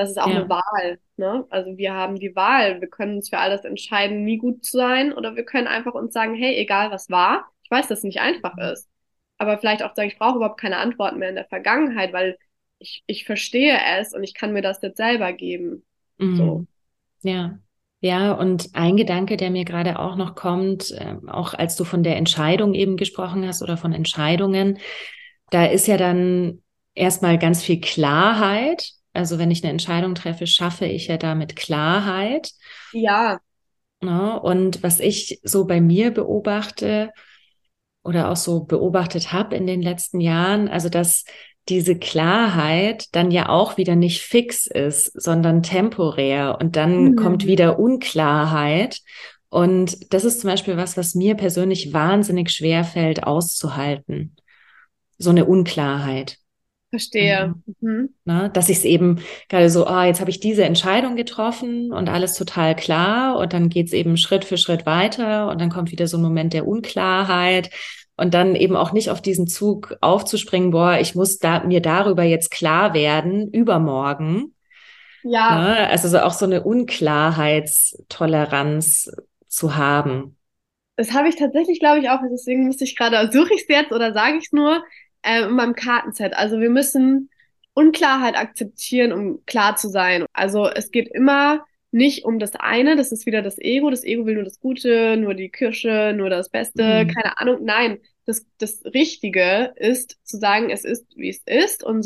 Das 0.00 0.08
ist 0.08 0.18
auch 0.18 0.28
ja. 0.28 0.36
eine 0.36 0.48
Wahl. 0.48 0.98
Ne? 1.18 1.44
Also 1.50 1.76
wir 1.76 1.92
haben 1.92 2.18
die 2.18 2.34
Wahl. 2.34 2.80
Wir 2.80 2.88
können 2.88 3.16
uns 3.16 3.28
für 3.28 3.36
alles 3.36 3.64
entscheiden, 3.64 4.24
nie 4.24 4.38
gut 4.38 4.64
zu 4.64 4.78
sein. 4.78 5.12
Oder 5.12 5.36
wir 5.36 5.44
können 5.44 5.66
einfach 5.66 5.92
uns 5.92 6.14
sagen, 6.14 6.34
hey, 6.34 6.56
egal 6.56 6.90
was 6.90 7.10
war, 7.10 7.44
ich 7.62 7.70
weiß, 7.70 7.88
dass 7.88 7.98
es 7.98 8.04
nicht 8.04 8.20
einfach 8.20 8.56
mhm. 8.56 8.72
ist. 8.72 8.88
Aber 9.36 9.58
vielleicht 9.58 9.82
auch 9.82 9.94
sagen, 9.94 10.08
ich 10.08 10.18
brauche 10.18 10.36
überhaupt 10.36 10.58
keine 10.58 10.78
Antworten 10.78 11.18
mehr 11.18 11.28
in 11.28 11.34
der 11.34 11.44
Vergangenheit, 11.44 12.14
weil 12.14 12.38
ich, 12.78 13.04
ich 13.06 13.26
verstehe 13.26 13.78
es 13.98 14.14
und 14.14 14.22
ich 14.22 14.32
kann 14.32 14.54
mir 14.54 14.62
das 14.62 14.80
jetzt 14.80 14.96
selber 14.96 15.34
geben. 15.34 15.84
Mhm. 16.16 16.36
So. 16.36 16.66
Ja. 17.20 17.58
Ja, 18.02 18.32
und 18.32 18.70
ein 18.72 18.96
Gedanke, 18.96 19.36
der 19.36 19.50
mir 19.50 19.66
gerade 19.66 19.98
auch 19.98 20.16
noch 20.16 20.34
kommt, 20.34 20.92
äh, 20.92 21.16
auch 21.26 21.52
als 21.52 21.76
du 21.76 21.84
von 21.84 22.02
der 22.02 22.16
Entscheidung 22.16 22.72
eben 22.72 22.96
gesprochen 22.96 23.46
hast 23.46 23.60
oder 23.62 23.76
von 23.76 23.92
Entscheidungen, 23.92 24.78
da 25.50 25.66
ist 25.66 25.86
ja 25.86 25.98
dann 25.98 26.62
erstmal 26.94 27.36
ganz 27.36 27.62
viel 27.62 27.82
Klarheit. 27.82 28.92
Also 29.12 29.38
wenn 29.38 29.50
ich 29.50 29.62
eine 29.62 29.72
Entscheidung 29.72 30.14
treffe, 30.14 30.46
schaffe 30.46 30.86
ich 30.86 31.08
ja 31.08 31.16
damit 31.16 31.56
Klarheit. 31.56 32.52
Ja. 32.92 33.40
ne? 34.00 34.40
und 34.40 34.82
was 34.82 35.00
ich 35.00 35.40
so 35.42 35.66
bei 35.66 35.80
mir 35.80 36.12
beobachte, 36.12 37.10
oder 38.02 38.30
auch 38.30 38.36
so 38.36 38.64
beobachtet 38.64 39.32
habe 39.32 39.56
in 39.56 39.66
den 39.66 39.82
letzten 39.82 40.20
Jahren, 40.20 40.68
also 40.68 40.88
dass 40.88 41.24
diese 41.68 41.96
Klarheit 41.96 43.14
dann 43.14 43.30
ja 43.30 43.48
auch 43.48 43.76
wieder 43.76 43.94
nicht 43.94 44.22
fix 44.22 44.66
ist, 44.66 45.12
sondern 45.20 45.62
temporär 45.62 46.58
und 46.60 46.76
dann 46.76 47.10
mhm. 47.10 47.16
kommt 47.16 47.46
wieder 47.46 47.78
Unklarheit. 47.78 49.00
Und 49.50 50.12
das 50.12 50.24
ist 50.24 50.40
zum 50.40 50.50
Beispiel 50.50 50.76
was, 50.76 50.96
was 50.96 51.14
mir 51.14 51.34
persönlich 51.34 51.92
wahnsinnig 51.92 52.50
schwer 52.50 52.84
fällt 52.84 53.24
auszuhalten. 53.24 54.36
So 55.18 55.30
eine 55.30 55.44
Unklarheit. 55.44 56.38
Verstehe. 56.90 57.54
Mhm. 57.80 58.10
Na, 58.24 58.48
dass 58.48 58.68
ich 58.68 58.78
es 58.78 58.84
eben 58.84 59.20
gerade 59.48 59.70
so, 59.70 59.86
ah, 59.86 60.06
jetzt 60.06 60.18
habe 60.20 60.30
ich 60.30 60.40
diese 60.40 60.64
Entscheidung 60.64 61.14
getroffen 61.14 61.92
und 61.92 62.08
alles 62.08 62.34
total 62.34 62.74
klar 62.74 63.38
und 63.38 63.52
dann 63.52 63.68
geht's 63.68 63.92
eben 63.92 64.16
Schritt 64.16 64.44
für 64.44 64.56
Schritt 64.56 64.86
weiter 64.86 65.48
und 65.48 65.60
dann 65.60 65.70
kommt 65.70 65.92
wieder 65.92 66.08
so 66.08 66.18
ein 66.18 66.22
Moment 66.22 66.52
der 66.52 66.66
Unklarheit 66.66 67.70
und 68.16 68.34
dann 68.34 68.56
eben 68.56 68.74
auch 68.74 68.90
nicht 68.92 69.10
auf 69.10 69.22
diesen 69.22 69.46
Zug 69.46 69.96
aufzuspringen, 70.00 70.72
boah, 70.72 70.98
ich 71.00 71.14
muss 71.14 71.38
da, 71.38 71.62
mir 71.64 71.80
darüber 71.80 72.24
jetzt 72.24 72.50
klar 72.50 72.92
werden, 72.92 73.52
übermorgen. 73.52 74.56
Ja. 75.22 75.48
Na, 75.50 75.86
also 75.86 76.08
so 76.08 76.18
auch 76.18 76.32
so 76.32 76.44
eine 76.44 76.64
Unklarheitstoleranz 76.64 79.12
zu 79.46 79.76
haben. 79.76 80.36
Das 80.96 81.12
habe 81.12 81.28
ich 81.28 81.36
tatsächlich, 81.36 81.78
glaube 81.78 82.00
ich, 82.00 82.10
auch. 82.10 82.18
Deswegen 82.30 82.66
müsste 82.66 82.82
ich 82.84 82.96
gerade, 82.96 83.30
suche 83.32 83.54
ich 83.54 83.60
es 83.62 83.68
jetzt 83.68 83.92
oder 83.92 84.12
sage 84.12 84.38
ich 84.38 84.46
es 84.46 84.52
nur, 84.52 84.82
äh, 85.22 85.42
in 85.42 85.52
meinem 85.52 85.74
Kartenset. 85.74 86.34
Also 86.34 86.60
wir 86.60 86.70
müssen 86.70 87.30
Unklarheit 87.74 88.36
akzeptieren, 88.36 89.12
um 89.12 89.44
klar 89.46 89.76
zu 89.76 89.88
sein. 89.88 90.26
Also 90.32 90.68
es 90.68 90.90
geht 90.90 91.08
immer 91.08 91.64
nicht 91.92 92.24
um 92.24 92.38
das 92.38 92.54
eine, 92.54 92.96
das 92.96 93.10
ist 93.10 93.26
wieder 93.26 93.42
das 93.42 93.58
Ego. 93.58 93.90
Das 93.90 94.04
Ego 94.04 94.26
will 94.26 94.34
nur 94.34 94.44
das 94.44 94.60
Gute, 94.60 95.16
nur 95.16 95.34
die 95.34 95.48
Kirsche, 95.48 96.12
nur 96.16 96.30
das 96.30 96.48
Beste, 96.48 97.04
mhm. 97.04 97.08
keine 97.08 97.38
Ahnung. 97.38 97.64
Nein, 97.64 97.98
das, 98.26 98.46
das 98.58 98.82
Richtige 98.84 99.72
ist 99.76 100.18
zu 100.24 100.36
sagen, 100.36 100.70
es 100.70 100.84
ist, 100.84 101.06
wie 101.16 101.30
es 101.30 101.42
ist. 101.46 101.82
Und 101.82 102.02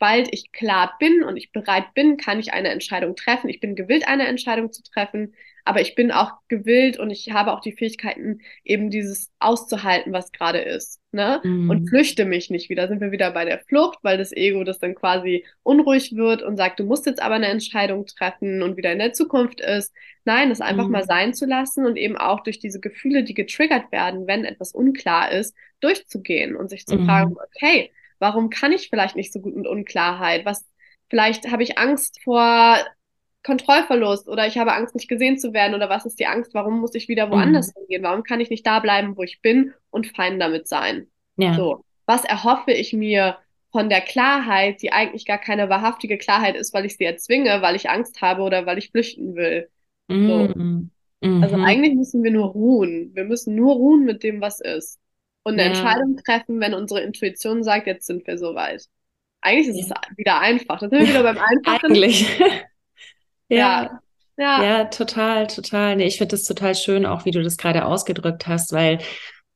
sobald 0.00 0.32
ich 0.32 0.50
klar 0.52 0.96
bin 0.98 1.22
und 1.22 1.36
ich 1.36 1.52
bereit 1.52 1.92
bin, 1.92 2.16
kann 2.16 2.40
ich 2.40 2.54
eine 2.54 2.70
Entscheidung 2.70 3.16
treffen. 3.16 3.50
Ich 3.50 3.60
bin 3.60 3.76
gewillt, 3.76 4.08
eine 4.08 4.26
Entscheidung 4.26 4.72
zu 4.72 4.82
treffen 4.82 5.34
aber 5.64 5.80
ich 5.80 5.94
bin 5.94 6.10
auch 6.10 6.32
gewillt 6.48 6.98
und 6.98 7.10
ich 7.10 7.30
habe 7.32 7.52
auch 7.52 7.60
die 7.60 7.72
Fähigkeiten, 7.72 8.40
eben 8.64 8.90
dieses 8.90 9.30
auszuhalten, 9.38 10.12
was 10.12 10.32
gerade 10.32 10.58
ist. 10.58 11.00
Ne? 11.12 11.40
Mhm. 11.42 11.70
Und 11.70 11.88
flüchte 11.88 12.24
mich 12.24 12.50
nicht 12.50 12.70
wieder. 12.70 12.88
Sind 12.88 13.00
wir 13.00 13.10
wieder 13.10 13.30
bei 13.32 13.44
der 13.44 13.60
Flucht, 13.60 13.98
weil 14.02 14.18
das 14.18 14.32
Ego 14.32 14.64
das 14.64 14.78
dann 14.78 14.94
quasi 14.94 15.44
unruhig 15.62 16.16
wird 16.16 16.42
und 16.42 16.56
sagt, 16.56 16.80
du 16.80 16.84
musst 16.84 17.06
jetzt 17.06 17.22
aber 17.22 17.34
eine 17.34 17.48
Entscheidung 17.48 18.06
treffen 18.06 18.62
und 18.62 18.76
wieder 18.76 18.92
in 18.92 18.98
der 18.98 19.12
Zukunft 19.12 19.60
ist. 19.60 19.92
Nein, 20.24 20.48
das 20.50 20.60
einfach 20.60 20.86
mhm. 20.86 20.92
mal 20.92 21.04
sein 21.04 21.34
zu 21.34 21.46
lassen 21.46 21.86
und 21.86 21.96
eben 21.96 22.16
auch 22.16 22.42
durch 22.42 22.58
diese 22.58 22.80
Gefühle, 22.80 23.24
die 23.24 23.34
getriggert 23.34 23.90
werden, 23.92 24.26
wenn 24.26 24.44
etwas 24.44 24.72
unklar 24.72 25.32
ist, 25.32 25.54
durchzugehen 25.80 26.56
und 26.56 26.68
sich 26.68 26.86
zu 26.86 26.96
mhm. 26.96 27.06
fragen, 27.06 27.36
okay, 27.54 27.90
warum 28.20 28.48
kann 28.50 28.70
ich 28.70 28.88
vielleicht 28.88 29.16
nicht 29.16 29.32
so 29.32 29.40
gut 29.40 29.56
mit 29.56 29.66
Unklarheit? 29.66 30.44
Was 30.44 30.70
Vielleicht 31.10 31.50
habe 31.50 31.64
ich 31.64 31.76
Angst 31.76 32.22
vor 32.22 32.78
Kontrollverlust 33.42 34.28
oder 34.28 34.46
ich 34.46 34.58
habe 34.58 34.72
Angst, 34.72 34.94
nicht 34.94 35.08
gesehen 35.08 35.38
zu 35.38 35.52
werden 35.52 35.74
oder 35.74 35.90
was 35.90 36.06
ist 36.06 36.20
die 36.20 36.26
Angst? 36.26 36.54
Warum 36.54 36.80
muss 36.80 36.94
ich 36.94 37.08
wieder 37.08 37.30
woanders 37.30 37.74
mhm. 37.74 37.80
hingehen? 37.80 38.02
Warum 38.04 38.22
kann 38.22 38.40
ich 38.40 38.48
nicht 38.48 38.66
da 38.66 38.78
bleiben, 38.78 39.16
wo 39.16 39.22
ich 39.22 39.42
bin 39.42 39.74
und 39.90 40.06
fein 40.06 40.38
damit 40.38 40.68
sein? 40.68 41.08
Ja. 41.36 41.54
So, 41.54 41.84
was 42.06 42.24
erhoffe 42.24 42.70
ich 42.70 42.92
mir 42.92 43.38
von 43.72 43.88
der 43.88 44.00
Klarheit, 44.00 44.82
die 44.82 44.92
eigentlich 44.92 45.26
gar 45.26 45.38
keine 45.38 45.68
wahrhaftige 45.68 46.16
Klarheit 46.16 46.54
ist, 46.54 46.72
weil 46.74 46.84
ich 46.84 46.96
sie 46.96 47.04
erzwinge, 47.04 47.60
weil 47.60 47.76
ich 47.76 47.90
Angst 47.90 48.22
habe 48.22 48.42
oder 48.42 48.66
weil 48.66 48.78
ich 48.78 48.90
flüchten 48.90 49.34
will? 49.34 49.68
So. 50.08 50.14
Mhm. 50.14 50.90
Also 51.22 51.56
mhm. 51.56 51.64
eigentlich 51.64 51.94
müssen 51.94 52.22
wir 52.22 52.30
nur 52.30 52.46
ruhen. 52.46 53.10
Wir 53.14 53.24
müssen 53.24 53.54
nur 53.54 53.74
ruhen 53.74 54.04
mit 54.04 54.22
dem, 54.22 54.40
was 54.40 54.60
ist. 54.60 54.98
Und 55.42 55.54
eine 55.54 55.62
ja. 55.62 55.68
Entscheidung 55.68 56.16
treffen, 56.24 56.60
wenn 56.60 56.74
unsere 56.74 57.00
Intuition 57.00 57.62
sagt, 57.62 57.86
jetzt 57.86 58.06
sind 58.06 58.26
wir 58.26 58.38
soweit. 58.38 58.84
Eigentlich 59.40 59.68
ist 59.68 59.90
ja. 59.90 59.96
es 60.10 60.18
wieder 60.18 60.38
einfach. 60.40 60.80
Da 60.80 60.88
sind 60.88 61.00
wir 61.00 61.08
wieder 61.08 61.22
beim 61.22 61.38
Einfachen. 61.38 61.92
Eigentlich. 61.92 62.40
Ja. 63.52 64.00
Ja. 64.36 64.62
ja, 64.62 64.84
total, 64.84 65.48
total. 65.48 65.96
Nee, 65.96 66.06
ich 66.06 66.16
finde 66.16 66.36
das 66.36 66.44
total 66.44 66.76
schön, 66.76 67.04
auch 67.04 67.24
wie 67.24 67.30
du 67.30 67.42
das 67.42 67.56
gerade 67.56 67.84
ausgedrückt 67.84 68.46
hast, 68.46 68.72
weil 68.72 69.00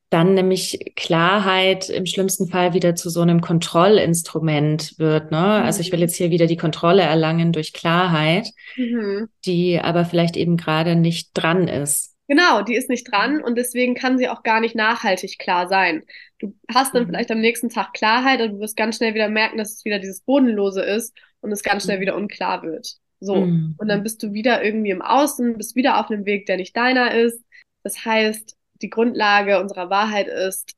dann 0.09 0.33
nämlich 0.33 0.93
Klarheit 0.95 1.89
im 1.89 2.05
schlimmsten 2.05 2.47
Fall 2.47 2.73
wieder 2.73 2.95
zu 2.95 3.09
so 3.09 3.21
einem 3.21 3.41
Kontrollinstrument 3.41 4.99
wird. 4.99 5.31
Ne? 5.31 5.37
Also 5.37 5.81
ich 5.81 5.91
will 5.91 5.97
mhm. 5.97 6.03
jetzt 6.03 6.15
hier 6.15 6.29
wieder 6.29 6.45
die 6.45 6.57
Kontrolle 6.57 7.01
erlangen 7.01 7.51
durch 7.51 7.73
Klarheit, 7.73 8.49
mhm. 8.75 9.27
die 9.45 9.79
aber 9.79 10.05
vielleicht 10.05 10.37
eben 10.37 10.57
gerade 10.57 10.95
nicht 10.95 11.31
dran 11.33 11.67
ist. 11.67 12.14
Genau, 12.27 12.63
die 12.63 12.75
ist 12.75 12.89
nicht 12.89 13.11
dran 13.11 13.41
und 13.43 13.55
deswegen 13.55 13.93
kann 13.93 14.17
sie 14.17 14.29
auch 14.29 14.41
gar 14.41 14.59
nicht 14.59 14.75
nachhaltig 14.75 15.37
klar 15.37 15.67
sein. 15.67 16.03
Du 16.39 16.55
hast 16.73 16.95
dann 16.95 17.03
mhm. 17.03 17.07
vielleicht 17.07 17.31
am 17.31 17.39
nächsten 17.39 17.69
Tag 17.69 17.93
Klarheit 17.93 18.41
und 18.41 18.53
du 18.53 18.59
wirst 18.59 18.75
ganz 18.75 18.97
schnell 18.97 19.13
wieder 19.13 19.29
merken, 19.29 19.57
dass 19.57 19.73
es 19.73 19.85
wieder 19.85 19.99
dieses 19.99 20.21
Bodenlose 20.21 20.81
ist 20.81 21.15
und 21.41 21.51
es 21.51 21.61
ganz 21.61 21.83
schnell 21.83 21.97
mhm. 21.97 22.01
wieder 22.01 22.15
unklar 22.15 22.63
wird. 22.63 22.97
So. 23.19 23.45
Mhm. 23.45 23.75
Und 23.77 23.87
dann 23.87 24.01
bist 24.01 24.23
du 24.23 24.33
wieder 24.33 24.63
irgendwie 24.63 24.89
im 24.89 25.03
Außen, 25.03 25.57
bist 25.57 25.75
wieder 25.75 25.99
auf 25.99 26.09
einem 26.09 26.25
Weg, 26.25 26.47
der 26.47 26.57
nicht 26.57 26.75
deiner 26.75 27.13
ist. 27.13 27.43
Das 27.83 28.03
heißt, 28.03 28.57
die 28.81 28.89
Grundlage 28.89 29.59
unserer 29.59 29.89
Wahrheit 29.89 30.27
ist 30.27 30.73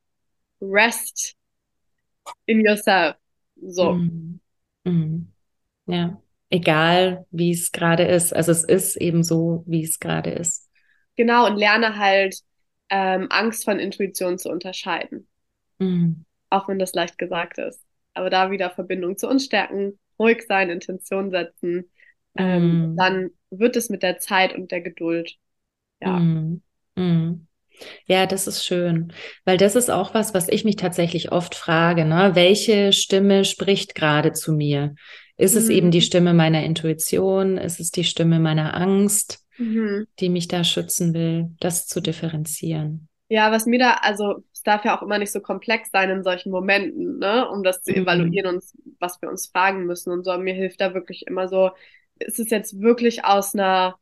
rest 0.60 1.34
in 2.44 2.64
yourself. 2.64 3.16
So. 3.56 3.92
Mhm. 3.92 4.40
Mhm. 4.84 5.32
Ja. 5.86 6.20
Egal, 6.50 7.26
wie 7.30 7.50
es 7.50 7.72
gerade 7.72 8.04
ist. 8.04 8.34
Also 8.34 8.52
es 8.52 8.64
ist 8.64 8.96
eben 8.96 9.22
so, 9.22 9.64
wie 9.66 9.84
es 9.84 9.98
gerade 9.98 10.30
ist. 10.30 10.67
Genau, 11.18 11.46
und 11.46 11.56
lerne 11.56 11.98
halt 11.98 12.36
ähm, 12.90 13.26
Angst 13.28 13.64
von 13.64 13.80
Intuition 13.80 14.38
zu 14.38 14.50
unterscheiden. 14.50 15.26
Mhm. 15.80 16.24
Auch 16.48 16.68
wenn 16.68 16.78
das 16.78 16.94
leicht 16.94 17.18
gesagt 17.18 17.58
ist. 17.58 17.84
Aber 18.14 18.30
da 18.30 18.52
wieder 18.52 18.70
Verbindung 18.70 19.16
zu 19.16 19.28
uns 19.28 19.44
stärken, 19.44 19.98
ruhig 20.16 20.44
sein, 20.46 20.70
Intention 20.70 21.32
setzen, 21.32 21.90
ähm, 22.36 22.92
mm. 22.92 22.96
dann 22.96 23.30
wird 23.50 23.76
es 23.76 23.90
mit 23.90 24.02
der 24.02 24.18
Zeit 24.18 24.54
und 24.54 24.70
der 24.70 24.80
Geduld. 24.80 25.34
Ja. 26.00 26.18
Mm. 26.18 26.62
Mm. 26.96 27.46
Ja, 28.06 28.26
das 28.26 28.46
ist 28.46 28.64
schön, 28.64 29.12
weil 29.44 29.56
das 29.56 29.76
ist 29.76 29.90
auch 29.90 30.14
was, 30.14 30.34
was 30.34 30.48
ich 30.48 30.64
mich 30.64 30.76
tatsächlich 30.76 31.32
oft 31.32 31.54
frage. 31.54 32.04
Ne? 32.04 32.30
Welche 32.34 32.92
Stimme 32.92 33.44
spricht 33.44 33.94
gerade 33.94 34.32
zu 34.32 34.52
mir? 34.52 34.94
Ist 35.36 35.54
es 35.54 35.68
eben 35.68 35.90
die 35.90 35.98
mhm. 35.98 36.02
Stimme 36.02 36.34
meiner 36.34 36.64
Intuition? 36.64 37.58
Ist 37.58 37.78
es 37.78 37.90
die 37.90 38.04
Stimme 38.04 38.40
meiner 38.40 38.74
Angst, 38.74 39.44
mhm. 39.58 40.06
die 40.18 40.28
mich 40.28 40.48
da 40.48 40.64
schützen 40.64 41.14
will? 41.14 41.50
Das 41.60 41.86
zu 41.86 42.00
differenzieren. 42.00 43.08
Ja, 43.28 43.52
was 43.52 43.66
mir 43.66 43.78
da, 43.78 43.94
also 43.94 44.42
es 44.54 44.62
darf 44.62 44.84
ja 44.84 44.96
auch 44.96 45.02
immer 45.02 45.18
nicht 45.18 45.32
so 45.32 45.40
komplex 45.40 45.90
sein 45.90 46.08
in 46.08 46.22
solchen 46.22 46.50
Momenten, 46.50 47.18
ne, 47.18 47.46
um 47.48 47.62
das 47.62 47.82
zu 47.82 47.92
mhm. 47.92 48.02
evaluieren 48.02 48.54
und 48.54 48.64
was 48.98 49.20
wir 49.20 49.28
uns 49.28 49.48
fragen 49.48 49.84
müssen 49.84 50.12
und 50.12 50.24
so. 50.24 50.36
Mir 50.38 50.54
hilft 50.54 50.80
da 50.80 50.94
wirklich 50.94 51.26
immer 51.26 51.46
so, 51.48 51.70
ist 52.18 52.38
es 52.38 52.50
jetzt 52.50 52.80
wirklich 52.80 53.24
aus 53.24 53.54
einer, 53.54 53.96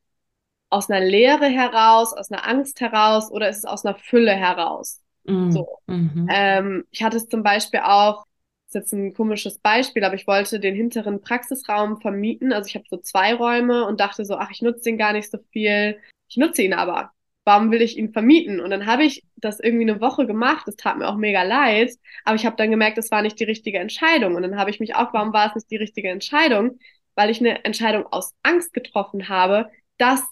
aus 0.71 0.89
einer 0.89 1.05
Leere 1.05 1.47
heraus, 1.47 2.13
aus 2.13 2.31
einer 2.31 2.47
Angst 2.47 2.81
heraus 2.81 3.31
oder 3.31 3.49
ist 3.49 3.59
es 3.59 3.65
aus 3.65 3.85
einer 3.85 3.97
Fülle 3.97 4.33
heraus? 4.33 5.01
Mhm. 5.25 5.51
So. 5.51 5.79
Mhm. 5.87 6.29
Ähm, 6.31 6.85
ich 6.91 7.03
hatte 7.03 7.17
es 7.17 7.29
zum 7.29 7.43
Beispiel 7.43 7.81
auch, 7.81 8.26
ist 8.67 8.75
jetzt 8.75 8.93
ein 8.93 9.15
komisches 9.15 9.59
Beispiel, 9.59 10.05
aber 10.05 10.15
ich 10.15 10.27
wollte 10.27 10.61
den 10.61 10.75
hinteren 10.75 11.21
Praxisraum 11.21 12.01
vermieten. 12.01 12.53
Also 12.53 12.69
ich 12.69 12.75
habe 12.75 12.85
so 12.91 12.97
zwei 12.97 13.35
Räume 13.35 13.87
und 13.87 14.01
dachte 14.01 14.25
so, 14.25 14.37
ach, 14.37 14.51
ich 14.51 14.63
nutze 14.63 14.85
den 14.85 14.99
gar 14.99 15.13
nicht 15.13 15.31
so 15.31 15.39
viel. 15.53 15.99
Ich 16.29 16.37
nutze 16.37 16.63
ihn 16.63 16.75
aber. 16.75 17.13
Warum 17.45 17.71
will 17.71 17.81
ich 17.81 17.97
ihn 17.97 18.13
vermieten? 18.13 18.61
Und 18.61 18.71
dann 18.71 18.87
habe 18.87 19.05
ich 19.05 19.25
das 19.37 19.61
irgendwie 19.61 19.89
eine 19.89 20.01
Woche 20.01 20.27
gemacht. 20.27 20.67
Das 20.67 20.75
tat 20.75 20.99
mir 20.99 21.09
auch 21.09 21.17
mega 21.17 21.45
leid. 21.45 21.93
Aber 22.25 22.35
ich 22.35 22.45
habe 22.45 22.57
dann 22.57 22.71
gemerkt, 22.71 22.99
das 22.99 23.13
war 23.13 23.23
nicht 23.23 23.39
die 23.39 23.45
richtige 23.45 23.79
Entscheidung. 23.79 24.35
Und 24.35 24.43
dann 24.43 24.57
habe 24.57 24.71
ich 24.71 24.81
mich 24.81 24.97
auch, 24.97 25.13
warum 25.15 25.33
war 25.33 25.49
es 25.49 25.55
nicht 25.55 25.71
die 25.71 25.77
richtige 25.77 26.09
Entscheidung? 26.09 26.79
weil 27.17 27.31
ich 27.31 27.41
eine 27.41 27.65
Entscheidung 27.65 28.07
aus 28.07 28.35
Angst 28.45 28.73
getroffen 28.73 29.29
habe, 29.29 29.69
dass 29.99 30.23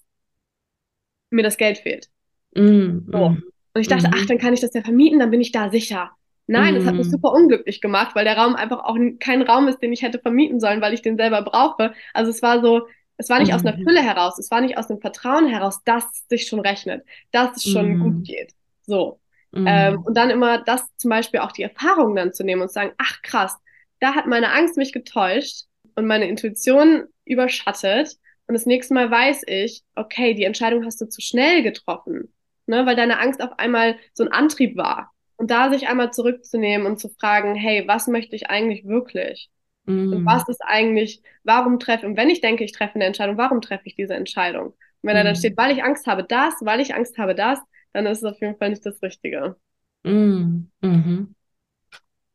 mir 1.30 1.43
das 1.43 1.57
Geld 1.57 1.78
fehlt. 1.78 2.09
Mm, 2.55 3.11
so. 3.11 3.30
Mm, 3.30 3.43
und 3.74 3.80
ich 3.80 3.89
dachte, 3.89 4.09
mm. 4.09 4.12
ach, 4.14 4.26
dann 4.26 4.39
kann 4.39 4.55
ich 4.55 4.61
das 4.61 4.74
ja 4.74 4.82
vermieten, 4.82 5.18
dann 5.18 5.30
bin 5.30 5.41
ich 5.41 5.51
da 5.51 5.70
sicher. 5.70 6.12
Nein, 6.47 6.74
das 6.74 6.84
hat 6.84 6.95
mich 6.95 7.07
mm. 7.07 7.11
super 7.11 7.32
unglücklich 7.32 7.80
gemacht, 7.80 8.14
weil 8.14 8.24
der 8.24 8.36
Raum 8.36 8.55
einfach 8.55 8.84
auch 8.84 8.97
kein 9.18 9.42
Raum 9.42 9.68
ist, 9.68 9.78
den 9.78 9.92
ich 9.92 10.03
hätte 10.03 10.18
vermieten 10.18 10.61
sollen, 10.61 10.80
weil 10.80 10.92
ich 10.92 11.03
den 11.03 11.16
selber 11.16 11.42
brauche. 11.42 11.95
Also 12.12 12.30
es 12.30 12.42
war 12.42 12.61
so, 12.61 12.86
es 13.16 13.30
war 13.30 13.38
nicht 13.38 13.55
aus 13.55 13.64
einer 13.64 13.76
mm. 13.76 13.82
Fülle 13.82 14.03
heraus, 14.03 14.38
es 14.38 14.51
war 14.51 14.61
nicht 14.61 14.76
aus 14.76 14.88
dem 14.88 15.01
Vertrauen 15.01 15.49
heraus, 15.49 15.82
dass 15.84 16.05
es 16.05 16.28
sich 16.28 16.47
schon 16.47 16.61
rechnet, 16.61 17.05
dass 17.32 17.57
es 17.57 17.64
schon 17.64 17.99
gut 17.99 18.26
geht. 18.26 18.53
So. 18.82 19.20
Ähm, 19.57 20.03
und 20.03 20.16
dann 20.16 20.30
immer 20.30 20.59
das 20.59 20.84
zum 20.97 21.11
Beispiel 21.11 21.40
auch 21.40 21.53
die 21.53 21.62
Erfahrung 21.62 22.16
dann 22.16 22.32
zu 22.32 22.45
nehmen 22.45 22.62
und 22.62 22.68
zu 22.68 22.74
sagen, 22.74 22.92
ach 22.99 23.22
krass, 23.22 23.57
da 24.01 24.14
hat 24.14 24.26
meine 24.26 24.53
Angst 24.53 24.76
mich 24.76 24.92
getäuscht 24.92 25.66
und 25.95 26.07
meine 26.07 26.28
Intuition 26.28 27.05
überschattet. 27.24 28.16
Und 28.47 28.55
das 28.55 28.66
nächste 28.66 28.95
Mal 28.95 29.11
weiß 29.11 29.42
ich, 29.47 29.82
okay, 29.95 30.34
die 30.34 30.45
Entscheidung 30.45 30.84
hast 30.84 31.01
du 31.01 31.07
zu 31.07 31.20
schnell 31.20 31.62
getroffen, 31.62 32.34
ne, 32.66 32.84
weil 32.84 32.97
deine 32.97 33.18
Angst 33.20 33.40
auf 33.40 33.59
einmal 33.59 33.97
so 34.12 34.24
ein 34.24 34.32
Antrieb 34.32 34.76
war. 34.76 35.14
Und 35.45 35.51
da 35.51 35.70
sich 35.70 35.88
einmal 35.88 36.11
zurückzunehmen 36.11 36.86
und 36.86 36.99
zu 36.99 37.11
fragen, 37.11 37.55
hey, 37.55 37.86
was 37.86 38.07
möchte 38.07 38.34
ich 38.34 38.49
eigentlich 38.49 38.86
wirklich? 38.86 39.51
Mm. 39.84 40.11
Und 40.11 40.24
was 40.24 40.49
ist 40.49 40.62
eigentlich, 40.64 41.20
warum 41.42 41.78
treffe, 41.78 42.07
und 42.07 42.16
wenn 42.16 42.30
ich 42.30 42.40
denke, 42.40 42.64
ich 42.64 42.72
treffe 42.72 42.95
eine 42.95 43.05
Entscheidung, 43.05 43.36
warum 43.36 43.61
treffe 43.61 43.82
ich 43.84 43.95
diese 43.95 44.14
Entscheidung? 44.14 44.68
Und 44.68 44.76
wenn 45.03 45.16
mm. 45.16 45.18
da 45.18 45.22
dann 45.24 45.36
steht, 45.36 45.59
weil 45.59 45.76
ich 45.76 45.84
Angst 45.84 46.07
habe 46.07 46.24
das, 46.24 46.55
weil 46.62 46.80
ich 46.80 46.95
Angst 46.95 47.18
habe 47.18 47.34
das, 47.34 47.59
dann 47.92 48.07
ist 48.07 48.22
es 48.22 48.24
auf 48.24 48.40
jeden 48.40 48.57
Fall 48.57 48.70
nicht 48.70 48.86
das 48.86 49.03
Richtige. 49.03 49.57
Mm. 50.03 50.70
Mhm. 50.80 51.34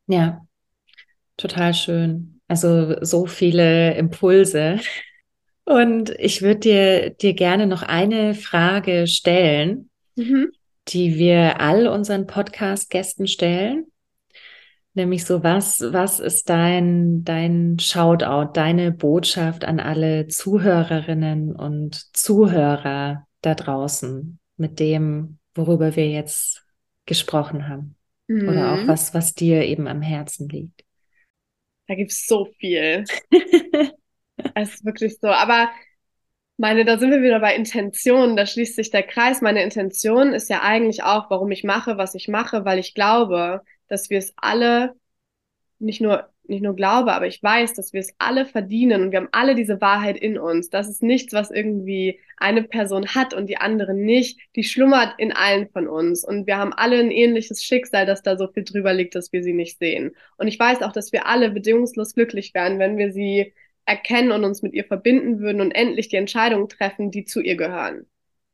Ja, 0.06 0.42
total 1.36 1.74
schön. 1.74 2.40
Also 2.46 2.94
so 3.04 3.26
viele 3.26 3.96
Impulse. 3.96 4.78
Und 5.64 6.10
ich 6.10 6.42
würde 6.42 6.60
dir, 6.60 7.10
dir 7.10 7.34
gerne 7.34 7.66
noch 7.66 7.82
eine 7.82 8.34
Frage 8.34 9.08
stellen, 9.08 9.90
mhm. 10.14 10.52
Die 10.90 11.16
wir 11.16 11.60
all 11.60 11.86
unseren 11.86 12.26
Podcast-Gästen 12.26 13.26
stellen. 13.26 13.86
Nämlich 14.94 15.24
so, 15.24 15.44
was, 15.44 15.80
was 15.80 16.18
ist 16.18 16.50
dein, 16.50 17.22
dein 17.22 17.78
Shoutout, 17.78 18.52
deine 18.54 18.90
Botschaft 18.90 19.64
an 19.64 19.78
alle 19.78 20.26
Zuhörerinnen 20.26 21.54
und 21.54 21.94
Zuhörer 22.16 23.26
da 23.40 23.54
draußen 23.54 24.40
mit 24.56 24.80
dem, 24.80 25.38
worüber 25.54 25.94
wir 25.94 26.10
jetzt 26.10 26.64
gesprochen 27.06 27.68
haben? 27.68 27.94
Mhm. 28.26 28.48
Oder 28.48 28.72
auch 28.72 28.82
mhm. 28.82 28.88
was, 28.88 29.14
was 29.14 29.34
dir 29.34 29.64
eben 29.64 29.86
am 29.86 30.02
Herzen 30.02 30.48
liegt? 30.48 30.84
Da 31.86 31.94
gibt's 31.94 32.26
so 32.26 32.46
viel. 32.58 33.04
es 34.54 34.74
ist 34.74 34.84
wirklich 34.84 35.18
so. 35.20 35.28
Aber 35.28 35.68
meine, 36.60 36.84
da 36.84 36.98
sind 36.98 37.10
wir 37.10 37.22
wieder 37.22 37.40
bei 37.40 37.56
Intention, 37.56 38.36
da 38.36 38.46
schließt 38.46 38.76
sich 38.76 38.90
der 38.90 39.02
Kreis. 39.02 39.40
Meine 39.40 39.62
Intention 39.62 40.32
ist 40.34 40.50
ja 40.50 40.62
eigentlich 40.62 41.02
auch, 41.02 41.30
warum 41.30 41.50
ich 41.50 41.64
mache, 41.64 41.98
was 41.98 42.14
ich 42.14 42.28
mache, 42.28 42.64
weil 42.64 42.78
ich 42.78 42.94
glaube, 42.94 43.62
dass 43.88 44.10
wir 44.10 44.18
es 44.18 44.34
alle 44.36 44.94
nicht 45.78 46.00
nur 46.00 46.28
nicht 46.50 46.62
nur 46.62 46.74
glaube, 46.74 47.12
aber 47.12 47.26
ich 47.28 47.42
weiß, 47.42 47.74
dass 47.74 47.92
wir 47.92 48.00
es 48.00 48.12
alle 48.18 48.44
verdienen 48.44 49.02
und 49.02 49.12
wir 49.12 49.20
haben 49.20 49.28
alle 49.32 49.54
diese 49.54 49.80
Wahrheit 49.80 50.18
in 50.18 50.36
uns. 50.38 50.68
Das 50.68 50.88
ist 50.88 51.02
nichts, 51.02 51.32
was 51.32 51.50
irgendwie 51.50 52.18
eine 52.36 52.64
Person 52.64 53.06
hat 53.14 53.34
und 53.34 53.46
die 53.48 53.56
andere 53.56 53.94
nicht. 53.94 54.40
Die 54.56 54.64
schlummert 54.64 55.14
in 55.18 55.32
allen 55.32 55.68
von 55.70 55.88
uns 55.88 56.24
und 56.26 56.46
wir 56.46 56.58
haben 56.58 56.72
alle 56.72 56.98
ein 56.98 57.12
ähnliches 57.12 57.62
Schicksal, 57.62 58.04
dass 58.04 58.22
da 58.22 58.36
so 58.36 58.48
viel 58.48 58.64
drüber 58.64 58.92
liegt, 58.92 59.14
dass 59.14 59.32
wir 59.32 59.42
sie 59.42 59.52
nicht 59.52 59.78
sehen. 59.78 60.10
Und 60.36 60.48
ich 60.48 60.58
weiß 60.58 60.82
auch, 60.82 60.92
dass 60.92 61.12
wir 61.12 61.26
alle 61.26 61.50
bedingungslos 61.50 62.14
glücklich 62.14 62.52
wären, 62.52 62.78
wenn 62.80 62.98
wir 62.98 63.12
sie 63.12 63.54
erkennen 63.90 64.30
und 64.30 64.44
uns 64.44 64.62
mit 64.62 64.72
ihr 64.72 64.84
verbinden 64.84 65.40
würden 65.40 65.60
und 65.60 65.72
endlich 65.72 66.08
die 66.08 66.16
Entscheidungen 66.16 66.68
treffen, 66.68 67.10
die 67.10 67.24
zu 67.24 67.40
ihr 67.40 67.56
gehören. 67.56 68.06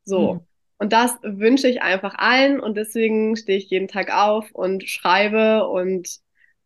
So. 0.04 0.34
Mhm. 0.34 0.40
Und 0.78 0.92
das 0.92 1.16
wünsche 1.22 1.68
ich 1.68 1.82
einfach 1.82 2.14
allen 2.18 2.58
und 2.60 2.76
deswegen 2.76 3.36
stehe 3.36 3.58
ich 3.58 3.70
jeden 3.70 3.88
Tag 3.88 4.12
auf 4.12 4.50
und 4.52 4.88
schreibe 4.88 5.66
und 5.68 6.18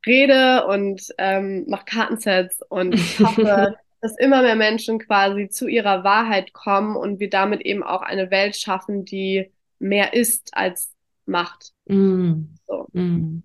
rede 0.07 0.66
und 0.66 1.03
ähm, 1.18 1.64
mache 1.68 1.85
Kartensets 1.85 2.61
und 2.68 2.95
ich 2.95 3.21
hoffe, 3.21 3.77
dass 4.01 4.16
immer 4.18 4.43
mehr 4.43 4.57
Menschen 4.57 4.99
quasi 4.99 5.49
zu 5.49 5.68
ihrer 5.68 6.05
Wahrheit 6.05 6.53
kommen 6.53 6.97
und 6.97 7.21
wir 7.21 7.31
damit 7.31 7.61
eben 7.61 7.83
auch 7.83 8.03
eine 8.03 8.31
Welt 8.31 8.57
schaffen, 8.57 9.05
die 9.05 9.53
mehr 9.79 10.14
ist 10.14 10.51
als 10.53 10.93
Macht. 11.27 11.73
Mm. 11.87 12.55
So. 12.66 12.87
Mm. 12.93 13.43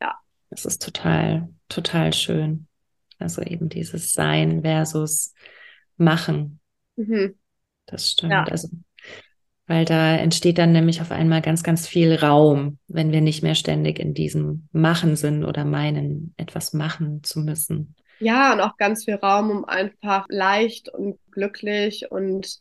Ja. 0.00 0.14
Das 0.50 0.64
ist 0.64 0.82
total, 0.82 1.48
total 1.68 2.12
schön. 2.12 2.68
Also 3.22 3.42
eben 3.42 3.68
dieses 3.68 4.12
Sein 4.12 4.62
versus 4.62 5.34
Machen. 5.96 6.60
Mhm. 6.96 7.36
Das 7.86 8.10
stimmt. 8.10 8.32
Ja. 8.32 8.44
Also 8.44 8.68
weil 9.66 9.84
da 9.84 10.16
entsteht 10.16 10.58
dann 10.58 10.72
nämlich 10.72 11.00
auf 11.00 11.10
einmal 11.12 11.40
ganz, 11.40 11.62
ganz 11.62 11.86
viel 11.86 12.14
Raum, 12.16 12.78
wenn 12.88 13.12
wir 13.12 13.20
nicht 13.20 13.42
mehr 13.42 13.54
ständig 13.54 13.98
in 13.98 14.12
diesem 14.12 14.68
Machen 14.72 15.16
sind 15.16 15.44
oder 15.44 15.64
meinen, 15.64 16.34
etwas 16.36 16.72
machen 16.72 17.22
zu 17.22 17.40
müssen. 17.40 17.94
Ja, 18.18 18.52
und 18.52 18.60
auch 18.60 18.76
ganz 18.76 19.04
viel 19.04 19.14
Raum, 19.14 19.50
um 19.50 19.64
einfach 19.64 20.26
leicht 20.28 20.88
und 20.88 21.18
glücklich 21.30 22.10
und 22.10 22.58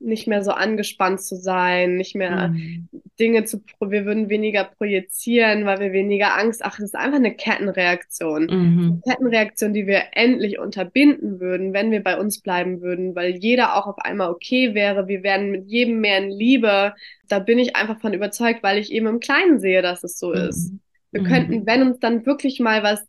nicht 0.00 0.26
mehr 0.26 0.42
so 0.42 0.50
angespannt 0.50 1.20
zu 1.20 1.36
sein, 1.36 1.96
nicht 1.96 2.14
mehr 2.14 2.48
mhm. 2.48 2.88
Dinge 3.18 3.44
zu, 3.44 3.62
wir 3.80 4.06
würden 4.06 4.30
weniger 4.30 4.64
projizieren, 4.64 5.66
weil 5.66 5.78
wir 5.80 5.92
weniger 5.92 6.36
Angst, 6.36 6.64
ach, 6.64 6.76
das 6.76 6.86
ist 6.86 6.96
einfach 6.96 7.18
eine 7.18 7.34
Kettenreaktion. 7.34 8.44
Mhm. 8.44 9.02
Eine 9.04 9.14
Kettenreaktion, 9.14 9.74
die 9.74 9.86
wir 9.86 10.02
endlich 10.12 10.58
unterbinden 10.58 11.38
würden, 11.38 11.74
wenn 11.74 11.90
wir 11.90 12.02
bei 12.02 12.18
uns 12.18 12.40
bleiben 12.40 12.80
würden, 12.80 13.14
weil 13.14 13.36
jeder 13.36 13.76
auch 13.76 13.86
auf 13.86 13.98
einmal 13.98 14.30
okay 14.30 14.74
wäre, 14.74 15.06
wir 15.06 15.22
wären 15.22 15.50
mit 15.50 15.66
jedem 15.66 16.00
mehr 16.00 16.18
in 16.18 16.30
Liebe. 16.30 16.94
Da 17.28 17.38
bin 17.38 17.58
ich 17.58 17.76
einfach 17.76 18.00
von 18.00 18.14
überzeugt, 18.14 18.62
weil 18.62 18.78
ich 18.78 18.90
eben 18.90 19.06
im 19.06 19.20
Kleinen 19.20 19.60
sehe, 19.60 19.82
dass 19.82 20.02
es 20.02 20.18
so 20.18 20.30
mhm. 20.30 20.48
ist. 20.48 20.72
Wir 21.12 21.24
könnten, 21.24 21.60
mhm. 21.60 21.66
wenn 21.66 21.82
uns 21.82 21.98
dann 21.98 22.24
wirklich 22.24 22.58
mal 22.58 22.82
was 22.82 23.06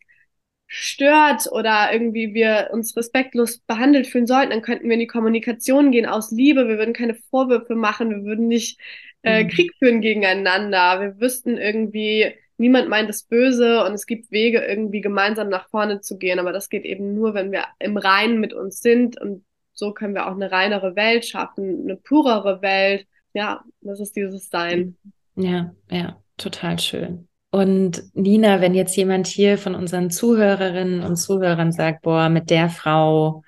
stört 0.74 1.52
oder 1.52 1.92
irgendwie 1.92 2.34
wir 2.34 2.70
uns 2.72 2.96
respektlos 2.96 3.60
behandelt 3.60 4.08
fühlen 4.08 4.26
sollten, 4.26 4.52
dann 4.52 4.62
könnten 4.62 4.86
wir 4.86 4.94
in 4.94 5.02
die 5.02 5.08
Kommunikation 5.08 5.92
gehen 5.92 6.06
aus 6.06 6.32
Liebe. 6.32 6.70
Wir 6.70 6.78
würden 6.78 6.94
keine 6.94 7.14
Vorwürfe 7.14 7.76
machen, 7.76 8.10
wir 8.10 8.24
würden 8.24 8.48
nicht 8.48 8.80
äh, 9.22 9.44
mhm. 9.44 9.50
Krieg 9.50 9.74
führen 9.80 10.00
gegeneinander. 10.00 11.02
Wir 11.02 11.20
wüssten 11.20 11.58
irgendwie, 11.58 12.34
niemand 12.56 12.88
meint 12.88 13.10
es 13.10 13.24
böse 13.24 13.84
und 13.84 13.92
es 13.92 14.06
gibt 14.06 14.32
Wege, 14.32 14.60
irgendwie 14.60 15.02
gemeinsam 15.02 15.50
nach 15.50 15.68
vorne 15.68 16.00
zu 16.00 16.18
gehen. 16.18 16.40
Aber 16.40 16.54
das 16.54 16.70
geht 16.70 16.86
eben 16.86 17.16
nur, 17.16 17.34
wenn 17.34 17.52
wir 17.52 17.66
im 17.80 17.98
Reinen 17.98 18.40
mit 18.40 18.54
uns 18.54 18.80
sind 18.80 19.20
und 19.20 19.44
so 19.74 19.92
können 19.92 20.16
wir 20.16 20.28
auch 20.28 20.36
eine 20.36 20.54
reinere 20.54 20.96
Welt 20.96 21.26
schaffen, 21.26 21.82
eine 21.84 21.98
purere 21.98 22.62
Welt. 22.62 23.06
Ja, 23.34 23.66
das 23.82 24.00
ist 24.00 24.16
dieses 24.16 24.50
Sein. 24.50 24.96
Ja, 25.36 25.76
ja, 25.90 26.22
total 26.38 26.80
schön. 26.80 27.28
Und 27.52 28.04
Nina, 28.14 28.62
wenn 28.62 28.74
jetzt 28.74 28.96
jemand 28.96 29.28
hier 29.28 29.58
von 29.58 29.76
unseren 29.76 30.10
Zuhörerinnen 30.10 31.04
und 31.04 31.18
Zuhörern 31.18 31.74
sagt, 31.74 32.02
boah, 32.02 32.30
mit 32.30 32.50
der 32.50 32.70
Frau 32.70 33.44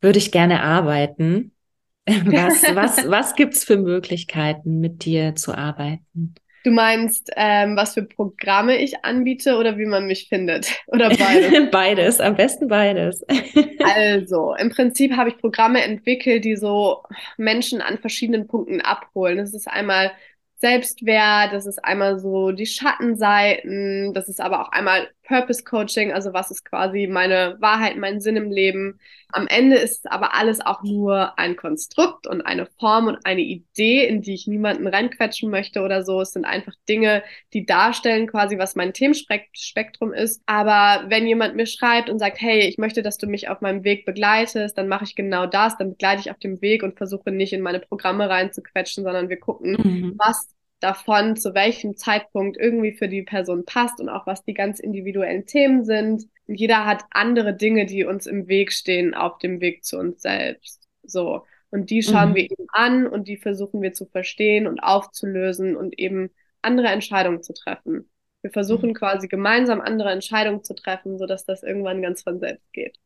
würde 0.00 0.18
ich 0.18 0.32
gerne 0.32 0.62
arbeiten, 0.62 1.52
was, 2.06 2.62
was, 2.74 2.96
was 3.10 3.34
gibt's 3.36 3.64
für 3.64 3.76
Möglichkeiten, 3.76 4.80
mit 4.80 5.04
dir 5.04 5.36
zu 5.36 5.56
arbeiten? 5.56 6.34
Du 6.64 6.70
meinst, 6.70 7.30
ähm, 7.36 7.76
was 7.76 7.92
für 7.92 8.02
Programme 8.02 8.78
ich 8.78 9.04
anbiete 9.04 9.56
oder 9.56 9.76
wie 9.76 9.84
man 9.84 10.06
mich 10.06 10.28
findet? 10.30 10.74
Oder 10.86 11.10
beides? 11.10 11.70
beides, 11.70 12.20
am 12.20 12.36
besten 12.36 12.68
beides. 12.68 13.22
also, 13.84 14.54
im 14.54 14.70
Prinzip 14.70 15.14
habe 15.14 15.28
ich 15.28 15.36
Programme 15.36 15.82
entwickelt, 15.82 16.46
die 16.46 16.56
so 16.56 17.02
Menschen 17.36 17.82
an 17.82 17.98
verschiedenen 17.98 18.46
Punkten 18.46 18.80
abholen. 18.80 19.36
Das 19.36 19.52
ist 19.52 19.68
einmal 19.68 20.10
Selbstwert, 20.64 21.52
das 21.52 21.66
ist 21.66 21.84
einmal 21.84 22.18
so 22.18 22.50
die 22.50 22.64
Schattenseiten, 22.64 24.14
das 24.14 24.30
ist 24.30 24.40
aber 24.40 24.62
auch 24.62 24.72
einmal 24.72 25.10
Purpose 25.24 25.62
Coaching, 25.62 26.10
also 26.10 26.32
was 26.32 26.50
ist 26.50 26.64
quasi 26.64 27.06
meine 27.06 27.56
Wahrheit, 27.60 27.98
mein 27.98 28.22
Sinn 28.22 28.36
im 28.36 28.50
Leben. 28.50 28.98
Am 29.30 29.46
Ende 29.46 29.76
ist 29.76 30.10
aber 30.10 30.34
alles 30.34 30.64
auch 30.64 30.82
nur 30.82 31.38
ein 31.38 31.56
Konstrukt 31.56 32.26
und 32.26 32.40
eine 32.40 32.66
Form 32.78 33.08
und 33.08 33.26
eine 33.26 33.42
Idee, 33.42 34.06
in 34.06 34.22
die 34.22 34.32
ich 34.32 34.46
niemanden 34.46 34.86
reinquetschen 34.86 35.50
möchte 35.50 35.82
oder 35.82 36.02
so. 36.02 36.22
Es 36.22 36.32
sind 36.32 36.46
einfach 36.46 36.74
Dinge, 36.88 37.22
die 37.52 37.66
darstellen 37.66 38.26
quasi, 38.26 38.56
was 38.56 38.74
mein 38.74 38.94
Themenspektrum 38.94 40.14
ist. 40.14 40.42
Aber 40.46 41.10
wenn 41.10 41.26
jemand 41.26 41.56
mir 41.56 41.66
schreibt 41.66 42.08
und 42.08 42.18
sagt, 42.18 42.40
hey, 42.40 42.60
ich 42.60 42.78
möchte, 42.78 43.02
dass 43.02 43.18
du 43.18 43.26
mich 43.26 43.48
auf 43.48 43.60
meinem 43.60 43.84
Weg 43.84 44.06
begleitest, 44.06 44.78
dann 44.78 44.88
mache 44.88 45.04
ich 45.04 45.14
genau 45.14 45.46
das, 45.46 45.76
dann 45.76 45.90
begleite 45.90 46.20
ich 46.20 46.30
auf 46.30 46.38
dem 46.38 46.62
Weg 46.62 46.82
und 46.82 46.96
versuche 46.96 47.30
nicht 47.30 47.52
in 47.52 47.60
meine 47.60 47.80
Programme 47.80 48.30
reinzuquetschen, 48.30 49.04
sondern 49.04 49.28
wir 49.28 49.38
gucken, 49.38 49.72
mhm. 49.72 50.14
was 50.16 50.53
davon, 50.84 51.36
zu 51.36 51.54
welchem 51.54 51.96
Zeitpunkt 51.96 52.56
irgendwie 52.56 52.92
für 52.92 53.08
die 53.08 53.22
Person 53.22 53.64
passt 53.64 54.00
und 54.00 54.08
auch 54.08 54.26
was 54.26 54.44
die 54.44 54.54
ganz 54.54 54.78
individuellen 54.78 55.46
Themen 55.46 55.84
sind. 55.84 56.28
Und 56.46 56.54
jeder 56.54 56.84
hat 56.84 57.04
andere 57.10 57.54
Dinge, 57.54 57.86
die 57.86 58.04
uns 58.04 58.26
im 58.26 58.46
Weg 58.46 58.72
stehen 58.72 59.14
auf 59.14 59.38
dem 59.38 59.60
Weg 59.60 59.84
zu 59.84 59.98
uns 59.98 60.22
selbst. 60.22 60.86
So. 61.02 61.44
Und 61.70 61.90
die 61.90 62.02
schauen 62.02 62.30
mhm. 62.30 62.34
wir 62.36 62.42
eben 62.44 62.66
an 62.68 63.06
und 63.06 63.26
die 63.26 63.36
versuchen 63.36 63.82
wir 63.82 63.92
zu 63.94 64.06
verstehen 64.06 64.66
und 64.66 64.80
aufzulösen 64.80 65.74
und 65.74 65.98
eben 65.98 66.30
andere 66.62 66.88
Entscheidungen 66.88 67.42
zu 67.42 67.52
treffen. 67.52 68.08
Wir 68.42 68.50
versuchen 68.50 68.90
mhm. 68.90 68.94
quasi 68.94 69.26
gemeinsam 69.26 69.80
andere 69.80 70.10
Entscheidungen 70.10 70.62
zu 70.62 70.74
treffen, 70.74 71.18
sodass 71.18 71.46
das 71.46 71.62
irgendwann 71.62 72.02
ganz 72.02 72.22
von 72.22 72.38
selbst 72.38 72.72
geht. 72.72 72.98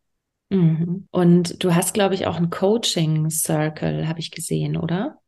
Mhm. 0.50 1.06
Und 1.10 1.62
du 1.62 1.74
hast, 1.74 1.94
glaube 1.94 2.14
ich, 2.14 2.26
auch 2.26 2.36
einen 2.36 2.50
Coaching-Circle, 2.50 4.08
habe 4.08 4.20
ich 4.20 4.30
gesehen, 4.30 4.76
oder? 4.76 5.18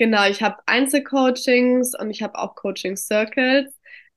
Genau, 0.00 0.26
ich 0.26 0.42
habe 0.42 0.56
Einzelcoachings 0.64 1.94
und 1.94 2.08
ich 2.10 2.22
habe 2.22 2.38
auch 2.38 2.54
Coaching-Circles. 2.54 3.66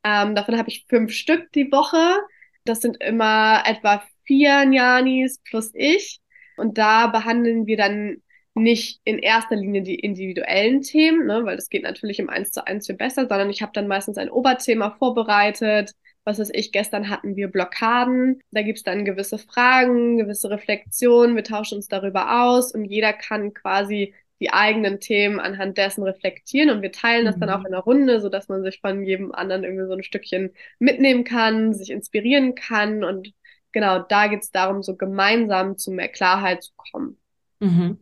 Ähm, 0.05 0.33
davon 0.33 0.57
habe 0.57 0.69
ich 0.69 0.85
fünf 0.87 1.11
Stück 1.11 1.51
die 1.51 1.69
Woche. 1.73 2.21
Das 2.63 2.79
sind 2.79 3.03
immer 3.03 3.63
etwa 3.65 4.01
vier 4.23 4.63
Nyanis 4.63 5.39
plus 5.43 5.71
ich. 5.73 6.21
Und 6.55 6.77
da 6.77 7.07
behandeln 7.07 7.67
wir 7.67 7.75
dann 7.75 8.21
nicht 8.53 9.01
in 9.03 9.19
erster 9.19 9.57
Linie 9.57 9.81
die 9.81 9.99
individuellen 9.99 10.83
Themen, 10.83 11.25
ne, 11.27 11.43
weil 11.43 11.57
das 11.57 11.67
geht 11.67 11.83
natürlich 11.83 12.19
im 12.19 12.29
Eins 12.29 12.51
zu 12.51 12.65
eins 12.65 12.85
viel 12.87 12.95
besser, 12.95 13.27
sondern 13.27 13.49
ich 13.49 13.61
habe 13.61 13.73
dann 13.73 13.87
meistens 13.87 14.17
ein 14.17 14.29
Oberthema 14.29 14.91
vorbereitet. 14.91 15.91
Was 16.23 16.39
weiß 16.39 16.51
ich, 16.53 16.71
gestern 16.71 17.09
hatten 17.09 17.35
wir 17.35 17.49
Blockaden. 17.49 18.39
Da 18.51 18.61
gibt's 18.61 18.83
dann 18.83 19.03
gewisse 19.03 19.37
Fragen, 19.37 20.15
gewisse 20.15 20.49
Reflexionen. 20.49 21.35
Wir 21.35 21.43
tauschen 21.43 21.75
uns 21.75 21.89
darüber 21.89 22.45
aus 22.45 22.73
und 22.73 22.85
jeder 22.85 23.11
kann 23.11 23.53
quasi 23.53 24.13
die 24.39 24.51
eigenen 24.51 24.99
Themen 24.99 25.39
anhand 25.39 25.77
dessen 25.77 26.03
reflektieren 26.03 26.69
und 26.69 26.81
wir 26.81 26.91
teilen 26.91 27.25
das 27.25 27.37
mhm. 27.37 27.41
dann 27.41 27.49
auch 27.51 27.65
in 27.65 27.71
der 27.71 27.81
Runde, 27.81 28.19
so 28.19 28.29
dass 28.29 28.49
man 28.49 28.63
sich 28.63 28.79
von 28.81 29.03
jedem 29.05 29.31
anderen 29.31 29.63
irgendwie 29.63 29.87
so 29.87 29.93
ein 29.93 30.03
Stückchen 30.03 30.53
mitnehmen 30.79 31.23
kann, 31.23 31.73
sich 31.73 31.91
inspirieren 31.91 32.55
kann 32.55 33.03
und 33.03 33.33
genau 33.71 33.99
da 33.99 34.27
geht 34.27 34.43
es 34.43 34.51
darum, 34.51 34.83
so 34.83 34.95
gemeinsam 34.95 35.77
zu 35.77 35.91
mehr 35.91 36.09
Klarheit 36.09 36.63
zu 36.63 36.71
kommen. 36.75 37.17
Mhm. 37.59 37.99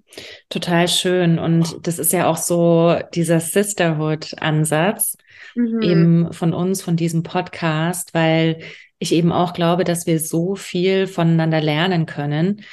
Total 0.49 0.87
schön. 0.87 1.37
Und 1.37 1.85
das 1.85 1.99
ist 1.99 2.13
ja 2.13 2.27
auch 2.27 2.37
so 2.37 2.97
dieser 3.13 3.39
Sisterhood-Ansatz 3.39 5.17
mhm. 5.55 5.81
eben 5.81 6.33
von 6.33 6.53
uns, 6.53 6.81
von 6.81 6.95
diesem 6.95 7.23
Podcast, 7.23 8.13
weil 8.13 8.61
ich 8.97 9.13
eben 9.13 9.31
auch 9.31 9.53
glaube, 9.53 9.83
dass 9.83 10.05
wir 10.05 10.19
so 10.19 10.55
viel 10.55 11.07
voneinander 11.07 11.61
lernen 11.61 12.05
können 12.05 12.63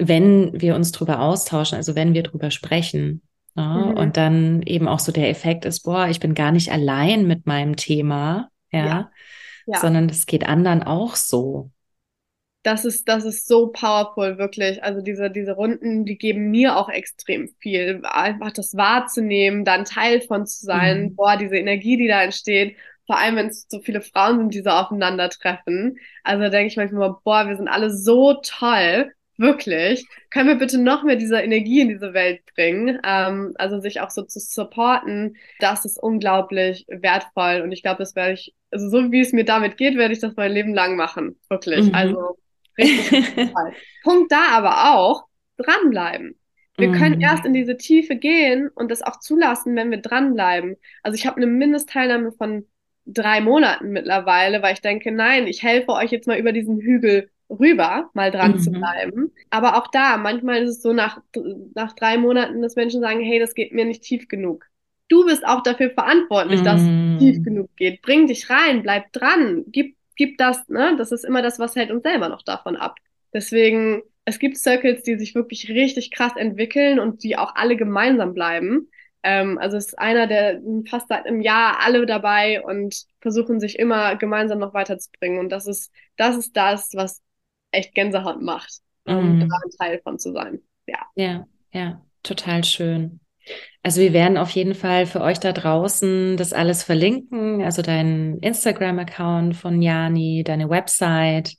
wenn 0.00 0.58
wir 0.58 0.74
uns 0.74 0.92
drüber 0.92 1.20
austauschen, 1.20 1.76
also 1.76 1.94
wenn 1.94 2.14
wir 2.14 2.22
drüber 2.22 2.50
sprechen. 2.50 3.22
Ja, 3.54 3.76
mhm. 3.76 3.96
Und 3.96 4.16
dann 4.16 4.62
eben 4.62 4.88
auch 4.88 4.98
so 4.98 5.12
der 5.12 5.28
Effekt 5.28 5.64
ist, 5.64 5.80
boah, 5.80 6.08
ich 6.08 6.20
bin 6.20 6.34
gar 6.34 6.52
nicht 6.52 6.72
allein 6.72 7.26
mit 7.26 7.46
meinem 7.46 7.76
Thema, 7.76 8.48
ja, 8.72 8.86
ja. 8.86 9.10
ja. 9.66 9.78
sondern 9.78 10.08
es 10.08 10.26
geht 10.26 10.46
anderen 10.46 10.82
auch 10.82 11.16
so. 11.16 11.70
Das 12.62 12.84
ist, 12.84 13.08
das 13.08 13.24
ist 13.24 13.48
so 13.48 13.68
powerful, 13.68 14.36
wirklich. 14.38 14.82
Also 14.82 15.00
diese, 15.00 15.30
diese 15.30 15.52
Runden, 15.52 16.04
die 16.04 16.18
geben 16.18 16.50
mir 16.50 16.76
auch 16.76 16.90
extrem 16.90 17.48
viel. 17.58 18.02
Einfach 18.04 18.52
das 18.52 18.76
wahrzunehmen, 18.76 19.64
dann 19.64 19.84
Teil 19.84 20.20
von 20.20 20.46
zu 20.46 20.66
sein, 20.66 21.02
mhm. 21.02 21.16
boah, 21.16 21.36
diese 21.36 21.56
Energie, 21.56 21.96
die 21.96 22.08
da 22.08 22.22
entsteht. 22.22 22.76
Vor 23.06 23.18
allem, 23.18 23.36
wenn 23.36 23.46
es 23.48 23.66
so 23.68 23.80
viele 23.80 24.02
Frauen 24.02 24.38
sind, 24.38 24.54
die 24.54 24.62
so 24.62 24.70
aufeinandertreffen. 24.70 25.98
Also 26.22 26.48
denke 26.50 26.68
ich 26.68 26.76
manchmal, 26.76 27.14
boah, 27.24 27.48
wir 27.48 27.56
sind 27.56 27.68
alle 27.68 27.90
so 27.90 28.34
toll 28.42 29.10
Wirklich. 29.40 30.06
Können 30.28 30.48
wir 30.48 30.56
bitte 30.56 30.76
noch 30.76 31.02
mehr 31.02 31.16
dieser 31.16 31.42
Energie 31.42 31.80
in 31.80 31.88
diese 31.88 32.12
Welt 32.12 32.42
bringen? 32.54 33.00
Ähm, 33.02 33.54
also 33.56 33.80
sich 33.80 34.02
auch 34.02 34.10
so 34.10 34.22
zu 34.22 34.38
supporten, 34.38 35.38
das 35.60 35.86
ist 35.86 35.98
unglaublich 35.98 36.84
wertvoll. 36.88 37.62
Und 37.62 37.72
ich 37.72 37.82
glaube, 37.82 38.00
das 38.00 38.14
werde 38.14 38.34
ich, 38.34 38.54
also 38.70 38.90
so 38.90 39.10
wie 39.10 39.20
es 39.20 39.32
mir 39.32 39.46
damit 39.46 39.78
geht, 39.78 39.96
werde 39.96 40.12
ich 40.12 40.20
das 40.20 40.36
mein 40.36 40.52
Leben 40.52 40.74
lang 40.74 40.94
machen. 40.94 41.40
Wirklich. 41.48 41.86
Mhm. 41.86 41.94
Also 41.94 42.36
richtig. 42.76 43.34
Punkt 44.04 44.30
da 44.30 44.50
aber 44.50 44.94
auch, 44.94 45.24
dranbleiben. 45.56 46.38
Wir 46.76 46.88
mhm. 46.88 46.98
können 46.98 47.20
erst 47.22 47.46
in 47.46 47.54
diese 47.54 47.78
Tiefe 47.78 48.16
gehen 48.16 48.68
und 48.74 48.90
das 48.90 49.00
auch 49.00 49.20
zulassen, 49.20 49.74
wenn 49.74 49.90
wir 49.90 50.02
dranbleiben. 50.02 50.76
Also 51.02 51.16
ich 51.16 51.26
habe 51.26 51.38
eine 51.38 51.46
Mindestteilnahme 51.46 52.32
von 52.32 52.66
drei 53.06 53.40
Monaten 53.40 53.88
mittlerweile, 53.88 54.60
weil 54.60 54.74
ich 54.74 54.82
denke, 54.82 55.12
nein, 55.12 55.46
ich 55.46 55.62
helfe 55.62 55.92
euch 55.92 56.10
jetzt 56.10 56.26
mal 56.26 56.38
über 56.38 56.52
diesen 56.52 56.78
Hügel 56.78 57.30
rüber, 57.50 58.10
mal 58.14 58.30
dran 58.30 58.52
mhm. 58.52 58.58
zu 58.60 58.70
bleiben. 58.70 59.32
Aber 59.50 59.76
auch 59.76 59.88
da, 59.88 60.16
manchmal 60.16 60.62
ist 60.62 60.70
es 60.70 60.82
so 60.82 60.92
nach, 60.92 61.20
nach 61.74 61.94
drei 61.94 62.16
Monaten, 62.16 62.62
dass 62.62 62.76
Menschen 62.76 63.00
sagen, 63.00 63.20
hey, 63.20 63.38
das 63.38 63.54
geht 63.54 63.72
mir 63.72 63.84
nicht 63.84 64.02
tief 64.02 64.28
genug. 64.28 64.66
Du 65.08 65.26
bist 65.26 65.44
auch 65.44 65.62
dafür 65.62 65.90
verantwortlich, 65.90 66.60
mhm. 66.60 66.64
dass 66.64 66.80
es 66.80 67.18
tief 67.18 67.42
genug 67.42 67.68
geht. 67.76 68.00
Bring 68.02 68.28
dich 68.28 68.48
rein, 68.48 68.82
bleib 68.82 69.12
dran, 69.12 69.64
gib, 69.66 69.96
gib 70.16 70.38
das, 70.38 70.68
ne? 70.68 70.94
Das 70.96 71.10
ist 71.10 71.24
immer 71.24 71.42
das, 71.42 71.58
was 71.58 71.74
hält 71.74 71.90
uns 71.90 72.04
selber 72.04 72.28
noch 72.28 72.42
davon 72.42 72.76
ab. 72.76 72.96
Deswegen, 73.34 74.02
es 74.24 74.38
gibt 74.38 74.56
Circles, 74.56 75.02
die 75.02 75.18
sich 75.18 75.34
wirklich 75.34 75.68
richtig 75.68 76.12
krass 76.12 76.32
entwickeln 76.36 77.00
und 77.00 77.24
die 77.24 77.36
auch 77.36 77.56
alle 77.56 77.76
gemeinsam 77.76 78.34
bleiben. 78.34 78.88
Ähm, 79.22 79.58
also 79.58 79.76
es 79.76 79.88
ist 79.88 79.98
einer, 79.98 80.26
der 80.26 80.60
fast 80.88 81.08
seit 81.08 81.26
einem 81.26 81.40
Jahr 81.40 81.80
alle 81.80 82.06
dabei 82.06 82.62
und 82.62 83.04
versuchen 83.20 83.60
sich 83.60 83.78
immer 83.78 84.16
gemeinsam 84.16 84.60
noch 84.60 84.74
weiterzubringen. 84.74 85.38
Und 85.40 85.50
das 85.50 85.66
ist, 85.66 85.92
das 86.16 86.36
ist 86.36 86.56
das, 86.56 86.90
was 86.94 87.20
echt 87.70 87.94
Gänsehaut 87.94 88.42
macht, 88.42 88.72
um 89.06 89.38
mm. 89.38 89.40
da 89.40 89.46
ein 89.46 89.70
Teil 89.78 90.00
von 90.02 90.18
zu 90.18 90.32
sein. 90.32 90.60
Ja. 90.86 90.98
Ja, 91.14 91.46
ja, 91.72 92.02
total 92.22 92.64
schön. 92.64 93.20
Also 93.82 94.00
wir 94.00 94.12
werden 94.12 94.36
auf 94.36 94.50
jeden 94.50 94.74
Fall 94.74 95.06
für 95.06 95.20
euch 95.22 95.40
da 95.40 95.52
draußen 95.52 96.36
das 96.36 96.52
alles 96.52 96.82
verlinken, 96.82 97.62
also 97.62 97.82
deinen 97.82 98.38
Instagram-Account 98.38 99.56
von 99.56 99.80
Jani, 99.80 100.44
deine 100.44 100.68
Website 100.68 101.54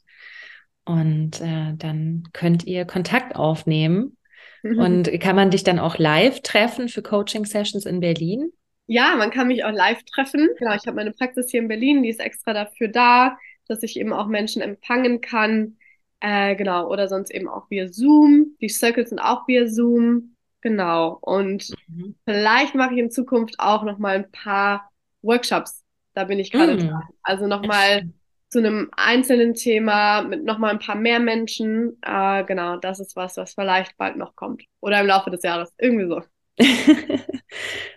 und 0.85 1.41
äh, 1.41 1.73
dann 1.75 2.23
könnt 2.33 2.65
ihr 2.65 2.85
Kontakt 2.85 3.35
aufnehmen 3.35 4.17
Mhm. 4.63 4.79
Und 4.79 5.19
kann 5.19 5.35
man 5.35 5.51
dich 5.51 5.63
dann 5.63 5.79
auch 5.79 5.97
live 5.97 6.41
treffen 6.41 6.89
für 6.89 7.01
Coaching-Sessions 7.01 7.85
in 7.85 7.99
Berlin? 7.99 8.51
Ja, 8.87 9.15
man 9.15 9.31
kann 9.31 9.47
mich 9.47 9.63
auch 9.63 9.71
live 9.71 10.03
treffen. 10.03 10.49
Genau, 10.57 10.75
ich 10.75 10.85
habe 10.85 10.95
meine 10.95 11.11
Praxis 11.11 11.49
hier 11.49 11.61
in 11.61 11.67
Berlin, 11.67 12.03
die 12.03 12.09
ist 12.09 12.19
extra 12.19 12.53
dafür 12.53 12.89
da, 12.89 13.37
dass 13.67 13.83
ich 13.83 13.97
eben 13.97 14.11
auch 14.11 14.27
Menschen 14.27 14.61
empfangen 14.61 15.21
kann. 15.21 15.77
Äh, 16.21 16.55
genau, 16.55 16.87
oder 16.87 17.07
sonst 17.07 17.31
eben 17.31 17.47
auch 17.47 17.69
via 17.69 17.91
Zoom. 17.91 18.55
Die 18.61 18.69
Circles 18.69 19.09
sind 19.09 19.19
auch 19.19 19.47
via 19.47 19.67
Zoom. 19.67 20.35
Genau. 20.61 21.17
Und 21.21 21.73
mhm. 21.87 22.15
vielleicht 22.25 22.75
mache 22.75 22.93
ich 22.93 22.99
in 22.99 23.11
Zukunft 23.11 23.55
auch 23.57 23.83
noch 23.83 23.97
mal 23.97 24.15
ein 24.15 24.31
paar 24.31 24.89
Workshops. 25.23 25.83
Da 26.13 26.25
bin 26.25 26.39
ich 26.39 26.51
gerade 26.51 26.75
mhm. 26.75 26.87
dran. 26.87 27.03
Also 27.23 27.47
noch 27.47 27.65
mal 27.65 28.09
zu 28.49 28.59
einem 28.59 28.91
einzelnen 28.95 29.55
Thema 29.55 30.21
mit 30.21 30.43
nochmal 30.43 30.71
ein 30.71 30.79
paar 30.79 30.95
mehr 30.95 31.19
Menschen. 31.19 31.97
Äh, 32.03 32.43
genau, 32.43 32.77
das 32.77 32.99
ist 32.99 33.15
was, 33.15 33.37
was 33.37 33.55
vielleicht 33.55 33.97
bald 33.97 34.17
noch 34.17 34.35
kommt. 34.35 34.63
Oder 34.79 35.01
im 35.01 35.07
Laufe 35.07 35.31
des 35.31 35.41
Jahres. 35.41 35.73
Irgendwie 35.79 36.07
so. 36.07 36.21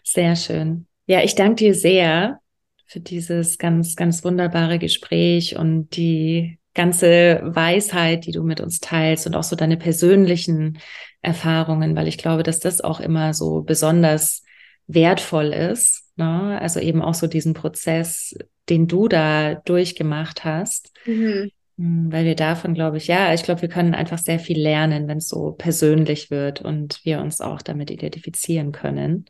sehr 0.03 0.35
schön. 0.37 0.87
Ja, 1.07 1.23
ich 1.23 1.35
danke 1.35 1.57
dir 1.57 1.75
sehr 1.75 2.41
für 2.87 3.01
dieses 3.01 3.59
ganz, 3.59 3.97
ganz 3.97 4.25
wunderbare 4.25 4.79
Gespräch 4.79 5.57
und 5.57 5.97
die 5.97 6.59
ganze 6.75 7.41
Weisheit, 7.45 8.27
die 8.27 8.33
du 8.33 8.43
mit 8.43 8.61
uns 8.61 8.81
teilst 8.81 9.27
und 9.27 9.35
auch 9.35 9.43
so 9.43 9.57
deine 9.57 9.77
persönlichen 9.77 10.79
Erfahrungen, 11.23 11.97
weil 11.97 12.09
ich 12.09 12.19
glaube, 12.19 12.43
dass 12.43 12.61
das 12.61 12.81
auch 12.81 13.01
immer 13.01 13.33
so 13.35 13.63
besonders 13.63 14.43
wertvoll 14.87 15.53
ist. 15.53 16.05
Ne? 16.17 16.59
Also 16.61 16.81
eben 16.81 17.01
auch 17.01 17.15
so 17.15 17.27
diesen 17.27 17.55
Prozess 17.55 18.35
den 18.69 18.89
du 18.89 19.09
da 19.09 19.55
durchgemacht 19.55 20.45
hast. 20.45 20.93
Mhm. 21.07 21.51
Hm, 21.77 22.13
weil 22.13 22.25
wir 22.25 22.37
davon, 22.37 22.75
glaube 22.75 22.99
ich, 22.99 23.07
ja, 23.07 23.35
ich 23.35 23.43
glaube, 23.43 23.63
wir 23.63 23.69
können 23.69 23.95
einfach 23.95 24.19
sehr 24.19 24.39
viel 24.39 24.61
lernen, 24.61 25.09
wenn 25.09 25.19
es 25.19 25.29
so 25.29 25.53
persönlich 25.53 26.31
wird 26.31 26.61
und 26.61 27.01
wir 27.05 27.21
uns 27.21 27.41
auch 27.41 27.63
damit 27.63 27.91
identifizieren 27.91 28.73
können. 28.73 29.27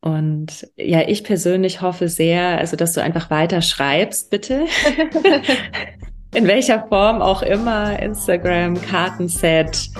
Und 0.00 0.68
ja, 0.76 1.06
ich 1.06 1.22
persönlich 1.22 1.80
hoffe 1.80 2.08
sehr, 2.08 2.58
also 2.58 2.76
dass 2.76 2.92
du 2.92 3.02
einfach 3.02 3.30
weiter 3.30 3.62
schreibst, 3.62 4.30
bitte. 4.30 4.66
In 6.34 6.46
welcher 6.46 6.86
Form 6.88 7.20
auch 7.20 7.42
immer, 7.42 7.98
Instagram, 7.98 8.80
Kartenset, 8.80 9.90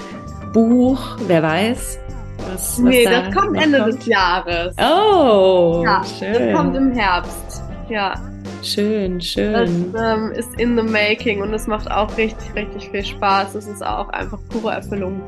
Buch, 0.55 1.19
wer 1.27 1.43
weiß. 1.43 1.99
Was, 2.39 2.79
was 2.79 2.79
nee, 2.79 3.05
da 3.05 3.23
das 3.23 3.35
kommt 3.35 3.63
Ende 3.63 3.81
kommt. 3.81 3.99
des 3.99 4.07
Jahres. 4.07 4.75
Oh, 4.79 5.83
ja, 5.85 6.03
schön. 6.19 6.33
Das 6.33 6.57
kommt 6.57 6.75
im 6.75 6.93
Herbst. 6.93 7.63
Ja. 7.91 8.15
Schön, 8.63 9.21
schön. 9.21 9.93
Das 9.93 10.03
ähm, 10.03 10.33
ist 10.33 10.59
in 10.59 10.75
the 10.79 10.83
making 10.83 11.43
und 11.43 11.53
es 11.53 11.67
macht 11.67 11.91
auch 11.91 12.17
richtig, 12.17 12.55
richtig 12.55 12.89
viel 12.91 13.05
Spaß. 13.05 13.55
Es 13.55 13.67
ist 13.67 13.85
auch 13.85 14.09
einfach 14.09 14.39
pure 14.49 14.73
Erfüllung. 14.73 15.21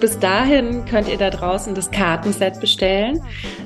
Bis 0.00 0.18
dahin 0.18 0.86
könnt 0.86 1.08
ihr 1.08 1.18
da 1.18 1.28
draußen 1.28 1.74
das 1.74 1.90
Kartenset 1.90 2.58
bestellen. 2.60 3.20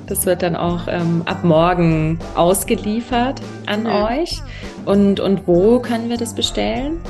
Das 0.09 0.27
wird 0.27 0.43
dann 0.43 0.57
auch 0.57 0.89
ähm, 0.89 1.23
ab 1.27 1.45
morgen 1.45 2.19
ausgeliefert 2.35 3.41
an 3.67 3.85
mhm. 3.85 3.91
euch. 3.91 4.43
Und, 4.85 5.21
und 5.21 5.47
wo 5.47 5.79
können 5.79 6.09
wir 6.09 6.17
das 6.17 6.35
bestellen? 6.35 7.01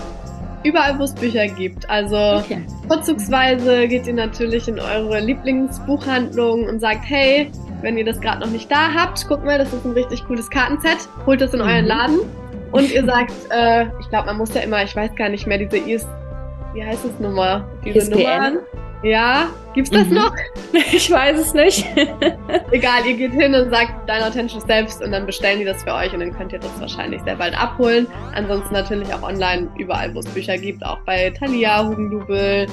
Überall, 0.62 0.98
wo 0.98 1.02
es 1.02 1.14
Bücher 1.14 1.46
gibt. 1.46 1.88
Also 1.90 2.16
okay. 2.16 2.62
vorzugsweise 2.88 3.86
geht 3.86 4.06
ihr 4.06 4.14
natürlich 4.14 4.66
in 4.66 4.80
eure 4.80 5.20
Lieblingsbuchhandlung 5.20 6.66
und 6.66 6.80
sagt, 6.80 7.00
hey, 7.04 7.50
wenn 7.82 7.98
ihr 7.98 8.04
das 8.04 8.20
gerade 8.20 8.40
noch 8.40 8.50
nicht 8.50 8.70
da 8.70 8.94
habt, 8.94 9.26
guckt 9.28 9.44
mal, 9.44 9.58
das 9.58 9.72
ist 9.72 9.84
ein 9.84 9.92
richtig 9.92 10.24
cooles 10.26 10.48
Kartenset. 10.48 11.08
Holt 11.26 11.40
das 11.40 11.52
in 11.52 11.60
mhm. 11.60 11.66
euren 11.66 11.84
Laden. 11.84 12.18
Und 12.72 12.90
ihr 12.90 13.04
sagt, 13.06 13.32
äh, 13.50 13.86
ich 14.00 14.08
glaube, 14.08 14.26
man 14.26 14.38
muss 14.38 14.54
ja 14.54 14.62
immer, 14.62 14.82
ich 14.82 14.96
weiß 14.96 15.14
gar 15.16 15.28
nicht 15.28 15.46
mehr, 15.46 15.58
diese 15.58 15.76
IS, 15.76 16.06
wie 16.72 16.82
heißt 16.82 17.04
es 17.04 17.20
Nummer? 17.20 17.68
Diese 17.84 17.98
ISBN? 17.98 18.54
Nummer. 18.54 18.83
Ja, 19.04 19.50
gibt's 19.74 19.90
das 19.90 20.06
mhm. 20.08 20.14
noch? 20.14 20.34
Ich 20.92 21.08
weiß 21.08 21.38
es 21.38 21.54
nicht. 21.54 21.86
Egal, 22.72 23.06
ihr 23.06 23.16
geht 23.16 23.32
hin 23.32 23.54
und 23.54 23.70
sagt 23.70 24.08
dein 24.08 24.22
authentisches 24.22 24.64
Selbst 24.64 25.00
und 25.02 25.12
dann 25.12 25.24
bestellen 25.24 25.60
die 25.60 25.64
das 25.64 25.84
für 25.84 25.92
euch 25.92 26.12
und 26.12 26.18
dann 26.20 26.32
könnt 26.36 26.52
ihr 26.52 26.58
das 26.58 26.80
wahrscheinlich 26.80 27.22
sehr 27.22 27.36
bald 27.36 27.56
abholen. 27.56 28.08
Ansonsten 28.34 28.72
natürlich 28.74 29.12
auch 29.14 29.22
online, 29.22 29.68
überall, 29.78 30.12
wo 30.14 30.18
es 30.18 30.26
Bücher 30.26 30.58
gibt, 30.58 30.84
auch 30.84 30.98
bei 31.06 31.30
Thalia, 31.30 31.86
Hugendubel, 31.86 32.66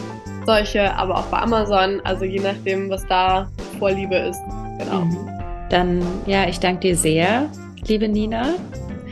solche, 0.47 0.91
aber 0.95 1.17
auch 1.17 1.25
bei 1.25 1.37
Amazon. 1.37 2.01
Also 2.05 2.25
je 2.25 2.39
nachdem, 2.39 2.89
was 2.89 3.05
da 3.07 3.47
Vorliebe 3.77 4.15
ist. 4.15 4.41
Genau. 4.79 5.01
Mhm. 5.01 5.29
Dann, 5.69 6.01
ja, 6.25 6.47
ich 6.47 6.59
danke 6.59 6.79
dir 6.79 6.95
sehr, 6.95 7.49
liebe 7.85 8.07
Nina. 8.07 8.55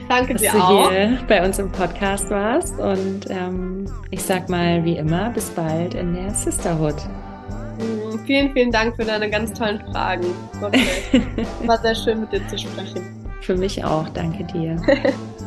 Danke 0.10 0.34
dass 0.34 0.42
dir 0.42 0.52
du 0.52 0.58
auch. 0.58 0.92
hier 0.92 1.20
bei 1.28 1.46
uns 1.46 1.60
im 1.60 1.72
Podcast 1.72 2.30
warst. 2.32 2.78
Und 2.80 3.30
ähm, 3.30 3.86
ich 4.10 4.24
sag 4.24 4.50
mal, 4.50 4.84
wie 4.84 4.98
immer, 4.98 5.30
bis 5.30 5.50
bald 5.52 5.94
in 5.94 6.16
der 6.16 6.32
Sisterhood. 6.32 6.96
Mhm, 7.78 8.20
vielen, 8.26 8.52
vielen 8.52 8.72
Dank 8.72 8.96
für 8.96 9.06
deine 9.06 9.30
ganz 9.30 9.54
tollen 9.54 9.80
Fragen. 9.92 10.26
War 11.66 11.78
sehr 11.78 11.96
schön, 11.96 12.22
mit 12.22 12.34
dir 12.34 12.46
zu 12.48 12.58
sprechen. 12.58 13.02
Für 13.42 13.56
mich 13.56 13.84
auch. 13.84 14.10
Danke 14.10 14.44
dir. 14.44 14.82